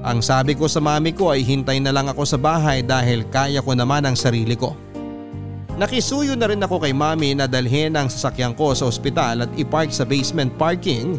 Ang 0.00 0.24
sabi 0.24 0.56
ko 0.56 0.68
sa 0.68 0.80
mami 0.80 1.12
ko 1.12 1.32
ay 1.32 1.44
hintay 1.44 1.80
na 1.80 1.92
lang 1.92 2.08
ako 2.08 2.24
sa 2.24 2.38
bahay 2.40 2.80
dahil 2.84 3.28
kaya 3.28 3.60
ko 3.60 3.72
naman 3.76 4.04
ang 4.04 4.16
sarili 4.16 4.56
ko. 4.56 4.72
Nakisuyo 5.80 6.36
na 6.36 6.44
rin 6.44 6.60
ako 6.60 6.84
kay 6.84 6.92
mami 6.92 7.32
na 7.32 7.48
dalhin 7.48 7.96
ang 7.96 8.12
sasakyan 8.12 8.52
ko 8.52 8.76
sa 8.76 8.84
ospital 8.84 9.48
at 9.48 9.50
ipark 9.56 9.88
sa 9.88 10.04
basement 10.04 10.52
parking 10.60 11.16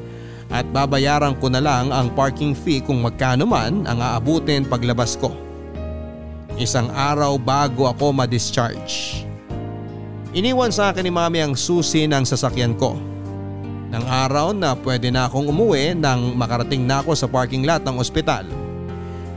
at 0.53 0.62
babayaran 0.70 1.34
ko 1.41 1.49
na 1.49 1.57
lang 1.57 1.89
ang 1.89 2.14
parking 2.14 2.53
fee 2.53 2.78
kung 2.78 3.01
magkano 3.01 3.49
man 3.49 3.89
ang 3.89 3.97
aabutin 3.97 4.62
paglabas 4.70 5.18
ko. 5.18 5.34
Isang 6.62 6.93
araw 6.93 7.41
bago 7.41 7.89
ako 7.89 8.14
ma-discharge. 8.14 9.26
Iniwan 10.38 10.70
sa 10.70 10.93
akin 10.93 11.09
ni 11.09 11.12
mami 11.12 11.41
ang 11.41 11.57
susi 11.57 12.05
ng 12.05 12.22
sasakyan 12.22 12.78
ko. 12.78 12.93
Nang 13.89 14.05
araw 14.05 14.53
na 14.53 14.78
pwede 14.78 15.09
na 15.09 15.26
akong 15.26 15.49
umuwi 15.49 15.97
nang 15.97 16.38
makarating 16.38 16.86
na 16.86 17.01
ako 17.01 17.18
sa 17.18 17.26
parking 17.26 17.66
lot 17.66 17.82
ng 17.82 17.97
ospital. 17.97 18.61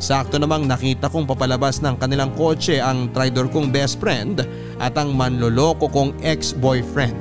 Sakto 0.03 0.37
namang 0.37 0.67
nakita 0.67 1.07
kong 1.07 1.25
papalabas 1.25 1.79
ng 1.79 1.95
kanilang 1.97 2.35
kotse 2.35 2.83
ang 2.83 3.09
tridor 3.15 3.47
kong 3.49 3.71
best 3.71 4.03
friend 4.03 4.43
at 4.83 4.99
ang 4.99 5.15
manloloko 5.15 5.87
kong 5.87 6.11
ex-boyfriend. 6.21 7.17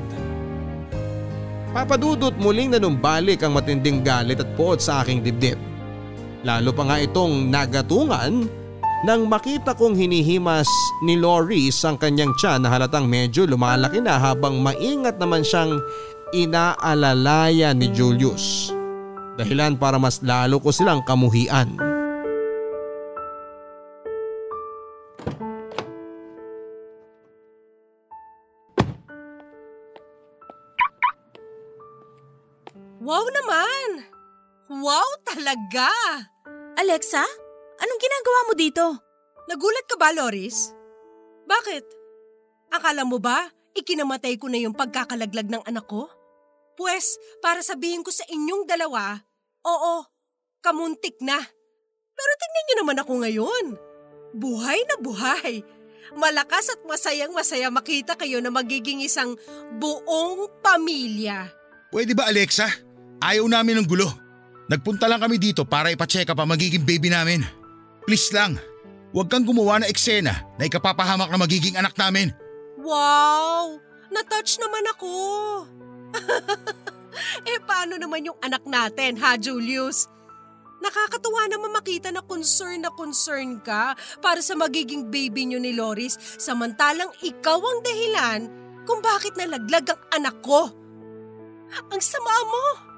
Papadudot 1.73 2.37
muling 2.37 2.73
nanumbalik 2.73 3.41
ang 3.41 3.57
matinding 3.57 4.05
galit 4.05 4.41
at 4.41 4.49
poot 4.53 4.77
sa 4.77 5.01
aking 5.01 5.25
dibdib. 5.25 5.57
Lalo 6.45 6.69
pa 6.69 6.85
nga 6.85 6.97
itong 7.01 7.49
nagatungan 7.49 8.45
nang 9.03 9.27
makita 9.27 9.75
kong 9.75 9.97
hinihimas 9.97 10.69
ni 11.03 11.19
Loris 11.19 11.81
ang 11.83 11.99
kanyang 11.99 12.31
tiyan 12.39 12.63
na 12.63 12.71
halatang 12.71 13.03
medyo 13.03 13.43
lumalaki 13.43 13.99
na 13.99 14.15
habang 14.15 14.63
maingat 14.63 15.19
naman 15.19 15.43
siyang 15.43 15.81
inaalalaya 16.31 17.75
ni 17.75 17.91
Julius. 17.91 18.71
Dahilan 19.35 19.75
para 19.75 19.97
mas 19.97 20.21
lalo 20.21 20.61
ko 20.61 20.69
silang 20.69 21.01
kamuhian. 21.03 21.92
Wow 33.13 33.29
naman! 33.29 34.09
Wow 34.81 35.05
talaga! 35.21 35.85
Alexa, 36.81 37.21
anong 37.77 38.01
ginagawa 38.01 38.39
mo 38.49 38.53
dito? 38.57 38.85
Nagulat 39.45 39.85
ka 39.85 40.01
ba, 40.01 40.09
Loris? 40.17 40.73
Bakit? 41.45 41.85
Akala 42.73 43.05
mo 43.05 43.21
ba 43.21 43.53
ikinamatay 43.77 44.41
ko 44.41 44.49
na 44.49 44.57
yung 44.57 44.73
pagkakalaglag 44.73 45.45
ng 45.45 45.61
anak 45.61 45.85
ko? 45.85 46.09
Pwes, 46.73 47.21
para 47.37 47.61
sabihin 47.61 48.01
ko 48.01 48.09
sa 48.09 48.25
inyong 48.33 48.65
dalawa, 48.65 49.21
oo, 49.61 50.09
kamuntik 50.65 51.21
na. 51.21 51.37
Pero 52.17 52.31
tingnan 52.41 52.65
niyo 52.65 52.75
naman 52.81 52.97
ako 52.97 53.13
ngayon. 53.21 53.65
Buhay 54.33 54.81
na 54.89 54.97
buhay. 54.97 55.61
Malakas 56.17 56.73
at 56.73 56.81
masayang 56.89 57.37
masaya 57.37 57.69
makita 57.69 58.17
kayo 58.17 58.41
na 58.41 58.49
magiging 58.49 59.05
isang 59.05 59.37
buong 59.77 60.49
pamilya. 60.65 61.53
Pwede 61.93 62.17
ba 62.17 62.25
Alexa? 62.25 62.92
Ayaw 63.23 63.47
namin 63.47 63.79
ng 63.79 63.87
gulo. 63.87 64.11
Nagpunta 64.67 65.07
lang 65.07 65.23
kami 65.23 65.39
dito 65.39 65.63
para 65.63 65.87
ipacheck 65.95 66.27
up 66.27 66.43
ang 66.43 66.51
magiging 66.51 66.83
baby 66.83 67.07
namin. 67.07 67.39
Please 68.03 68.27
lang, 68.35 68.59
huwag 69.15 69.31
kang 69.31 69.47
gumawa 69.47 69.79
ng 69.79 69.87
eksena 69.87 70.43
na 70.59 70.63
ikapapahamak 70.67 71.31
na 71.31 71.39
magiging 71.39 71.79
anak 71.79 71.95
namin. 71.95 72.35
Wow! 72.83 73.79
Na-touch 74.11 74.59
naman 74.59 74.83
ako! 74.91 75.11
eh 77.49 77.59
paano 77.63 77.95
naman 77.95 78.27
yung 78.27 78.35
anak 78.43 78.67
natin 78.67 79.15
ha 79.23 79.39
Julius? 79.39 80.11
Nakakatuwa 80.83 81.47
naman 81.47 81.71
makita 81.71 82.11
na 82.11 82.19
concern 82.19 82.83
na 82.83 82.91
concern 82.91 83.63
ka 83.63 83.95
para 84.19 84.43
sa 84.43 84.51
magiging 84.51 85.07
baby 85.07 85.47
nyo 85.47 85.63
ni 85.63 85.71
Loris 85.71 86.19
samantalang 86.35 87.07
ikaw 87.23 87.55
ang 87.55 87.79
dahilan 87.87 88.39
kung 88.83 88.99
bakit 88.99 89.39
nalaglag 89.39 89.87
ang 89.87 90.01
anak 90.11 90.35
ko. 90.43 90.67
Ang 91.87 92.01
sama 92.03 92.35
mo! 92.51 92.92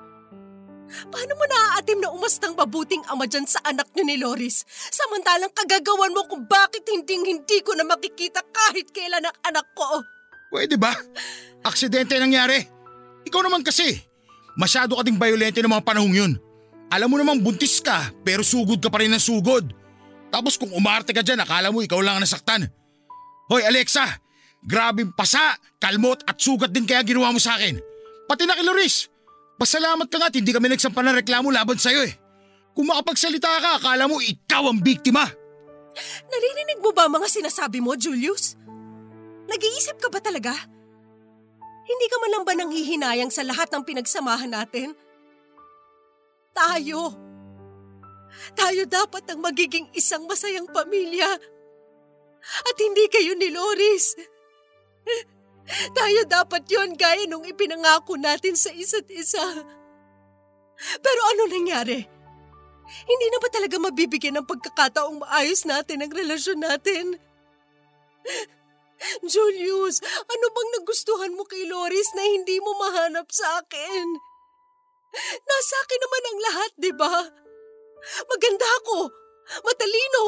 Paano 0.85 1.33
mo 1.33 1.45
naaatim 1.49 1.99
na 2.01 2.13
umastang 2.13 2.53
mabuting 2.53 3.01
ama 3.09 3.25
dyan 3.25 3.45
sa 3.49 3.59
anak 3.65 3.89
nyo 3.93 4.03
ni 4.05 4.21
Loris 4.21 4.63
samantalang 4.69 5.51
kagagawan 5.51 6.13
mo 6.13 6.25
kung 6.29 6.45
bakit 6.45 6.85
hindi 6.85 7.17
hindi 7.19 7.57
ko 7.65 7.73
na 7.73 7.85
makikita 7.85 8.45
kahit 8.53 8.93
kailan 8.93 9.25
ang 9.25 9.37
anak 9.45 9.65
ko? 9.73 10.01
Pwede 10.53 10.77
ba? 10.77 10.93
Aksidente 11.65 12.15
nangyari. 12.21 12.61
Ikaw 13.25 13.41
naman 13.41 13.65
kasi. 13.65 13.97
Masyado 14.55 14.95
ka 14.95 15.03
ding 15.03 15.19
violente 15.19 15.59
ng 15.59 15.73
mga 15.73 15.83
panahong 15.83 16.15
yun. 16.15 16.33
Alam 16.93 17.11
mo 17.11 17.15
namang 17.19 17.41
buntis 17.41 17.81
ka 17.81 18.13
pero 18.23 18.45
sugod 18.45 18.79
ka 18.79 18.87
pa 18.87 19.01
rin 19.01 19.11
ng 19.11 19.19
sugod. 19.19 19.67
Tapos 20.29 20.55
kung 20.55 20.71
umarte 20.71 21.11
ka 21.11 21.25
dyan 21.25 21.41
akala 21.41 21.73
mo 21.73 21.81
ikaw 21.81 21.99
lang 21.99 22.21
ang 22.21 22.23
nasaktan. 22.23 22.69
Hoy 23.49 23.65
Alexa, 23.65 24.05
grabing 24.63 25.13
pasa, 25.13 25.57
kalmot 25.81 26.21
at 26.25 26.37
sugat 26.37 26.73
din 26.73 26.85
kaya 26.87 27.05
ginawa 27.05 27.33
mo 27.33 27.41
sa 27.41 27.57
akin. 27.57 27.77
Pati 28.25 28.43
na 28.45 28.57
kay 28.57 28.65
Loris. 28.65 29.14
Pasalamat 29.55 30.07
ka 30.11 30.19
nga 30.19 30.27
at 30.27 30.35
hindi 30.35 30.51
kami 30.51 30.67
nagsampa 30.67 30.99
ng 30.99 31.23
reklamo 31.23 31.47
laban 31.47 31.79
sa'yo 31.79 32.03
eh. 32.03 32.13
Kung 32.75 32.91
makapagsalita 32.91 33.47
ka, 33.63 33.69
akala 33.79 34.11
mo 34.11 34.19
ikaw 34.19 34.67
ang 34.67 34.83
biktima. 34.83 35.23
Naririnig 36.27 36.83
mo 36.83 36.91
ba 36.91 37.07
mga 37.07 37.31
sinasabi 37.31 37.79
mo, 37.79 37.95
Julius? 37.95 38.59
Nag-iisip 39.47 39.95
ka 39.95 40.11
ba 40.11 40.19
talaga? 40.19 40.51
Hindi 41.85 42.05
ka 42.11 42.17
man 42.19 42.31
lang 42.35 42.43
ba 42.43 42.53
nanghihinayang 42.57 43.31
sa 43.31 43.47
lahat 43.47 43.71
ng 43.71 43.87
pinagsamahan 43.87 44.51
natin? 44.51 44.91
Tayo. 46.51 47.15
Tayo 48.57 48.83
dapat 48.89 49.23
ang 49.31 49.39
magiging 49.39 49.87
isang 49.95 50.27
masayang 50.27 50.67
pamilya. 50.67 51.29
At 52.45 52.75
hindi 52.75 53.05
kayo 53.07 53.39
ni 53.39 53.55
Loris. 53.55 54.19
Tayo 55.65 56.21
dapat 56.29 56.69
yon 56.69 56.93
gaya 56.93 57.25
nung 57.25 57.41
ipinangako 57.41 58.15
natin 58.21 58.53
sa 58.53 58.69
isa't 58.69 59.09
isa. 59.09 59.41
Pero 61.01 61.21
ano 61.33 61.49
nangyari? 61.49 62.05
Hindi 62.85 63.27
na 63.33 63.41
ba 63.41 63.49
talaga 63.49 63.81
mabibigyan 63.81 64.37
ng 64.37 64.45
pagkakataong 64.45 65.25
maayos 65.25 65.65
natin 65.65 66.05
ang 66.05 66.11
relasyon 66.13 66.61
natin? 66.61 67.17
Julius, 69.25 70.01
ano 70.05 70.45
bang 70.53 70.69
nagustuhan 70.79 71.33
mo 71.33 71.43
kay 71.49 71.65
Loris 71.65 72.13
na 72.13 72.23
hindi 72.29 72.61
mo 72.61 72.77
mahanap 72.77 73.25
sa 73.33 73.65
akin? 73.65 74.05
Nasa 75.41 75.75
akin 75.81 75.99
naman 76.01 76.23
ang 76.23 76.39
lahat, 76.45 76.71
di 76.77 76.91
ba? 76.93 77.15
Maganda 78.29 78.67
ako, 78.83 78.97
matalino. 79.65 80.25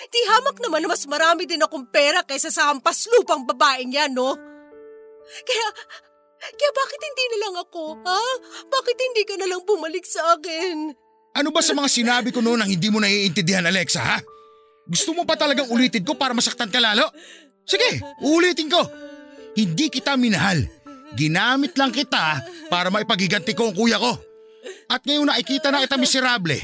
Di 0.00 0.20
hamak 0.32 0.56
naman 0.64 0.80
na 0.86 0.88
mas 0.90 1.04
marami 1.04 1.44
din 1.44 1.60
akong 1.60 1.90
pera 1.92 2.24
kaysa 2.24 2.48
sa 2.48 2.72
hampas 2.72 3.06
lupang 3.12 3.44
babaeng 3.44 3.92
yan, 3.92 4.16
no? 4.16 4.49
Kaya, 5.46 5.66
kaya 6.40 6.70
bakit 6.72 7.00
hindi 7.00 7.24
na 7.30 7.38
lang 7.46 7.54
ako, 7.62 7.82
ha? 8.04 8.22
Bakit 8.66 8.96
hindi 8.96 9.22
ka 9.28 9.34
na 9.38 9.46
lang 9.50 9.62
bumalik 9.64 10.04
sa 10.04 10.36
akin? 10.36 10.94
Ano 11.36 11.54
ba 11.54 11.62
sa 11.62 11.76
mga 11.76 11.88
sinabi 11.88 12.34
ko 12.34 12.42
noon 12.42 12.58
ang 12.58 12.70
hindi 12.70 12.90
mo 12.90 12.98
naiintindihan, 12.98 13.66
Alexa, 13.68 14.02
ha? 14.02 14.18
Gusto 14.90 15.14
mo 15.14 15.22
pa 15.22 15.38
talagang 15.38 15.70
ulitin 15.70 16.02
ko 16.02 16.18
para 16.18 16.34
masaktan 16.34 16.66
ka 16.66 16.82
lalo? 16.82 17.06
Sige, 17.62 18.02
ulitin 18.26 18.66
ko. 18.66 18.82
Hindi 19.54 19.86
kita 19.86 20.18
minahal. 20.18 20.66
Ginamit 21.14 21.78
lang 21.78 21.94
kita 21.94 22.42
para 22.66 22.90
maipagiganti 22.90 23.54
ko 23.54 23.70
ang 23.70 23.74
kuya 23.78 24.02
ko. 24.02 24.18
At 24.90 25.06
ngayon 25.06 25.30
nakikita 25.30 25.70
na 25.70 25.82
kita 25.82 25.94
miserable. 25.94 26.58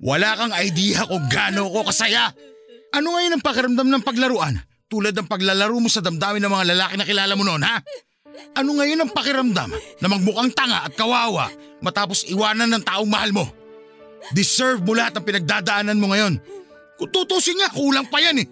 Wala 0.00 0.36
kang 0.36 0.52
idea 0.56 1.04
kung 1.08 1.28
gaano 1.28 1.68
ko 1.72 1.84
kasaya. 1.84 2.32
Ano 2.96 3.16
ngayon 3.16 3.36
ang 3.36 3.44
pakiramdam 3.44 3.88
ng 3.88 4.04
paglaruan? 4.04 4.56
Tulad 4.86 5.12
ng 5.12 5.28
paglalaro 5.28 5.76
mo 5.76 5.90
sa 5.90 6.00
damdamin 6.00 6.40
ng 6.40 6.52
mga 6.52 6.66
lalaki 6.72 6.94
na 6.96 7.04
kilala 7.08 7.34
mo 7.34 7.44
noon, 7.44 7.64
ha? 7.64 7.82
Ano 8.56 8.76
ngayon 8.76 9.04
ang 9.04 9.10
pakiramdam 9.12 9.70
na 9.72 10.06
magmukhang 10.06 10.52
tanga 10.52 10.84
at 10.84 10.92
kawawa 10.96 11.48
matapos 11.80 12.24
iwanan 12.28 12.72
ng 12.72 12.82
taong 12.84 13.08
mahal 13.08 13.32
mo? 13.32 13.44
Deserve 14.32 14.82
mo 14.82 14.96
lahat 14.96 15.16
ng 15.16 15.26
pinagdadaanan 15.26 16.00
mo 16.00 16.10
ngayon. 16.10 16.40
Kung 16.96 17.10
tutusin 17.12 17.60
nga, 17.60 17.68
kulang 17.70 18.08
pa 18.08 18.18
yan 18.18 18.42
eh. 18.42 18.48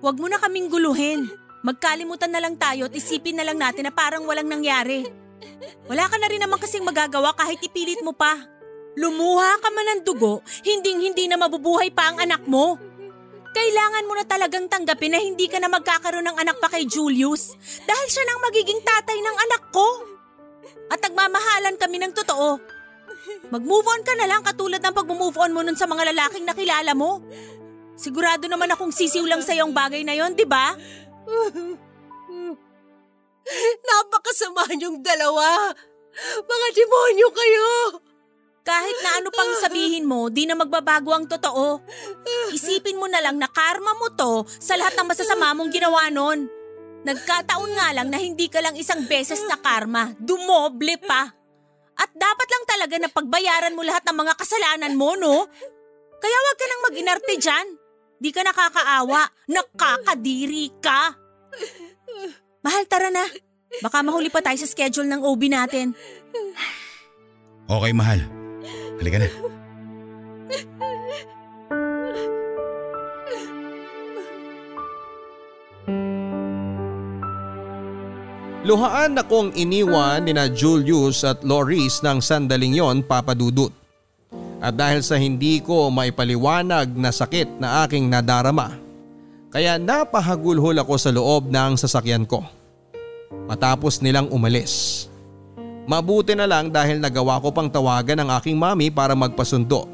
Huwag 0.00 0.16
mo 0.16 0.26
na 0.26 0.40
kaming 0.40 0.72
guluhin. 0.72 1.28
Magkalimutan 1.64 2.32
na 2.32 2.40
lang 2.44 2.60
tayo 2.60 2.88
at 2.88 2.96
isipin 2.96 3.40
na 3.40 3.44
lang 3.44 3.56
natin 3.56 3.88
na 3.88 3.92
parang 3.92 4.24
walang 4.28 4.48
nangyari. 4.48 5.04
Wala 5.88 6.08
ka 6.08 6.16
na 6.20 6.28
rin 6.28 6.40
naman 6.40 6.60
kasing 6.60 6.84
magagawa 6.84 7.32
kahit 7.36 7.60
ipilit 7.60 8.00
mo 8.04 8.12
pa. 8.12 8.36
Lumuha 8.94 9.58
ka 9.58 9.68
man 9.74 9.98
ng 9.98 10.02
dugo, 10.06 10.44
hinding 10.62 11.02
hindi 11.02 11.26
na 11.26 11.40
mabubuhay 11.40 11.90
pa 11.90 12.12
ang 12.12 12.22
anak 12.22 12.46
mo. 12.46 12.78
Kailangan 13.54 14.04
mo 14.10 14.18
na 14.18 14.26
talagang 14.26 14.66
tanggapin 14.66 15.14
na 15.14 15.22
hindi 15.22 15.46
ka 15.46 15.62
na 15.62 15.70
magkakaroon 15.70 16.26
ng 16.26 16.38
anak 16.42 16.58
pa 16.58 16.66
kay 16.66 16.84
Julius 16.90 17.54
dahil 17.86 18.06
siya 18.10 18.26
nang 18.26 18.42
magiging 18.42 18.82
tatay 18.82 19.18
ng 19.22 19.36
anak 19.46 19.62
ko. 19.70 19.86
At 20.90 20.98
nagmamahalan 21.00 21.78
kami 21.78 22.02
ng 22.02 22.12
totoo. 22.12 22.58
Mag-move 23.48 23.86
on 23.86 24.02
ka 24.02 24.12
na 24.18 24.26
lang 24.26 24.42
katulad 24.42 24.82
ng 24.82 24.94
pag-move 24.94 25.38
on 25.38 25.54
mo 25.54 25.62
nun 25.62 25.78
sa 25.78 25.86
mga 25.86 26.10
lalaking 26.12 26.44
nakilala 26.44 26.92
mo. 26.92 27.22
Sigurado 27.94 28.50
naman 28.50 28.74
akong 28.74 28.90
sisiw 28.90 29.22
lang 29.24 29.40
sa 29.40 29.54
ang 29.54 29.70
bagay 29.70 30.02
na 30.02 30.18
yon, 30.18 30.34
di 30.34 30.42
ba? 30.44 30.74
Napakasama 33.86 34.66
niyong 34.74 34.98
dalawa. 34.98 35.70
Mga 36.42 36.66
demonyo 36.74 37.28
kayo. 37.30 37.68
Kahit 38.64 38.96
na 39.04 39.20
ano 39.20 39.28
pang 39.28 39.52
sabihin 39.60 40.08
mo, 40.08 40.32
di 40.32 40.48
na 40.48 40.56
magbabago 40.56 41.12
ang 41.12 41.28
totoo. 41.28 41.84
Isipin 42.48 42.96
mo 42.96 43.04
na 43.04 43.20
lang 43.20 43.36
na 43.36 43.44
karma 43.44 43.92
mo 43.92 44.08
to 44.16 44.48
sa 44.56 44.72
lahat 44.80 44.96
ng 44.96 45.04
masasama 45.04 45.52
mong 45.52 45.68
ginawa 45.68 46.08
nun. 46.08 46.48
Nagkataon 47.04 47.70
nga 47.76 47.92
lang 47.92 48.08
na 48.08 48.16
hindi 48.16 48.48
ka 48.48 48.64
lang 48.64 48.72
isang 48.80 49.04
beses 49.04 49.44
na 49.44 49.60
karma, 49.60 50.16
dumoble 50.16 50.96
pa. 51.04 51.28
At 51.94 52.10
dapat 52.16 52.48
lang 52.48 52.64
talaga 52.64 52.96
na 52.96 53.12
pagbayaran 53.12 53.76
mo 53.76 53.84
lahat 53.84 54.00
ng 54.08 54.16
mga 54.16 54.32
kasalanan 54.40 54.96
mo, 54.96 55.12
no? 55.12 55.44
Kaya 56.16 56.36
wag 56.48 56.56
ka 56.56 56.64
nang 56.64 56.84
mag-inarte 56.88 57.34
dyan. 57.36 57.66
Di 58.16 58.32
ka 58.32 58.40
nakakaawa, 58.40 59.28
nakakadiri 59.44 60.72
ka. 60.80 61.12
Mahal, 62.64 62.88
tara 62.88 63.12
na. 63.12 63.28
Baka 63.84 64.00
mahuli 64.00 64.32
pa 64.32 64.40
tayo 64.40 64.56
sa 64.56 64.64
schedule 64.64 65.12
ng 65.12 65.20
OB 65.20 65.52
natin. 65.52 65.92
Okay, 67.68 67.92
mahal. 67.92 68.43
Halika 68.98 69.18
na. 69.18 69.28
Luhaan 78.64 79.12
akong 79.20 79.52
iniwan 79.52 80.24
ni 80.24 80.32
na 80.32 80.48
Julius 80.48 81.20
at 81.20 81.44
Loris 81.44 82.00
ng 82.00 82.16
sandaling 82.24 82.72
yon 82.72 83.04
papadudot. 83.04 83.68
At 84.64 84.80
dahil 84.80 85.04
sa 85.04 85.20
hindi 85.20 85.60
ko 85.60 85.92
maipaliwanag 85.92 86.88
na 86.96 87.12
sakit 87.12 87.60
na 87.60 87.84
aking 87.84 88.08
nadarama, 88.08 88.72
kaya 89.52 89.76
napahagulhol 89.76 90.80
ako 90.80 90.94
sa 90.96 91.12
loob 91.12 91.52
ng 91.52 91.76
sasakyan 91.76 92.24
ko. 92.24 92.40
Matapos 93.44 94.00
nilang 94.00 94.32
umalis. 94.32 95.12
Mabuti 95.84 96.32
na 96.32 96.48
lang 96.48 96.72
dahil 96.72 96.96
nagawa 96.96 97.36
ko 97.44 97.52
pang 97.52 97.68
tawagan 97.68 98.24
ang 98.24 98.32
aking 98.40 98.56
mami 98.56 98.88
para 98.88 99.12
magpasundo. 99.12 99.84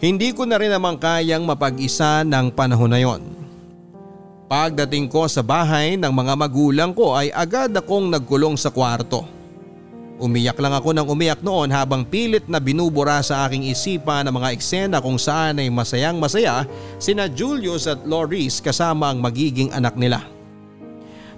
Hindi 0.00 0.32
ko 0.32 0.48
na 0.48 0.56
rin 0.56 0.72
naman 0.72 0.96
kayang 0.96 1.44
mapag-isa 1.44 2.24
ng 2.24 2.48
panahon 2.56 2.88
na 2.88 3.04
yon. 3.04 3.20
Pagdating 4.48 5.12
ko 5.12 5.28
sa 5.28 5.44
bahay 5.44 6.00
ng 6.00 6.08
mga 6.08 6.34
magulang 6.40 6.90
ko 6.96 7.12
ay 7.12 7.28
agad 7.36 7.68
akong 7.76 8.08
nagkulong 8.08 8.56
sa 8.56 8.72
kwarto. 8.72 9.22
Umiyak 10.20 10.56
lang 10.56 10.72
ako 10.72 10.96
ng 10.96 11.06
umiyak 11.06 11.40
noon 11.44 11.68
habang 11.68 12.02
pilit 12.04 12.48
na 12.48 12.56
binubura 12.60 13.20
sa 13.20 13.44
aking 13.44 13.68
isipan 13.68 14.24
ang 14.24 14.36
mga 14.40 14.52
eksena 14.56 14.98
kung 15.04 15.20
saan 15.20 15.60
ay 15.60 15.68
masayang 15.68 16.16
masaya 16.16 16.64
sina 16.96 17.28
Julius 17.28 17.88
at 17.88 18.04
Loris 18.08 18.60
kasama 18.60 19.12
ang 19.12 19.20
magiging 19.20 19.68
anak 19.72 19.96
nila. 20.00 20.24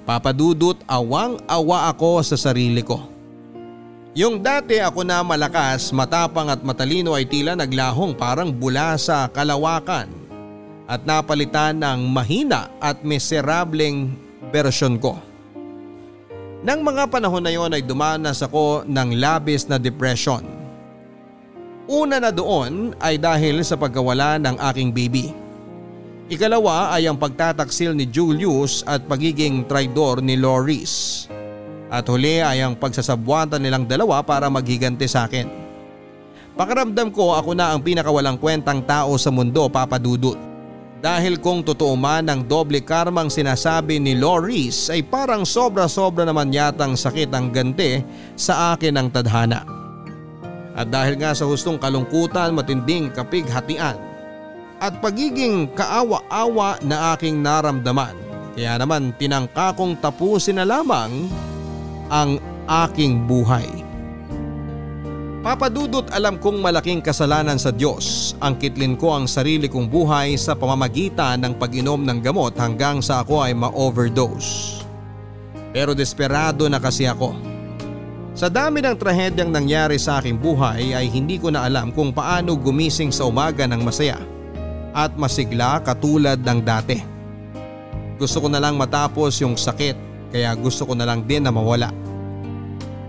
Papadudot 0.02 0.78
awang 0.86 1.38
awa 1.46 1.90
ako 1.90 2.26
sa 2.26 2.34
sarili 2.34 2.82
ko. 2.82 3.11
Yung 4.12 4.44
dati 4.44 4.76
ako 4.76 5.08
na 5.08 5.24
malakas, 5.24 5.88
matapang 5.88 6.52
at 6.52 6.60
matalino 6.60 7.16
ay 7.16 7.24
tila 7.24 7.56
naglahong 7.56 8.12
parang 8.12 8.52
bula 8.52 8.92
sa 9.00 9.24
kalawakan 9.24 10.04
at 10.84 11.00
napalitan 11.08 11.80
ng 11.80 12.12
mahina 12.12 12.68
at 12.76 13.00
miserableng 13.00 14.12
bersyon 14.52 15.00
ko. 15.00 15.16
Nang 16.60 16.84
mga 16.84 17.08
panahon 17.08 17.40
na 17.40 17.56
yon 17.56 17.72
ay 17.72 17.80
dumanas 17.80 18.44
ako 18.44 18.84
ng 18.84 19.16
labis 19.16 19.64
na 19.64 19.80
depression. 19.80 20.44
Una 21.88 22.20
na 22.20 22.28
doon 22.28 22.92
ay 23.00 23.16
dahil 23.16 23.64
sa 23.64 23.80
pagkawala 23.80 24.36
ng 24.36 24.60
aking 24.60 24.92
baby. 24.92 25.32
Ikalawa 26.28 26.92
ay 26.92 27.08
ang 27.08 27.16
pagtataksil 27.16 27.96
ni 27.96 28.04
Julius 28.04 28.84
at 28.84 29.08
pagiging 29.08 29.64
traidor 29.64 30.20
ni 30.20 30.36
Loris. 30.36 31.24
At 31.92 32.08
huli 32.08 32.40
ay 32.40 32.64
ang 32.64 32.72
pagsasabwatan 32.72 33.60
nilang 33.60 33.84
dalawa 33.84 34.24
para 34.24 34.48
maghiganti 34.48 35.04
sa 35.04 35.28
akin. 35.28 35.44
Pakiramdam 36.56 37.12
ko 37.12 37.36
ako 37.36 37.52
na 37.52 37.76
ang 37.76 37.84
pinakawalang 37.84 38.40
kwentang 38.40 38.80
tao 38.80 39.12
sa 39.20 39.28
mundo 39.28 39.68
papadudot. 39.68 40.40
Dahil 41.02 41.36
kung 41.36 41.60
totoo 41.60 41.92
man 41.92 42.32
ang 42.32 42.46
doble 42.46 42.80
karmang 42.80 43.28
sinasabi 43.28 44.00
ni 44.00 44.16
Loris 44.16 44.88
ay 44.88 45.04
parang 45.04 45.44
sobra-sobra 45.44 46.24
naman 46.24 46.54
yatang 46.54 46.96
sakit 46.96 47.28
ang 47.34 47.52
ganti 47.52 48.00
sa 48.38 48.72
akin 48.72 48.96
ng 48.96 49.08
tadhana. 49.12 49.60
At 50.72 50.88
dahil 50.88 51.20
nga 51.20 51.36
sa 51.36 51.44
hustong 51.44 51.76
kalungkutan 51.76 52.56
matinding 52.56 53.12
kapighatian 53.12 53.98
at 54.80 54.92
pagiging 55.04 55.68
kaawa-awa 55.76 56.80
na 56.86 57.12
aking 57.12 57.44
naramdaman 57.44 58.16
kaya 58.52 58.76
naman 58.76 59.16
tinangka 59.16 59.72
kong 59.72 59.96
tapusin 60.00 60.60
na 60.60 60.64
lamang 60.68 61.28
ang 62.12 62.36
aking 62.68 63.24
buhay. 63.24 63.64
Papadudot 65.42 66.06
alam 66.12 66.38
kong 66.38 66.62
malaking 66.62 67.02
kasalanan 67.02 67.58
sa 67.58 67.74
Diyos 67.74 68.36
ang 68.38 68.54
kitlin 68.60 68.94
ko 68.94 69.16
ang 69.16 69.26
sarili 69.26 69.66
kong 69.66 69.90
buhay 69.90 70.38
sa 70.38 70.54
pamamagitan 70.54 71.42
ng 71.42 71.58
pag-inom 71.58 72.04
ng 72.04 72.22
gamot 72.22 72.54
hanggang 72.60 73.02
sa 73.02 73.24
ako 73.24 73.42
ay 73.42 73.56
ma-overdose. 73.56 74.84
Pero 75.74 75.96
desperado 75.96 76.68
na 76.70 76.78
kasi 76.78 77.08
ako. 77.08 77.34
Sa 78.38 78.46
dami 78.52 78.84
ng 78.84 78.94
trahedyang 78.94 79.50
nangyari 79.50 79.98
sa 79.98 80.22
aking 80.22 80.38
buhay 80.38 80.94
ay 80.94 81.10
hindi 81.10 81.40
ko 81.40 81.50
na 81.50 81.66
alam 81.66 81.90
kung 81.90 82.14
paano 82.14 82.54
gumising 82.54 83.10
sa 83.10 83.26
umaga 83.26 83.66
ng 83.66 83.82
masaya 83.82 84.20
at 84.94 85.16
masigla 85.16 85.80
katulad 85.82 86.38
ng 86.38 86.60
dati. 86.60 87.02
Gusto 88.20 88.46
ko 88.46 88.48
na 88.52 88.62
lang 88.62 88.78
matapos 88.78 89.42
yung 89.42 89.58
sakit 89.58 90.11
kaya 90.32 90.56
gusto 90.56 90.88
ko 90.88 90.96
na 90.96 91.04
lang 91.04 91.28
din 91.28 91.44
na 91.44 91.52
mawala. 91.52 91.92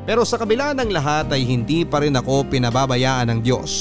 Pero 0.04 0.28
sa 0.28 0.36
kabila 0.36 0.76
ng 0.76 0.92
lahat 0.92 1.32
ay 1.32 1.48
hindi 1.48 1.88
pa 1.88 2.04
rin 2.04 2.20
ako 2.20 2.52
pinababayaan 2.52 3.32
ng 3.32 3.40
Diyos. 3.40 3.72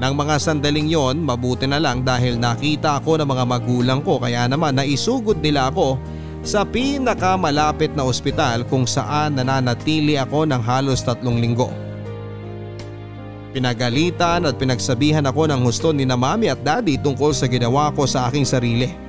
Nang 0.00 0.16
mga 0.18 0.40
sandaling 0.40 0.88
yon, 0.90 1.20
mabuti 1.22 1.68
na 1.68 1.78
lang 1.78 2.02
dahil 2.02 2.40
nakita 2.40 2.98
ako 2.98 3.22
ng 3.22 3.28
mga 3.28 3.44
magulang 3.44 4.00
ko 4.02 4.18
kaya 4.18 4.48
naman 4.48 4.74
naisugod 4.74 5.38
nila 5.38 5.70
ako 5.70 6.00
sa 6.42 6.66
pinakamalapit 6.66 7.94
na 7.94 8.02
ospital 8.02 8.66
kung 8.66 8.82
saan 8.82 9.38
nananatili 9.38 10.18
ako 10.18 10.42
ng 10.48 10.58
halos 10.58 11.06
tatlong 11.06 11.38
linggo. 11.38 11.70
Pinagalitan 13.52 14.48
at 14.48 14.56
pinagsabihan 14.56 15.28
ako 15.28 15.44
ng 15.44 15.60
husto 15.60 15.92
ni 15.92 16.08
na 16.08 16.16
mami 16.16 16.48
at 16.48 16.64
daddy 16.64 16.96
tungkol 16.96 17.36
sa 17.36 17.44
ginawa 17.46 17.92
ko 17.92 18.08
sa 18.08 18.26
aking 18.32 18.48
sarili. 18.48 19.01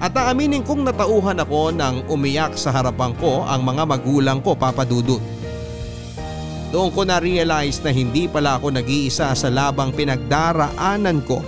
At 0.00 0.16
aaminin 0.16 0.64
kong 0.64 0.88
natauhan 0.88 1.44
ako 1.44 1.76
nang 1.76 2.00
umiyak 2.08 2.56
sa 2.56 2.72
harapan 2.72 3.12
ko 3.20 3.44
ang 3.44 3.60
mga 3.60 3.84
magulang 3.84 4.40
ko 4.40 4.56
papadudot. 4.56 5.20
Doon 6.72 6.88
ko 6.88 7.04
na-realize 7.04 7.84
na 7.84 7.92
hindi 7.92 8.24
pala 8.24 8.56
ako 8.56 8.72
nag-iisa 8.72 9.36
sa 9.36 9.48
labang 9.52 9.92
pinagdaraanan 9.92 11.20
ko 11.28 11.44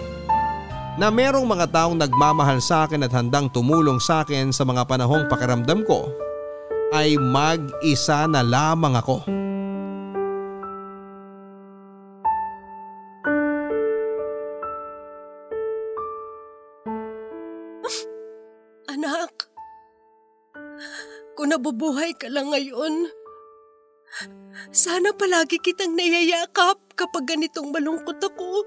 na 1.01 1.09
merong 1.09 1.49
mga 1.49 1.73
taong 1.73 1.97
nagmamahal 1.97 2.61
sa 2.61 2.85
akin 2.85 3.09
at 3.09 3.13
handang 3.17 3.49
tumulong 3.49 3.97
sa 3.97 4.21
akin 4.21 4.53
sa 4.53 4.69
mga 4.69 4.85
panahong 4.85 5.25
pakiramdam 5.33 5.89
ko 5.89 6.13
ay 6.93 7.17
mag-isa 7.17 8.29
na 8.29 8.45
lamang 8.45 9.01
ako. 9.01 9.25
Anak, 9.25 9.42
nabubuhay 21.53 22.17
ka 22.17 22.33
lang 22.33 22.49
ngayon, 22.49 23.13
sana 24.73 25.13
palagi 25.13 25.61
kitang 25.61 25.93
nayayakap 25.93 26.81
kapag 26.97 27.37
ganitong 27.37 27.69
malungkot 27.69 28.17
ako. 28.17 28.65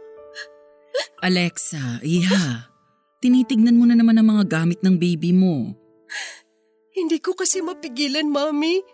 Alexa, 1.25 1.99
iha. 2.05 2.69
Tinitignan 3.19 3.73
mo 3.73 3.89
na 3.89 3.97
naman 3.97 4.21
ang 4.21 4.37
mga 4.37 4.45
gamit 4.45 4.79
ng 4.85 5.01
baby 5.01 5.33
mo. 5.33 5.73
Hindi 6.93 7.17
ko 7.17 7.33
kasi 7.33 7.59
mapigilan, 7.65 8.29
Mami. 8.29 8.85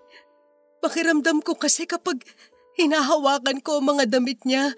Pakiramdam 0.82 1.44
ko 1.46 1.54
kasi 1.60 1.86
kapag 1.86 2.24
hinahawakan 2.80 3.62
ko 3.62 3.78
ang 3.78 3.94
mga 3.94 4.18
damit 4.18 4.42
niya, 4.48 4.74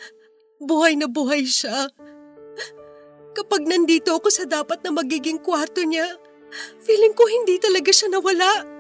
buhay 0.59 0.97
na 0.99 1.07
buhay 1.07 1.45
siya. 1.47 1.88
Kapag 3.34 3.64
nandito 3.66 4.14
ako 4.18 4.28
sa 4.28 4.43
dapat 4.49 4.84
na 4.84 4.91
magiging 4.91 5.39
kwarto 5.39 5.86
niya, 5.86 6.05
feeling 6.84 7.16
ko 7.16 7.24
hindi 7.30 7.55
talaga 7.61 7.89
siya 7.93 8.11
nawala. 8.11 8.72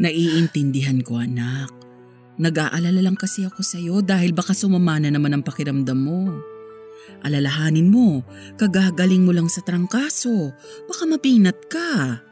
Naiintindihan 0.00 1.04
ko 1.04 1.20
anak. 1.20 1.68
Nag-aalala 2.40 3.04
lang 3.04 3.20
kasi 3.20 3.44
ako 3.44 3.60
sa'yo 3.60 4.00
dahil 4.00 4.32
baka 4.32 4.56
sumama 4.56 4.96
na 4.96 5.12
naman 5.12 5.36
ang 5.36 5.44
pakiramdam 5.44 6.00
mo. 6.00 6.32
Alalahanin 7.20 7.92
mo, 7.92 8.24
kagagaling 8.56 9.28
mo 9.28 9.36
lang 9.36 9.52
sa 9.52 9.60
trangkaso. 9.60 10.56
Baka 10.88 11.04
mapinat 11.04 11.58
ka. 11.68 12.24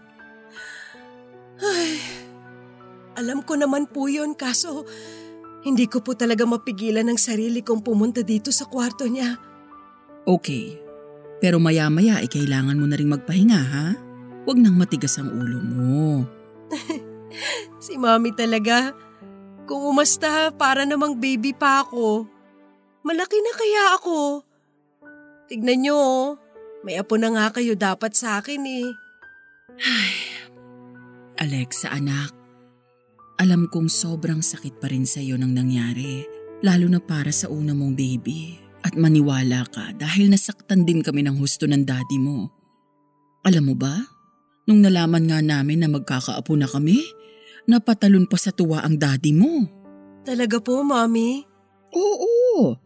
Ay, 1.60 2.00
alam 3.20 3.44
ko 3.44 3.60
naman 3.60 3.84
po 3.90 4.08
yun 4.08 4.32
kaso 4.32 4.88
hindi 5.66 5.90
ko 5.90 6.00
po 6.00 6.14
talaga 6.14 6.46
mapigilan 6.46 7.10
ang 7.10 7.20
sarili 7.20 7.60
kong 7.60 7.82
pumunta 7.84 8.22
dito 8.24 8.48
sa 8.48 8.64
kwarto 8.64 9.04
niya. 9.04 9.36
Okay, 10.24 10.78
pero 11.42 11.58
maya-maya 11.58 12.22
ay 12.22 12.30
kailangan 12.30 12.78
mo 12.78 12.86
na 12.86 12.96
rin 12.96 13.10
magpahinga 13.10 13.60
ha? 13.60 13.86
Huwag 14.48 14.56
nang 14.56 14.78
matigas 14.78 15.18
ang 15.20 15.34
ulo 15.34 15.60
mo. 15.60 16.24
Si 17.78 17.94
Mami 17.94 18.34
talaga. 18.34 18.96
Kung 19.68 19.84
umasta, 19.94 20.48
para 20.56 20.88
namang 20.88 21.20
baby 21.20 21.52
pa 21.52 21.84
ako. 21.84 22.24
Malaki 23.04 23.38
na 23.38 23.52
kaya 23.54 23.84
ako. 24.00 24.42
Tignan 25.48 25.84
nyo, 25.84 25.96
oh. 25.96 26.26
may 26.84 26.96
apo 26.96 27.16
na 27.20 27.32
nga 27.32 27.52
kayo 27.52 27.76
dapat 27.76 28.16
sa 28.16 28.40
akin 28.40 28.62
eh. 28.64 28.88
Alexa 31.38 31.92
anak, 31.94 32.34
alam 33.38 33.70
kong 33.70 33.86
sobrang 33.86 34.42
sakit 34.42 34.82
pa 34.82 34.90
rin 34.90 35.06
sa'yo 35.06 35.38
nang 35.38 35.54
nangyari, 35.54 36.26
lalo 36.58 36.90
na 36.90 36.98
para 36.98 37.30
sa 37.30 37.46
una 37.46 37.70
mong 37.70 37.94
baby. 37.94 38.58
At 38.82 38.98
maniwala 38.98 39.62
ka 39.70 39.94
dahil 39.94 40.30
nasaktan 40.30 40.82
din 40.82 41.02
kami 41.02 41.22
ng 41.22 41.38
husto 41.38 41.66
ng 41.66 41.82
daddy 41.86 42.18
mo. 42.18 42.50
Alam 43.46 43.72
mo 43.72 43.74
ba, 43.78 43.94
nung 44.68 44.84
nalaman 44.84 45.24
nga 45.24 45.40
namin 45.40 45.80
na 45.80 45.88
magkakaapo 45.88 46.52
na 46.60 46.68
kami, 46.68 47.00
napatalon 47.64 48.28
pa 48.28 48.36
sa 48.36 48.52
tuwa 48.52 48.84
ang 48.84 49.00
daddy 49.00 49.32
mo. 49.32 49.64
Talaga 50.28 50.60
po, 50.60 50.84
Mami? 50.84 51.48
Oo. 51.96 52.76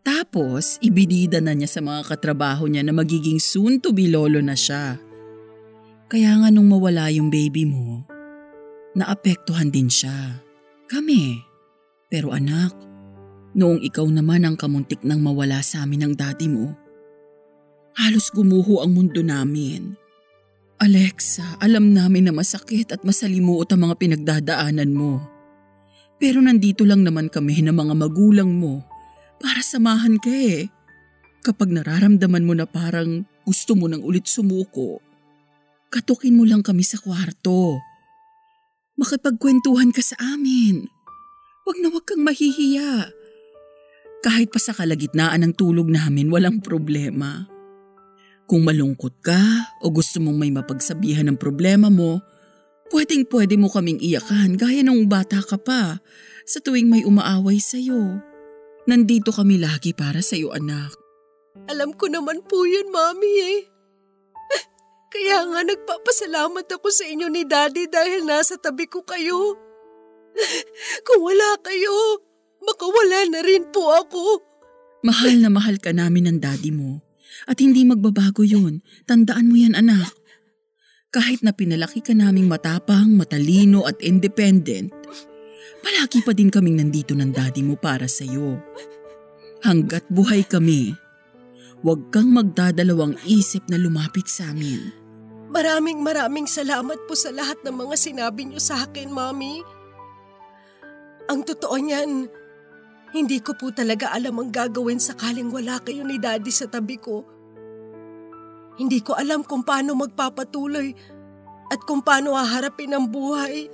Tapos, 0.00 0.80
ibinida 0.80 1.44
na 1.44 1.52
niya 1.52 1.68
sa 1.68 1.84
mga 1.84 2.08
katrabaho 2.08 2.64
niya 2.64 2.80
na 2.80 2.96
magiging 2.96 3.36
soon 3.36 3.84
to 3.84 3.92
be 3.92 4.08
lolo 4.08 4.40
na 4.40 4.56
siya. 4.56 4.96
Kaya 6.08 6.40
nga 6.40 6.48
nung 6.48 6.72
mawala 6.72 7.12
yung 7.12 7.28
baby 7.28 7.68
mo, 7.68 8.06
naapektuhan 8.96 9.68
din 9.68 9.92
siya. 9.92 10.40
Kami. 10.88 11.36
Pero 12.06 12.32
anak, 12.32 12.72
noong 13.52 13.82
ikaw 13.82 14.06
naman 14.08 14.46
ang 14.46 14.56
kamuntik 14.56 15.02
nang 15.02 15.20
mawala 15.20 15.60
sa 15.60 15.84
amin 15.84 16.06
ng 16.06 16.14
daddy 16.14 16.48
mo, 16.48 16.72
halos 17.98 18.30
gumuho 18.30 18.80
ang 18.80 18.94
mundo 18.94 19.20
namin. 19.20 19.98
Alexa, 20.76 21.56
alam 21.56 21.96
namin 21.96 22.28
na 22.28 22.32
masakit 22.36 22.92
at 22.92 23.00
masalimuot 23.00 23.64
ang 23.72 23.88
mga 23.88 23.96
pinagdadaanan 23.96 24.92
mo. 24.92 25.24
Pero 26.20 26.44
nandito 26.44 26.84
lang 26.84 27.00
naman 27.00 27.32
kami 27.32 27.64
ng 27.64 27.72
mga 27.72 27.94
magulang 27.96 28.52
mo 28.52 28.84
para 29.40 29.64
samahan 29.64 30.20
ka 30.20 30.28
eh. 30.28 30.68
Kapag 31.40 31.72
nararamdaman 31.72 32.44
mo 32.44 32.52
na 32.52 32.68
parang 32.68 33.24
gusto 33.48 33.72
mo 33.72 33.88
nang 33.88 34.04
ulit 34.04 34.28
sumuko, 34.28 35.00
katukin 35.88 36.36
mo 36.36 36.44
lang 36.44 36.60
kami 36.60 36.84
sa 36.84 37.00
kwarto. 37.00 37.80
Makipagkwentuhan 39.00 39.96
ka 39.96 40.04
sa 40.04 40.20
amin. 40.20 40.84
Huwag 41.64 41.76
na 41.80 41.88
huwag 41.88 42.04
kang 42.04 42.20
mahihiya. 42.20 43.16
Kahit 44.20 44.52
pa 44.52 44.60
sa 44.60 44.76
kalagitnaan 44.76 45.40
ng 45.40 45.52
tulog 45.56 45.88
namin, 45.88 46.28
walang 46.28 46.60
problema. 46.60 47.55
Kung 48.46 48.62
malungkot 48.62 49.22
ka 49.26 49.42
o 49.82 49.90
gusto 49.90 50.22
mong 50.22 50.38
may 50.38 50.54
mapagsabihan 50.54 51.26
ng 51.26 51.38
problema 51.38 51.90
mo, 51.90 52.22
pwedeng 52.94 53.26
pwede 53.26 53.58
mo 53.58 53.66
kaming 53.66 53.98
iyakan 53.98 54.54
gaya 54.54 54.86
nung 54.86 55.10
bata 55.10 55.42
ka 55.42 55.58
pa 55.58 55.98
sa 56.46 56.58
tuwing 56.62 56.86
may 56.86 57.02
umaaway 57.02 57.58
sa'yo. 57.58 58.22
Nandito 58.86 59.34
kami 59.34 59.58
lagi 59.58 59.90
para 59.90 60.22
sa'yo 60.22 60.54
anak. 60.54 60.94
Alam 61.66 61.90
ko 61.98 62.06
naman 62.06 62.46
po 62.46 62.62
yun, 62.62 62.86
Mami 62.94 63.34
eh. 63.42 63.60
Kaya 65.10 65.42
nga 65.50 65.60
nagpapasalamat 65.66 66.70
ako 66.70 66.88
sa 66.94 67.02
inyo 67.10 67.26
ni 67.26 67.42
Daddy 67.42 67.90
dahil 67.90 68.22
nasa 68.22 68.54
tabi 68.62 68.86
ko 68.86 69.02
kayo. 69.02 69.58
Kung 71.06 71.20
wala 71.26 71.58
kayo, 71.66 72.22
baka 72.62 72.84
wala 72.86 73.18
na 73.30 73.40
rin 73.42 73.66
po 73.74 73.90
ako. 73.90 74.22
Mahal 75.02 75.42
na 75.42 75.50
mahal 75.50 75.78
ka 75.78 75.94
namin 75.94 76.30
ng 76.30 76.38
daddy 76.42 76.74
mo. 76.74 77.05
At 77.46 77.62
hindi 77.62 77.86
magbabago 77.86 78.42
yun. 78.42 78.82
Tandaan 79.06 79.46
mo 79.46 79.54
yan 79.54 79.78
anak. 79.78 80.10
Kahit 81.14 81.40
na 81.46 81.54
pinalaki 81.54 82.02
ka 82.02 82.12
naming 82.12 82.50
matapang, 82.50 83.14
matalino 83.14 83.86
at 83.86 83.96
independent, 84.02 84.90
palagi 85.80 86.20
pa 86.26 86.34
din 86.34 86.50
kaming 86.50 86.82
nandito 86.82 87.14
ng 87.14 87.30
daddy 87.30 87.62
mo 87.62 87.78
para 87.78 88.10
sa'yo. 88.10 88.58
Hanggat 89.62 90.04
buhay 90.10 90.44
kami, 90.44 90.92
huwag 91.80 92.10
kang 92.10 92.34
magdadalawang 92.34 93.16
isip 93.24 93.64
na 93.70 93.78
lumapit 93.78 94.26
sa 94.26 94.50
amin. 94.50 94.92
Maraming 95.46 96.02
maraming 96.02 96.44
salamat 96.44 97.06
po 97.06 97.14
sa 97.14 97.30
lahat 97.30 97.62
ng 97.62 97.72
mga 97.72 97.96
sinabi 97.96 98.42
niyo 98.44 98.60
sa 98.60 98.84
akin, 98.84 99.08
Mami. 99.08 99.62
Ang 101.32 101.46
totoo 101.46 101.78
niyan, 101.80 102.28
hindi 103.14 103.38
ko 103.40 103.54
po 103.54 103.70
talaga 103.70 104.12
alam 104.12 104.36
ang 104.36 104.50
gagawin 104.52 105.00
sakaling 105.00 105.48
wala 105.48 105.78
kayo 105.80 106.04
ni 106.04 106.18
Daddy 106.20 106.50
sa 106.50 106.68
tabi 106.68 106.98
ko. 106.98 107.35
Hindi 108.76 109.00
ko 109.00 109.16
alam 109.16 109.40
kung 109.44 109.64
paano 109.64 109.96
magpapatuloy 109.96 110.92
at 111.72 111.80
kung 111.88 112.04
paano 112.04 112.36
haharapin 112.36 112.92
ang 112.92 113.08
buhay. 113.08 113.72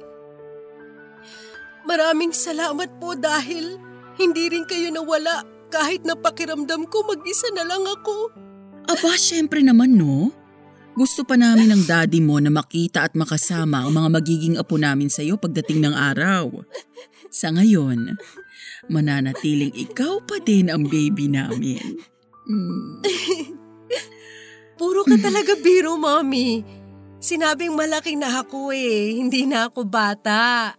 Maraming 1.82 2.30
salamat 2.30 3.02
po 3.02 3.18
dahil 3.18 3.76
hindi 4.16 4.44
rin 4.46 4.64
kayo 4.64 4.94
nawala 4.94 5.42
kahit 5.72 6.06
napakiramdam 6.06 6.86
ko 6.86 7.02
mag-isa 7.02 7.50
na 7.50 7.66
lang 7.66 7.82
ako. 7.82 8.30
Aba, 8.86 9.18
syempre 9.18 9.64
naman 9.64 9.98
no. 9.98 10.30
Gusto 10.92 11.24
pa 11.24 11.40
namin 11.40 11.72
ng 11.72 11.82
daddy 11.88 12.20
mo 12.20 12.36
na 12.36 12.52
makita 12.52 13.08
at 13.08 13.16
makasama 13.16 13.88
ang 13.88 13.96
mga 13.96 14.08
magiging 14.12 14.54
apo 14.60 14.76
namin 14.76 15.08
sa 15.08 15.24
iyo 15.24 15.40
pagdating 15.40 15.80
ng 15.80 15.96
araw. 15.96 16.52
Sa 17.32 17.48
ngayon, 17.48 18.20
mananatiling 18.92 19.72
ikaw 19.72 20.20
pa 20.20 20.36
din 20.44 20.68
ang 20.68 20.84
baby 20.84 21.32
namin. 21.32 21.96
Mm. 22.44 23.00
Puro 24.82 25.06
ka 25.06 25.14
talaga 25.14 25.54
biro, 25.62 25.94
Mami. 25.94 26.58
Sinabing 27.22 27.78
malaki 27.78 28.18
na 28.18 28.42
ako 28.42 28.74
eh, 28.74 29.14
hindi 29.14 29.46
na 29.46 29.70
ako 29.70 29.86
bata. 29.86 30.74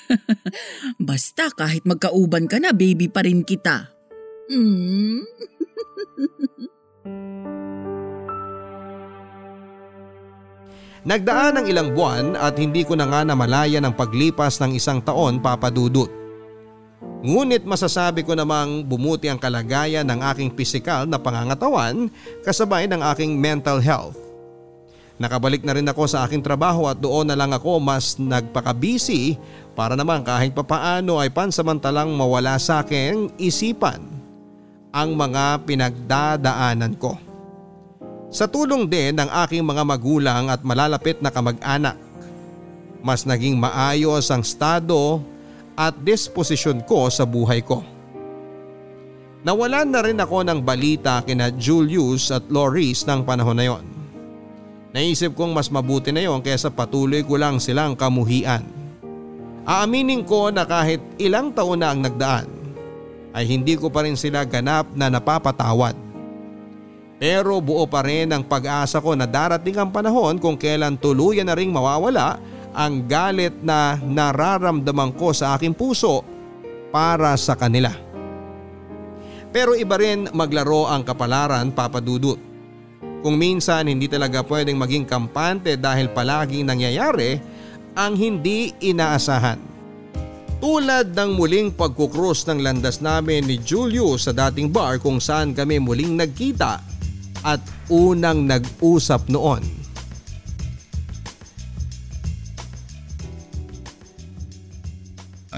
Basta 1.12 1.52
kahit 1.52 1.84
magkauban 1.84 2.48
ka 2.48 2.56
na, 2.56 2.72
baby 2.72 3.12
pa 3.12 3.20
rin 3.20 3.44
kita. 3.44 3.92
Hmm? 4.48 5.28
Nagdaan 11.04 11.60
ng 11.60 11.66
ilang 11.68 11.92
buwan 11.92 12.32
at 12.32 12.56
hindi 12.56 12.80
ko 12.88 12.96
na 12.96 13.12
nga 13.12 13.28
namalayan 13.28 13.84
ang 13.84 13.92
paglipas 13.92 14.56
ng 14.64 14.72
isang 14.72 15.04
taon 15.04 15.44
papadudot. 15.44 16.17
Ngunit 17.18 17.66
masasabi 17.66 18.22
ko 18.22 18.38
namang 18.38 18.86
bumuti 18.86 19.26
ang 19.26 19.42
kalagayan 19.42 20.06
ng 20.06 20.22
aking 20.30 20.54
pisikal 20.54 21.02
na 21.02 21.18
pangangatawan 21.18 22.06
kasabay 22.46 22.86
ng 22.86 23.02
aking 23.10 23.34
mental 23.34 23.82
health. 23.82 24.14
Nakabalik 25.18 25.66
na 25.66 25.74
rin 25.74 25.90
ako 25.90 26.06
sa 26.06 26.22
aking 26.22 26.46
trabaho 26.46 26.86
at 26.86 27.02
doon 27.02 27.26
na 27.26 27.34
lang 27.34 27.50
ako 27.50 27.82
mas 27.82 28.14
nagpakabisi 28.22 29.34
para 29.74 29.98
naman 29.98 30.22
kahit 30.22 30.54
papaano 30.54 31.18
ay 31.18 31.34
pansamantalang 31.34 32.14
mawala 32.14 32.54
sa 32.54 32.86
aking 32.86 33.34
isipan 33.34 33.98
ang 34.94 35.18
mga 35.18 35.66
pinagdadaanan 35.66 36.94
ko. 37.02 37.18
Sa 38.30 38.46
tulong 38.46 38.86
din 38.86 39.18
ng 39.18 39.26
aking 39.42 39.66
mga 39.66 39.82
magulang 39.82 40.54
at 40.54 40.62
malalapit 40.62 41.18
na 41.18 41.34
kamag-anak, 41.34 41.98
mas 43.02 43.26
naging 43.26 43.58
maayos 43.58 44.30
ang 44.30 44.46
estado 44.46 45.18
at 45.78 45.94
disposisyon 46.02 46.82
ko 46.82 47.06
sa 47.06 47.22
buhay 47.22 47.62
ko. 47.62 47.86
Nawalan 49.46 49.94
na 49.94 50.02
rin 50.02 50.18
ako 50.18 50.42
ng 50.42 50.60
balita 50.66 51.22
kina 51.22 51.54
Julius 51.54 52.34
at 52.34 52.50
Loris 52.50 53.06
ng 53.06 53.22
panahon 53.22 53.54
na 53.54 53.70
yon. 53.70 53.84
Naisip 54.90 55.38
kong 55.38 55.54
mas 55.54 55.70
mabuti 55.70 56.10
na 56.10 56.26
yon 56.26 56.42
kaysa 56.42 56.74
patuloy 56.74 57.22
ko 57.22 57.38
lang 57.38 57.62
silang 57.62 57.94
kamuhian. 57.94 58.66
Aaminin 59.62 60.26
ko 60.26 60.50
na 60.50 60.66
kahit 60.66 60.98
ilang 61.22 61.54
taon 61.54 61.78
na 61.78 61.94
ang 61.94 62.02
nagdaan 62.02 62.50
ay 63.30 63.46
hindi 63.46 63.78
ko 63.78 63.86
pa 63.86 64.02
rin 64.02 64.18
sila 64.18 64.42
ganap 64.42 64.90
na 64.98 65.06
napapatawad. 65.06 65.94
Pero 67.22 67.62
buo 67.62 67.86
pa 67.86 68.02
rin 68.02 68.34
ang 68.34 68.42
pag-asa 68.42 68.98
ko 68.98 69.14
na 69.14 69.28
darating 69.28 69.78
ang 69.78 69.94
panahon 69.94 70.42
kung 70.42 70.58
kailan 70.58 70.98
tuluyan 70.98 71.46
na 71.46 71.54
ring 71.54 71.70
mawawala 71.70 72.42
ang 72.78 73.10
galit 73.10 73.58
na 73.58 73.98
nararamdaman 73.98 75.10
ko 75.18 75.34
sa 75.34 75.58
aking 75.58 75.74
puso 75.74 76.22
para 76.94 77.34
sa 77.34 77.58
kanila. 77.58 77.90
Pero 79.50 79.74
iba 79.74 79.98
rin 79.98 80.30
maglaro 80.30 80.86
ang 80.86 81.02
kapalaran 81.02 81.74
papadudot. 81.74 82.38
Kung 83.18 83.34
minsan 83.34 83.90
hindi 83.90 84.06
talaga 84.06 84.46
pwedeng 84.46 84.78
maging 84.78 85.02
kampante 85.02 85.74
dahil 85.74 86.14
palaging 86.14 86.62
nangyayari 86.62 87.42
ang 87.98 88.14
hindi 88.14 88.70
inaasahan. 88.78 89.58
Tulad 90.62 91.14
ng 91.14 91.30
muling 91.34 91.74
pagkukrus 91.74 92.46
ng 92.46 92.62
landas 92.62 93.02
namin 93.02 93.46
ni 93.46 93.58
Julio 93.58 94.14
sa 94.18 94.30
dating 94.30 94.70
bar 94.70 95.02
kung 95.02 95.18
saan 95.18 95.50
kami 95.50 95.82
muling 95.82 96.14
nagkita 96.14 96.78
at 97.42 97.62
unang 97.90 98.46
nag-usap 98.46 99.26
noon. 99.30 99.77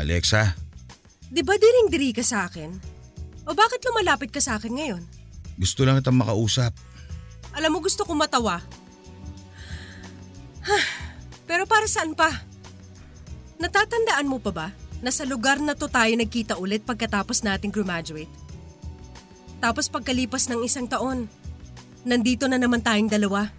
Alexa, 0.00 0.56
Di 1.30 1.46
ba 1.46 1.54
diring-diri 1.54 2.10
ka 2.10 2.26
sa 2.26 2.50
akin? 2.50 2.74
O 3.46 3.54
bakit 3.54 3.78
lumalapit 3.86 4.34
ka 4.34 4.42
sa 4.42 4.58
akin 4.58 4.74
ngayon? 4.74 5.02
gusto 5.60 5.84
lang 5.84 6.00
kitang 6.00 6.16
makausap. 6.16 6.72
Alam 7.52 7.76
mo 7.76 7.78
gusto 7.84 8.08
kong 8.08 8.16
matawa. 8.16 8.64
Pero 11.48 11.68
para 11.68 11.84
saan 11.84 12.16
pa? 12.16 12.32
Natatandaan 13.60 14.24
mo 14.24 14.40
pa 14.40 14.50
ba 14.56 14.68
na 15.04 15.12
sa 15.12 15.28
lugar 15.28 15.60
na 15.60 15.76
to 15.76 15.84
tayo 15.84 16.16
nagkita 16.16 16.56
ulit 16.56 16.80
pagkatapos 16.88 17.44
nating 17.44 17.68
graduate? 17.68 18.32
Tapos 19.60 19.92
pagkalipas 19.92 20.48
ng 20.48 20.64
isang 20.64 20.88
taon, 20.88 21.28
nandito 22.08 22.48
na 22.48 22.56
naman 22.56 22.80
tayong 22.80 23.12
dalawa. 23.12 23.52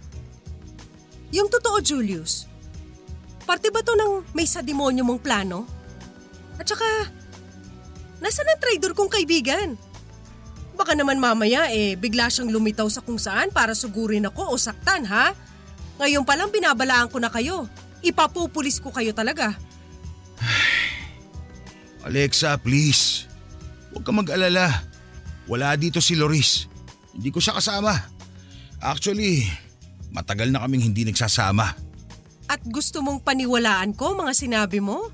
Yung 1.30 1.46
totoo, 1.46 1.78
Julius. 1.78 2.50
Parte 3.46 3.70
ba 3.70 3.86
to 3.86 3.94
ng 3.94 4.34
may 4.34 4.44
sa 4.50 4.58
demonyo 4.58 5.06
mong 5.06 5.22
plano? 5.22 5.81
At 6.62 6.70
saka, 6.70 7.10
nasa 8.22 8.46
na 8.46 8.54
trader 8.54 8.94
kong 8.94 9.10
kaibigan? 9.10 9.74
Baka 10.78 10.94
naman 10.94 11.18
mamaya 11.18 11.66
eh 11.74 11.98
bigla 11.98 12.30
siyang 12.30 12.54
lumitaw 12.54 12.86
sa 12.86 13.02
kung 13.02 13.18
saan 13.18 13.50
para 13.50 13.74
sugurin 13.74 14.30
ako 14.30 14.54
o 14.54 14.54
saktan 14.54 15.02
ha? 15.10 15.34
Ngayon 15.98 16.22
pa 16.22 16.38
lang 16.38 16.54
binabalaan 16.54 17.10
ko 17.10 17.18
na 17.18 17.34
kayo. 17.34 17.66
Ipapupulis 17.98 18.78
ko 18.78 18.94
kayo 18.94 19.10
talaga. 19.10 19.58
Alexa, 22.06 22.54
please. 22.62 23.26
Huwag 23.90 24.06
ka 24.06 24.14
mag-alala. 24.14 24.86
Wala 25.50 25.74
dito 25.74 25.98
si 25.98 26.14
Loris. 26.14 26.70
Hindi 27.10 27.34
ko 27.34 27.42
siya 27.42 27.58
kasama. 27.58 27.90
Actually, 28.78 29.50
matagal 30.14 30.54
na 30.54 30.62
kaming 30.62 30.94
hindi 30.94 31.02
nagsasama. 31.10 31.74
At 32.46 32.62
gusto 32.70 33.02
mong 33.02 33.26
paniwalaan 33.26 33.98
ko 33.98 34.14
mga 34.14 34.30
sinabi 34.30 34.78
mo? 34.78 35.10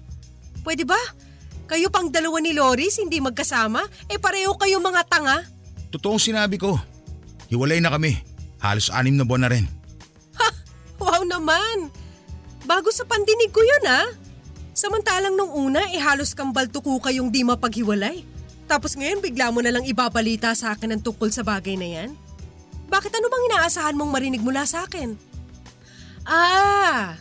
Pwede 0.60 0.84
ba? 0.84 1.00
Kayo 1.68 1.92
pang 1.92 2.08
dalawa 2.08 2.40
ni 2.40 2.56
Loris 2.56 2.96
hindi 2.96 3.20
magkasama? 3.20 3.84
Eh 4.08 4.16
pareho 4.16 4.56
kayo 4.56 4.80
mga 4.80 5.04
tanga? 5.04 5.44
Totoong 5.92 6.16
sinabi 6.16 6.56
ko. 6.56 6.80
Hiwalay 7.52 7.84
na 7.84 7.92
kami. 7.92 8.16
Halos 8.58 8.88
anim 8.88 9.14
na 9.14 9.28
buwan 9.28 9.44
na 9.44 9.52
rin. 9.52 9.68
Wow 10.98 11.22
naman! 11.22 11.94
Bago 12.66 12.90
sa 12.90 13.06
pandinig 13.06 13.54
ko 13.54 13.62
yun 13.62 13.84
ha. 13.86 14.10
Samantalang 14.74 15.38
nung 15.38 15.50
una 15.54 15.86
eh 15.94 16.02
halos 16.02 16.34
kambal 16.34 16.66
tuko 16.68 16.98
kayong 16.98 17.30
di 17.30 17.46
mapaghiwalay. 17.46 18.26
Tapos 18.68 18.98
ngayon 18.98 19.24
bigla 19.24 19.48
mo 19.48 19.64
na 19.64 19.72
lang 19.72 19.86
ibabalita 19.88 20.52
sa 20.52 20.76
akin 20.76 20.92
ang 20.92 21.02
tungkol 21.02 21.32
sa 21.32 21.46
bagay 21.46 21.78
na 21.78 21.88
yan? 21.88 22.10
Bakit 22.90 23.12
ano 23.14 23.26
bang 23.30 23.46
inaasahan 23.48 23.96
mong 23.96 24.12
marinig 24.12 24.42
mula 24.44 24.68
sa 24.68 24.84
akin? 24.84 25.16
Ah, 26.28 27.16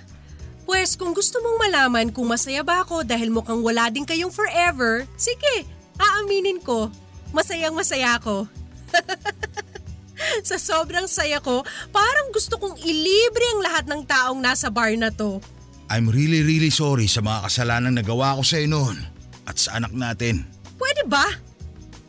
pues 0.68 0.99
kung 0.99 1.15
gusto 1.15 1.39
mong 1.39 1.63
malaman 1.63 2.11
kung 2.11 2.28
masaya 2.28 2.59
ba 2.59 2.84
ako 2.84 3.07
dahil 3.07 3.32
mukhang 3.32 3.63
wala 3.63 3.88
din 3.88 4.03
kayong 4.03 4.36
forever, 4.36 5.07
sige, 5.15 5.63
aaminin 5.95 6.59
ko, 6.59 6.91
masayang 7.32 7.72
masaya 7.72 8.20
ako. 8.20 8.43
sa 10.49 10.59
sobrang 10.59 11.07
saya 11.07 11.39
ko, 11.39 11.63
parang 11.95 12.36
gusto 12.36 12.59
kong 12.59 12.84
ilibre 12.84 13.47
ang 13.55 13.61
lahat 13.63 13.86
ng 13.88 14.03
taong 14.03 14.43
nasa 14.43 14.68
bar 14.68 14.91
na 14.99 15.07
to. 15.07 15.39
I'm 15.88 16.11
really 16.11 16.43
really 16.43 16.68
sorry 16.68 17.07
sa 17.07 17.24
mga 17.24 17.47
kasalanang 17.47 17.95
nagawa 17.95 18.36
ko 18.36 18.43
sa 18.43 18.59
noon 18.59 18.99
at 19.47 19.55
sa 19.55 19.80
anak 19.80 19.95
natin. 19.95 20.43
Pwede 20.76 21.07
ba? 21.07 21.24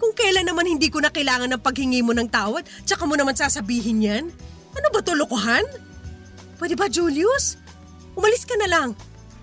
Kung 0.02 0.10
kailan 0.18 0.50
naman 0.50 0.66
hindi 0.66 0.90
ko 0.90 0.98
na 0.98 1.14
kailangan 1.14 1.54
ng 1.54 1.62
paghingi 1.62 2.02
mo 2.02 2.10
ng 2.10 2.26
tawad, 2.26 2.66
tsaka 2.82 3.06
mo 3.06 3.14
naman 3.14 3.38
sasabihin 3.38 4.02
yan? 4.02 4.24
Ano 4.74 4.88
ba 4.90 4.98
to, 4.98 5.14
lokohan? 5.14 5.62
Pwede 6.58 6.74
ba, 6.74 6.90
Julius? 6.90 7.58
Umalis 8.18 8.42
ka 8.42 8.58
na 8.58 8.66
lang. 8.66 8.88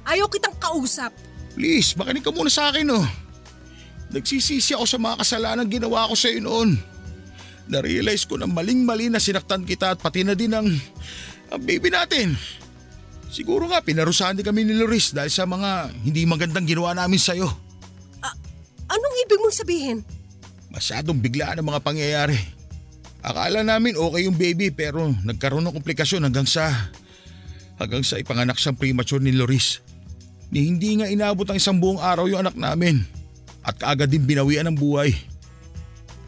Ayaw 0.03 0.28
kitang 0.28 0.53
kausap. 0.59 1.15
Please, 1.55 1.95
makinig 1.95 2.21
ka 2.21 2.36
muna 2.36 2.51
sa 2.51 2.67
akin 2.67 2.91
oh. 2.91 3.07
Nagsisisi 4.11 4.76
ako 4.76 4.86
sa 4.86 4.99
mga 4.99 5.15
kasalanan 5.23 5.71
ginawa 5.71 6.11
ko 6.11 6.15
sa 6.19 6.28
iyo 6.28 6.43
noon. 6.43 6.76
Na-realize 7.71 8.28
ko 8.28 8.36
na 8.36 8.45
maling-mali 8.45 9.07
na 9.07 9.23
sinaktan 9.23 9.63
kita 9.63 9.95
at 9.95 9.99
pati 10.03 10.21
na 10.21 10.36
din 10.38 10.53
ang, 10.53 10.67
ang 11.49 11.61
baby 11.63 11.89
natin. 11.89 12.36
Siguro 13.32 13.65
nga 13.71 13.82
pinarusahan 13.82 14.38
din 14.38 14.45
kami 14.45 14.67
ni 14.67 14.78
Loris 14.78 15.15
dahil 15.15 15.32
sa 15.34 15.47
mga 15.49 15.95
hindi 16.05 16.28
magandang 16.28 16.67
ginawa 16.69 16.93
namin 16.93 17.17
sa 17.17 17.34
iyo. 17.34 17.49
Anong 18.86 19.15
ibig 19.26 19.41
mong 19.41 19.55
sabihin? 19.55 19.97
Masyadong 20.69 21.17
biglaan 21.17 21.57
ang 21.57 21.67
mga 21.71 21.82
pangyayari. 21.82 22.38
Akala 23.26 23.65
namin 23.65 23.97
okay 23.97 24.30
yung 24.30 24.38
baby 24.38 24.69
pero 24.69 25.09
nagkaroon 25.26 25.65
ng 25.65 25.73
komplikasyon 25.73 26.30
hanggang 26.30 26.45
sa 26.45 26.93
hanggang 27.80 28.03
sa 28.03 28.19
ipanganak 28.19 28.59
siyang 28.59 28.78
premature 28.80 29.21
ni 29.21 29.36
Loris. 29.36 29.84
Ni 30.53 30.69
hindi 30.69 30.99
nga 30.99 31.09
inabot 31.09 31.47
ang 31.49 31.57
isang 31.57 31.78
buong 31.82 31.99
araw 31.99 32.30
yung 32.30 32.45
anak 32.45 32.55
namin 32.55 33.03
at 33.65 33.76
kaagad 33.82 34.11
din 34.11 34.23
binawian 34.23 34.69
ng 34.69 34.78
buhay. 34.78 35.11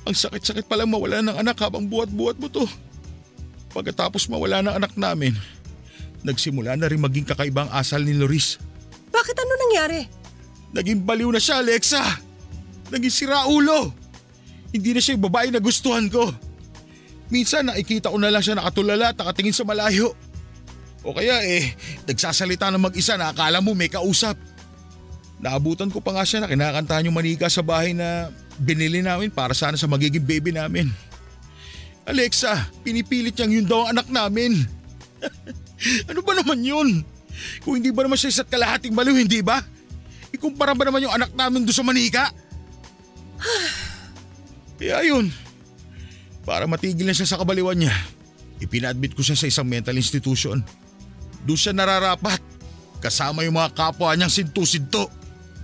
Ang 0.07 0.15
sakit-sakit 0.15 0.65
palang 0.65 0.89
mawala 0.89 1.19
ng 1.21 1.35
anak 1.37 1.59
habang 1.59 1.85
buhat-buhat 1.85 2.39
mo 2.39 2.47
to. 2.47 2.65
Pagkatapos 3.75 4.31
mawala 4.31 4.63
ng 4.63 4.73
anak 4.73 4.95
namin, 4.95 5.35
nagsimula 6.25 6.73
na 6.79 6.87
rin 6.87 7.03
maging 7.03 7.27
kakaibang 7.27 7.69
asal 7.69 8.01
ni 8.01 8.15
Loris. 8.15 8.57
Bakit 9.11 9.35
ano 9.37 9.53
nangyari? 9.67 10.01
Naging 10.73 11.03
baliw 11.03 11.29
na 11.31 11.39
siya, 11.39 11.61
Alexa! 11.61 12.03
Naging 12.89 13.13
siraulo! 13.13 13.91
Hindi 14.71 14.95
na 14.95 14.99
siya 15.03 15.15
yung 15.15 15.27
babae 15.27 15.47
na 15.51 15.63
gustuhan 15.63 16.07
ko. 16.11 16.31
Minsan 17.27 17.67
nakikita 17.67 18.11
ko 18.11 18.17
na 18.19 18.31
lang 18.31 18.43
siya 18.43 18.55
nakatulala 18.55 19.11
at 19.11 19.17
nakatingin 19.19 19.55
sa 19.55 19.67
malayo. 19.67 20.15
O 21.07 21.15
kaya 21.15 21.39
eh, 21.47 21.71
nagsasalita 22.03 22.67
ng 22.67 22.83
mag-isa 22.83 23.15
na 23.15 23.31
akala 23.31 23.63
mo 23.63 23.71
may 23.71 23.87
kausap. 23.87 24.35
Naabutan 25.39 25.87
ko 25.87 26.03
pa 26.03 26.11
nga 26.11 26.27
siya 26.27 26.43
na 26.43 26.51
kinakantahan 26.51 27.07
yung 27.07 27.15
manika 27.15 27.47
sa 27.47 27.63
bahay 27.63 27.95
na 27.95 28.27
binili 28.59 28.99
namin 28.99 29.31
para 29.31 29.55
sana 29.55 29.79
sa 29.79 29.87
magiging 29.87 30.27
baby 30.27 30.51
namin. 30.51 30.91
Alexa, 32.03 32.67
pinipilit 32.83 33.39
niyang 33.39 33.63
yun 33.63 33.65
daw 33.71 33.87
ang 33.87 33.95
anak 33.95 34.11
namin. 34.11 34.59
Ano 36.09 36.25
ba 36.25 36.33
naman 36.33 36.65
yun? 36.65 37.05
Kung 37.61 37.77
hindi 37.77 37.93
ba 37.93 38.01
naman 38.01 38.17
siya 38.17 38.33
isa't 38.33 38.49
kalahating 38.49 38.97
baliw, 38.97 39.13
hindi 39.13 39.45
ba? 39.45 39.61
Ikumpara 40.33 40.73
ba 40.73 40.89
naman 40.89 41.05
yung 41.05 41.13
anak 41.13 41.37
namin 41.37 41.69
doon 41.69 41.77
sa 41.77 41.85
manika? 41.85 42.33
Kaya 44.81 45.05
yun, 45.05 45.29
para 46.41 46.65
matigil 46.65 47.05
na 47.05 47.13
siya 47.13 47.29
sa 47.29 47.37
kabaliwan 47.37 47.77
niya, 47.77 47.93
ipina-admit 48.57 49.13
ko 49.13 49.21
siya 49.21 49.37
sa 49.37 49.45
isang 49.45 49.69
mental 49.69 49.93
institution. 50.01 50.65
Doon 51.47 51.55
siya 51.55 51.71
nararapat, 51.71 52.43
kasama 52.99 53.47
yung 53.47 53.55
mga 53.55 53.71
kapwa 53.71 54.11
niyang 54.11 54.27
sintu-sinto. 54.27 55.07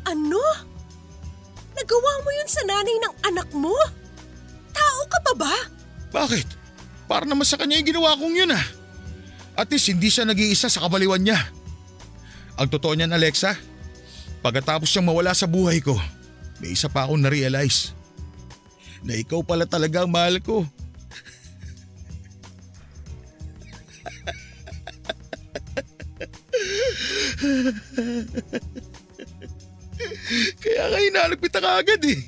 Ano? 0.08 0.40
Nagawa 1.76 2.12
mo 2.24 2.30
yun 2.32 2.48
sa 2.48 2.64
nanay 2.64 2.98
ng 3.04 3.16
anak 3.28 3.50
mo? 3.52 3.76
Tao 4.72 5.00
ka 5.12 5.20
pa 5.20 5.34
ba? 5.36 5.56
Bakit? 6.16 6.48
Para 7.04 7.28
naman 7.28 7.44
sa 7.44 7.60
kanya 7.60 7.76
yung 7.84 7.90
ginawa 7.92 8.16
kong 8.16 8.32
yun 8.32 8.56
ah. 8.56 8.66
At 9.60 9.68
least 9.70 9.92
hindi 9.92 10.08
siya 10.08 10.24
nag-iisa 10.24 10.72
sa 10.72 10.88
kabaliwan 10.88 11.20
niya. 11.20 11.38
Ang 12.56 12.72
totoo 12.72 12.96
niyan 12.96 13.12
Alexa, 13.12 13.60
pagkatapos 14.40 14.88
siyang 14.88 15.12
mawala 15.12 15.36
sa 15.36 15.52
buhay 15.52 15.84
ko, 15.84 16.00
may 16.64 16.74
isa 16.74 16.88
pa 16.88 17.04
akong 17.04 17.20
na-realize. 17.20 17.92
Na 19.04 19.20
ikaw 19.20 19.44
pala 19.44 19.68
talaga 19.68 20.08
ang 20.08 20.16
mahal 20.16 20.40
ko. 20.40 20.64
Kaya 30.64 30.84
nga 30.90 31.00
hinalagpit 31.00 31.54
ka 31.54 31.80
agad 31.80 32.02
eh. 32.08 32.20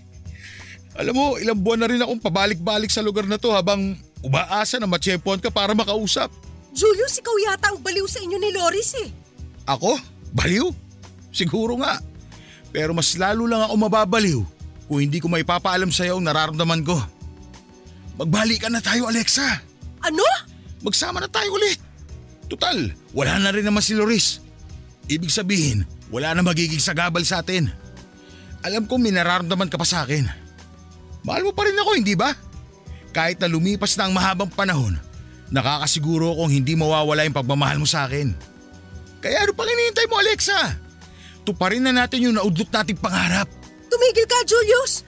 Alam 0.95 1.15
mo, 1.15 1.25
ilang 1.35 1.59
buwan 1.59 1.83
na 1.83 1.89
rin 1.91 1.99
akong 1.99 2.23
pabalik-balik 2.23 2.87
sa 2.87 3.03
lugar 3.03 3.27
na 3.27 3.35
to 3.35 3.51
habang 3.51 3.99
umaasa 4.23 4.79
na 4.79 4.87
matsyempohan 4.87 5.43
ka 5.43 5.51
para 5.51 5.75
makausap. 5.75 6.31
Julius, 6.71 7.19
ikaw 7.19 7.35
yata 7.51 7.71
ang 7.71 7.79
baliw 7.83 8.07
sa 8.07 8.23
inyo 8.23 8.37
ni 8.39 8.51
Loris 8.55 8.95
eh. 9.03 9.09
Ako? 9.67 9.99
Baliw? 10.31 10.71
Siguro 11.35 11.75
nga. 11.83 11.99
Pero 12.71 12.95
mas 12.95 13.15
lalo 13.19 13.47
lang 13.47 13.63
ako 13.63 13.75
mababaliw 13.75 14.39
kung 14.87 14.99
hindi 15.03 15.19
ko 15.19 15.27
maipapaalam 15.31 15.91
sa'yo 15.91 16.19
ang 16.19 16.27
nararamdaman 16.27 16.83
ko. 16.83 16.95
Magbalikan 18.15 18.71
na 18.71 18.79
tayo, 18.79 19.11
Alexa. 19.11 19.63
Ano? 19.99 20.23
Magsama 20.79 21.19
na 21.19 21.27
tayo 21.27 21.51
ulit. 21.55 21.79
Tutal, 22.47 22.93
wala 23.11 23.41
na 23.41 23.51
rin 23.51 23.65
naman 23.67 23.83
si 23.83 23.97
Loris. 23.97 24.44
Ibig 25.05 25.29
sabihin, 25.29 25.85
wala 26.09 26.33
na 26.33 26.41
magiging 26.41 26.81
sagabal 26.81 27.21
sa 27.21 27.45
atin. 27.45 27.69
Alam 28.65 28.89
ko 28.89 28.97
may 28.97 29.13
nararamdaman 29.13 29.69
ka 29.69 29.77
pa 29.77 29.85
sa 29.85 30.01
akin. 30.01 30.25
Mahal 31.21 31.45
mo 31.45 31.53
pa 31.53 31.65
rin 31.65 31.77
ako, 31.77 31.91
hindi 31.97 32.17
ba? 32.17 32.33
Kahit 33.13 33.37
na 33.37 33.49
lumipas 33.49 33.93
na 33.97 34.09
ang 34.09 34.13
mahabang 34.13 34.49
panahon, 34.49 34.97
nakakasiguro 35.53 36.33
kong 36.37 36.51
hindi 36.53 36.73
mawawala 36.73 37.25
yung 37.25 37.37
pagmamahal 37.37 37.77
mo 37.77 37.87
sa 37.87 38.09
akin. 38.09 38.33
Kaya 39.21 39.45
ano 39.45 39.53
pang 39.53 39.69
hinihintay 39.69 40.05
mo, 40.09 40.17
Alexa? 40.21 40.77
Tuparin 41.45 41.85
na 41.85 41.93
natin 41.93 42.25
yung 42.29 42.35
naudlot 42.37 42.69
nating 42.69 42.97
pangarap. 42.97 43.45
Tumigil 43.89 44.25
ka, 44.25 44.37
Julius! 44.49 45.05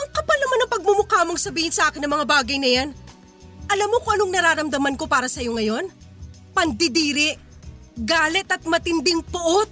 Ang 0.00 0.10
kapal 0.12 0.36
naman 0.40 0.58
ng 0.64 0.72
pagmumukha 0.72 1.20
mong 1.28 1.40
sabihin 1.40 1.72
sa 1.72 1.92
akin 1.92 2.00
ng 2.04 2.12
mga 2.12 2.24
bagay 2.24 2.56
na 2.56 2.70
yan. 2.72 2.88
Alam 3.68 3.88
mo 3.92 4.00
kung 4.00 4.16
anong 4.16 4.32
nararamdaman 4.32 4.96
ko 4.96 5.04
para 5.04 5.28
sa'yo 5.28 5.52
ngayon? 5.52 5.92
Pandidiri, 6.56 7.36
galit 8.04 8.46
at 8.50 8.62
matinding 8.66 9.22
puot. 9.26 9.70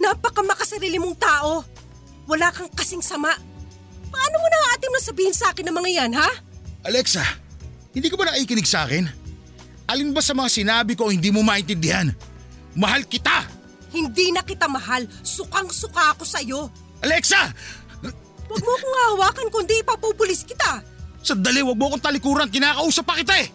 Napakamakasarili 0.00 0.98
mong 0.98 1.16
tao. 1.18 1.64
Wala 2.26 2.48
kang 2.54 2.70
kasing 2.72 3.02
sama. 3.04 3.34
Paano 4.12 4.36
mo 4.38 4.46
naatim 4.48 4.92
na 4.92 5.02
sabihin 5.02 5.34
sa 5.34 5.50
akin 5.50 5.68
ng 5.68 5.76
mga 5.76 5.90
yan, 5.90 6.12
ha? 6.16 6.30
Alexa, 6.84 7.24
hindi 7.94 8.08
ka 8.12 8.16
ba 8.16 8.28
nakikinig 8.28 8.68
sa 8.68 8.84
akin? 8.84 9.08
Alin 9.88 10.14
ba 10.14 10.22
sa 10.24 10.32
mga 10.32 10.48
sinabi 10.48 10.92
ko 10.96 11.10
hindi 11.10 11.28
mo 11.28 11.44
maintindihan? 11.44 12.12
Mahal 12.72 13.04
kita! 13.04 13.44
Hindi 13.92 14.32
na 14.32 14.40
kita 14.40 14.68
mahal. 14.68 15.04
Sukang-suka 15.20 16.16
ako 16.16 16.24
sa'yo. 16.24 16.72
Alexa! 17.04 17.52
Huwag 18.48 18.62
mo 18.64 18.72
akong 18.76 18.96
hawakan 19.00 19.48
kundi 19.48 19.80
ipapupulis 19.80 20.44
kita. 20.44 20.80
Sandali, 21.20 21.60
wag 21.64 21.76
mo 21.76 21.92
akong 21.92 22.04
talikuran. 22.04 22.48
Kinakausap 22.48 23.04
pa 23.04 23.16
kita 23.16 23.36
eh! 23.40 23.48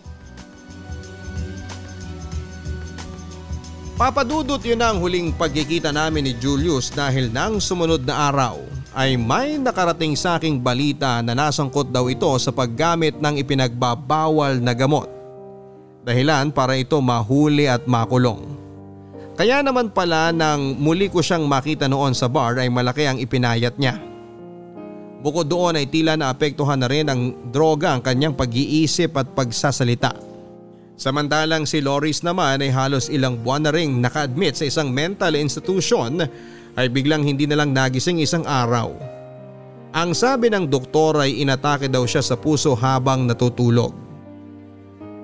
Papadudot 3.97 4.61
yun 4.61 4.77
ang 4.77 5.01
huling 5.01 5.33
pagkikita 5.33 5.89
namin 5.89 6.29
ni 6.29 6.33
Julius 6.37 6.93
dahil 6.93 7.33
nang 7.33 7.57
sumunod 7.57 8.05
na 8.05 8.29
araw 8.29 8.61
ay 8.93 9.17
may 9.17 9.57
nakarating 9.57 10.13
sa 10.13 10.37
aking 10.37 10.61
balita 10.61 11.17
na 11.25 11.33
nasangkot 11.33 11.89
daw 11.89 12.05
ito 12.05 12.29
sa 12.37 12.53
paggamit 12.53 13.17
ng 13.17 13.41
ipinagbabawal 13.41 14.61
na 14.61 14.77
gamot. 14.77 15.09
Dahilan 16.05 16.53
para 16.53 16.77
ito 16.77 17.01
mahuli 17.01 17.65
at 17.65 17.89
makulong. 17.89 18.45
Kaya 19.33 19.65
naman 19.65 19.89
pala 19.89 20.29
nang 20.29 20.77
muli 20.77 21.09
ko 21.09 21.25
siyang 21.25 21.49
makita 21.49 21.89
noon 21.89 22.13
sa 22.13 22.29
bar 22.29 22.53
ay 22.61 22.69
malaki 22.69 23.09
ang 23.09 23.17
ipinayat 23.17 23.81
niya. 23.81 23.97
Bukod 25.25 25.49
doon 25.49 25.73
ay 25.73 25.89
tila 25.89 26.13
naapektuhan 26.13 26.77
na 26.77 26.85
rin 26.85 27.09
ang 27.09 27.49
droga 27.49 27.97
ang 27.97 28.05
kanyang 28.05 28.37
pag-iisip 28.37 29.17
at 29.17 29.33
pagsasalita. 29.33 30.36
Samantalang 30.97 31.69
si 31.69 31.77
Loris 31.77 32.25
naman 32.25 32.57
ay 32.57 32.73
halos 32.73 33.05
ilang 33.13 33.37
buwan 33.37 33.69
na 33.69 33.71
ring 33.71 34.01
naka-admit 34.01 34.57
sa 34.57 34.65
isang 34.65 34.89
mental 34.89 35.37
institution 35.37 36.25
ay 36.73 36.89
biglang 36.89 37.21
hindi 37.21 37.45
na 37.45 37.61
lang 37.61 37.69
nagising 37.69 38.17
isang 38.17 38.41
araw. 38.49 38.97
Ang 39.93 40.17
sabi 40.17 40.49
ng 40.49 40.65
doktor 40.65 41.21
ay 41.21 41.37
inatake 41.37 41.85
daw 41.85 42.01
siya 42.09 42.25
sa 42.25 42.33
puso 42.33 42.73
habang 42.73 43.29
natutulog. 43.29 43.93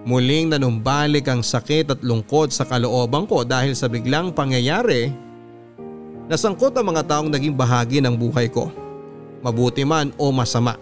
Muling 0.05 0.53
nanumbalik 0.53 1.25
ang 1.25 1.41
sakit 1.41 1.89
at 1.89 1.99
lungkot 2.05 2.53
sa 2.53 2.69
kalooban 2.69 3.25
ko 3.25 3.41
dahil 3.41 3.73
sa 3.73 3.89
biglang 3.89 4.29
pangyayari 4.29 5.09
nasangkot 6.29 6.77
ang 6.77 6.93
mga 6.93 7.01
taong 7.09 7.33
naging 7.33 7.57
bahagi 7.57 7.97
ng 7.97 8.13
buhay 8.13 8.45
ko. 8.45 8.69
Mabuti 9.41 9.81
man 9.81 10.13
o 10.21 10.29
masama. 10.29 10.77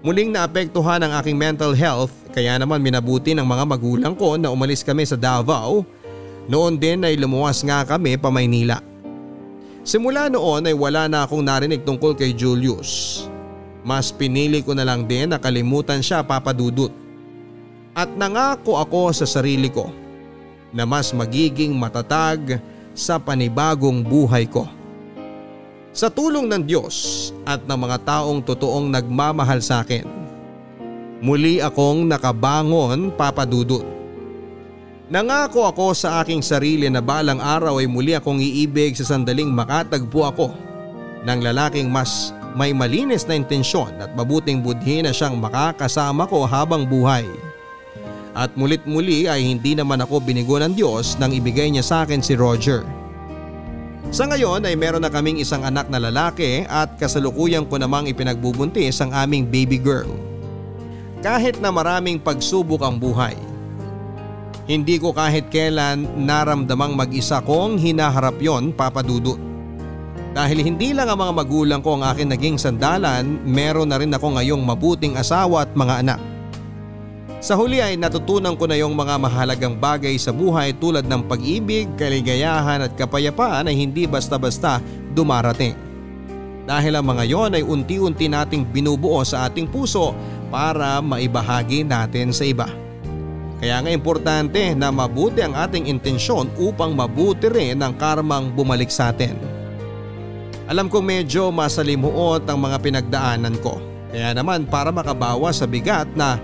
Muling 0.00 0.32
naapektuhan 0.32 1.04
ang 1.04 1.12
aking 1.20 1.36
mental 1.36 1.76
health 1.76 2.08
kaya 2.32 2.56
naman 2.56 2.80
minabuti 2.80 3.36
ng 3.36 3.44
mga 3.44 3.64
magulang 3.68 4.14
ko 4.16 4.40
na 4.40 4.48
umalis 4.48 4.80
kami 4.80 5.04
sa 5.04 5.12
Davao. 5.12 5.84
Noon 6.48 6.80
din 6.80 7.04
ay 7.04 7.20
lumuwas 7.20 7.60
nga 7.60 7.84
kami 7.84 8.16
pa 8.16 8.32
Maynila. 8.32 8.80
Simula 9.84 10.32
noon 10.32 10.64
ay 10.64 10.72
wala 10.72 11.04
na 11.04 11.28
akong 11.28 11.44
narinig 11.44 11.84
tungkol 11.84 12.16
kay 12.16 12.32
Julius. 12.32 13.28
Mas 13.84 14.08
pinili 14.08 14.64
ko 14.64 14.72
na 14.72 14.88
lang 14.88 15.04
din 15.04 15.28
na 15.28 15.36
kalimutan 15.36 16.00
siya 16.00 16.24
papadudot. 16.24 16.92
At 17.92 18.08
nangako 18.16 18.80
ako 18.80 19.12
sa 19.12 19.28
sarili 19.28 19.68
ko 19.68 19.92
na 20.72 20.88
mas 20.88 21.12
magiging 21.12 21.76
matatag 21.76 22.56
sa 22.96 23.20
panibagong 23.20 24.00
buhay 24.00 24.48
ko. 24.48 24.64
Sa 25.90 26.06
tulong 26.06 26.46
ng 26.46 26.62
Diyos 26.70 27.28
at 27.42 27.66
ng 27.66 27.74
mga 27.74 28.06
taong 28.06 28.46
totoong 28.46 28.94
nagmamahal 28.94 29.58
sa 29.58 29.82
akin, 29.82 30.06
muli 31.18 31.58
akong 31.58 32.06
nakabangon 32.06 33.10
papadudot. 33.18 33.82
Nangako 35.10 35.66
ako 35.66 35.90
sa 35.90 36.22
aking 36.22 36.46
sarili 36.46 36.86
na 36.86 37.02
balang 37.02 37.42
araw 37.42 37.82
ay 37.82 37.90
muli 37.90 38.14
akong 38.14 38.38
iibig 38.38 38.94
sa 38.94 39.02
sandaling 39.02 39.50
makatagpo 39.50 40.30
ako 40.30 40.54
ng 41.26 41.38
lalaking 41.42 41.90
mas 41.90 42.30
may 42.54 42.70
malinis 42.70 43.26
na 43.26 43.34
intensyon 43.34 43.90
at 43.98 44.14
mabuting 44.14 44.62
budhi 44.62 45.02
na 45.02 45.10
siyang 45.10 45.42
makakasama 45.42 46.30
ko 46.30 46.46
habang 46.46 46.86
buhay. 46.86 47.26
At 48.30 48.54
mulit 48.54 48.86
muli 48.86 49.26
ay 49.26 49.42
hindi 49.42 49.74
naman 49.74 49.98
ako 50.06 50.22
binigo 50.22 50.54
ng 50.62 50.78
Diyos 50.78 51.18
nang 51.18 51.34
ibigay 51.34 51.66
niya 51.74 51.82
sa 51.82 51.96
akin 52.06 52.22
si 52.22 52.38
Roger. 52.38 52.99
Sa 54.10 54.26
ngayon 54.26 54.66
ay 54.66 54.74
meron 54.74 55.06
na 55.06 55.10
kaming 55.10 55.38
isang 55.38 55.62
anak 55.62 55.86
na 55.86 56.02
lalaki 56.02 56.66
at 56.66 56.98
kasalukuyan 56.98 57.62
ko 57.62 57.78
namang 57.78 58.10
ipinagbubuntis 58.10 58.98
ang 58.98 59.14
aming 59.14 59.46
baby 59.46 59.78
girl. 59.78 60.10
Kahit 61.22 61.62
na 61.62 61.70
maraming 61.70 62.18
pagsubok 62.18 62.82
ang 62.82 62.98
buhay, 62.98 63.38
hindi 64.66 64.98
ko 64.98 65.14
kahit 65.14 65.46
kailan 65.46 66.26
naramdamang 66.26 66.98
mag-isa 66.98 67.38
kong 67.38 67.78
hinaharap 67.78 68.34
yon 68.42 68.74
papadudot. 68.74 69.38
Dahil 70.34 70.58
hindi 70.58 70.90
lang 70.90 71.06
ang 71.06 71.22
mga 71.22 71.34
magulang 71.46 71.78
ko 71.78 71.98
ang 71.98 72.10
akin 72.10 72.34
naging 72.34 72.58
sandalan, 72.58 73.38
meron 73.46 73.94
na 73.94 73.98
rin 73.98 74.10
ako 74.10 74.38
ngayong 74.38 74.62
mabuting 74.62 75.14
asawa 75.18 75.66
at 75.66 75.70
mga 75.78 75.94
anak. 76.02 76.29
Sa 77.40 77.56
huli 77.56 77.80
ay 77.80 77.96
natutunan 77.96 78.52
ko 78.52 78.68
na 78.68 78.76
yung 78.76 78.92
mga 78.92 79.16
mahalagang 79.16 79.72
bagay 79.72 80.12
sa 80.20 80.28
buhay 80.28 80.76
tulad 80.76 81.08
ng 81.08 81.24
pag-ibig, 81.24 81.88
kaligayahan 81.96 82.84
at 82.84 82.92
kapayapaan 83.00 83.64
ay 83.64 83.80
hindi 83.80 84.04
basta-basta 84.04 84.76
dumarating. 85.16 85.72
Dahil 86.68 87.00
ang 87.00 87.08
mga 87.08 87.24
yon 87.24 87.56
ay 87.56 87.64
unti-unti 87.64 88.28
nating 88.28 88.68
binubuo 88.68 89.24
sa 89.24 89.48
ating 89.48 89.72
puso 89.72 90.12
para 90.52 91.00
maibahagi 91.00 91.80
natin 91.80 92.28
sa 92.28 92.44
iba. 92.44 92.68
Kaya 93.56 93.80
nga 93.80 93.88
importante 93.88 94.76
na 94.76 94.92
mabuti 94.92 95.40
ang 95.40 95.56
ating 95.56 95.88
intensyon 95.88 96.52
upang 96.60 96.92
mabuti 96.92 97.48
rin 97.48 97.80
ang 97.80 97.96
karmang 97.96 98.52
bumalik 98.52 98.92
sa 98.92 99.16
atin. 99.16 99.32
Alam 100.68 100.92
ko 100.92 101.00
medyo 101.00 101.48
masalimuot 101.48 102.44
ang 102.44 102.60
mga 102.60 102.76
pinagdaanan 102.84 103.56
ko. 103.64 103.80
Kaya 104.12 104.36
naman 104.36 104.68
para 104.68 104.92
makabawa 104.92 105.48
sa 105.56 105.64
bigat 105.64 106.06
na 106.12 106.36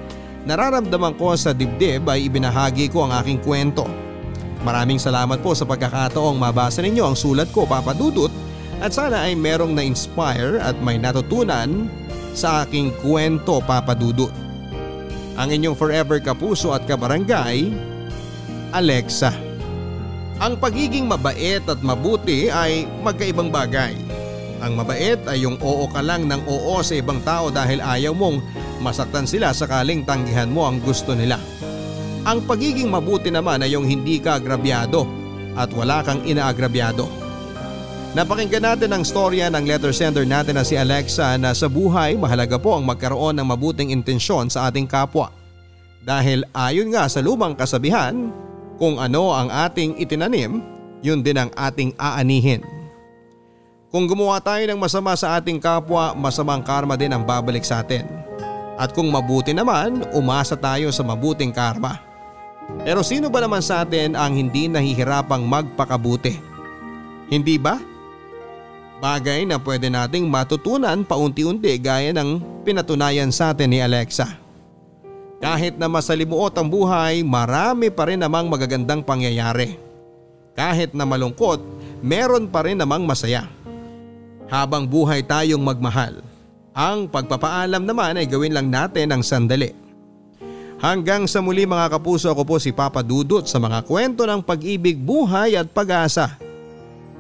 nararamdaman 0.47 1.19
ko 1.19 1.35
sa 1.35 1.51
dibdib 1.51 2.07
ay 2.07 2.31
ibinahagi 2.31 2.89
ko 2.89 3.05
ang 3.05 3.13
aking 3.19 3.43
kwento. 3.43 3.85
Maraming 4.63 5.03
salamat 5.03 5.43
po 5.43 5.53
sa 5.53 5.67
pagkakataong 5.67 6.39
mabasa 6.39 6.81
ninyo 6.81 7.03
ang 7.03 7.19
sulat 7.19 7.51
ko 7.51 7.67
Papa 7.67 7.93
Dudut 7.93 8.31
at 8.79 8.95
sana 8.95 9.27
ay 9.27 9.35
merong 9.35 9.75
na-inspire 9.75 10.63
at 10.63 10.79
may 10.79 10.97
natutunan 10.97 11.91
sa 12.33 12.63
aking 12.63 12.95
kwento 13.03 13.59
Papa 13.63 13.93
Dudut. 13.99 14.31
Ang 15.37 15.53
inyong 15.53 15.77
forever 15.77 16.17
kapuso 16.23 16.73
at 16.73 16.87
kabarangay, 16.89 17.69
Alexa. 18.73 19.35
Ang 20.41 20.57
pagiging 20.57 21.09
mabait 21.09 21.65
at 21.65 21.81
mabuti 21.81 22.49
ay 22.49 22.89
magkaibang 23.05 23.53
bagay. 23.53 23.97
Ang 24.65 24.81
mabait 24.81 25.21
ay 25.29 25.45
yung 25.45 25.61
oo 25.61 25.85
ka 25.93 26.01
lang 26.01 26.25
ng 26.25 26.43
oo 26.49 26.81
sa 26.81 26.97
ibang 26.97 27.21
tao 27.25 27.53
dahil 27.53 27.81
ayaw 27.85 28.13
mong 28.17 28.41
masaktan 28.87 29.27
sila 29.27 29.51
sakaling 29.51 30.07
tanggihan 30.07 30.47
mo 30.47 30.63
ang 30.63 30.79
gusto 30.79 31.11
nila. 31.19 31.43
Ang 32.23 32.47
pagiging 32.47 32.87
mabuti 32.87 33.35
naman 33.35 33.67
ay 33.67 33.75
yung 33.75 33.83
hindi 33.83 34.23
ka 34.23 34.39
agrabyado 34.39 35.03
at 35.59 35.71
wala 35.75 36.07
kang 36.07 36.23
inaagrabyado. 36.23 37.11
Napakinggan 38.15 38.65
natin 38.65 38.91
ang 38.95 39.05
storya 39.05 39.51
ng 39.53 39.67
letter 39.67 39.93
sender 39.93 40.25
natin 40.25 40.57
na 40.57 40.65
si 40.65 40.73
Alexa 40.73 41.37
na 41.37 41.53
sa 41.53 41.69
buhay 41.69 42.17
mahalaga 42.17 42.57
po 42.57 42.73
ang 42.73 42.87
magkaroon 42.87 43.37
ng 43.37 43.45
mabuting 43.45 43.93
intensyon 43.93 44.49
sa 44.49 44.71
ating 44.71 44.89
kapwa. 44.89 45.29
Dahil 46.01 46.47
ayon 46.55 46.95
nga 46.95 47.11
sa 47.13 47.21
lumang 47.21 47.53
kasabihan, 47.53 48.33
kung 48.81 48.97
ano 48.97 49.37
ang 49.37 49.53
ating 49.53 50.01
itinanim, 50.01 50.65
yun 51.05 51.21
din 51.21 51.37
ang 51.37 51.51
ating 51.53 51.93
aanihin. 52.01 52.65
Kung 53.93 54.09
gumawa 54.09 54.41
tayo 54.41 54.65
ng 54.65 54.81
masama 54.81 55.13
sa 55.13 55.37
ating 55.37 55.61
kapwa, 55.61 56.17
masamang 56.17 56.65
karma 56.65 56.97
din 56.97 57.13
ang 57.13 57.21
babalik 57.21 57.69
sa 57.69 57.85
atin. 57.85 58.16
At 58.77 58.93
kung 58.93 59.09
mabuti 59.09 59.57
naman, 59.57 60.05
umasa 60.13 60.53
tayo 60.53 60.93
sa 60.93 61.01
mabuting 61.01 61.53
karma. 61.53 61.97
Pero 62.85 63.01
sino 63.01 63.33
ba 63.33 63.41
naman 63.41 63.65
sa 63.65 63.83
atin 63.83 64.13
ang 64.13 64.37
hindi 64.37 64.69
nahihirapang 64.69 65.43
magpakabuti? 65.49 66.37
Hindi 67.33 67.57
ba? 67.57 67.81
Bagay 68.97 69.45
na 69.45 69.61
pwede 69.61 69.93
nating 69.93 70.25
matutunan 70.29 71.05
paunti-unti 71.05 71.77
gaya 71.77 72.17
ng 72.17 72.63
pinatunayan 72.65 73.29
sa 73.29 73.53
atin 73.53 73.69
ni 73.73 73.81
Alexa. 73.81 74.47
Kahit 75.37 75.77
na 75.77 75.85
masalimuot 75.85 76.57
ang 76.57 76.69
buhay, 76.69 77.21
marami 77.21 77.93
pa 77.93 78.09
rin 78.09 78.25
namang 78.25 78.49
magagandang 78.49 79.05
pangyayari. 79.05 79.77
Kahit 80.57 80.97
na 80.97 81.05
malungkot, 81.05 81.61
meron 82.01 82.49
pa 82.49 82.65
rin 82.65 82.81
namang 82.81 83.05
masaya. 83.05 83.45
Habang 84.49 84.89
buhay 84.89 85.21
tayong 85.21 85.61
magmahal, 85.61 86.25
ang 86.77 87.09
pagpapaalam 87.09 87.89
naman 87.89 88.21
ay 88.21 88.29
gawin 88.29 88.53
lang 88.53 88.69
natin 88.69 89.09
ang 89.09 89.25
sandali. 89.25 89.73
Hanggang 90.77 91.25
sa 91.25 91.41
muli 91.41 91.65
mga 91.65 91.97
kapuso 91.97 92.29
ako 92.29 92.45
po 92.45 92.61
si 92.61 92.69
Papa 92.69 93.01
Dudut 93.01 93.49
sa 93.49 93.57
mga 93.57 93.81
kwento 93.89 94.29
ng 94.29 94.45
pag-ibig, 94.45 95.01
buhay 95.01 95.57
at 95.57 95.73
pag-asa 95.73 96.37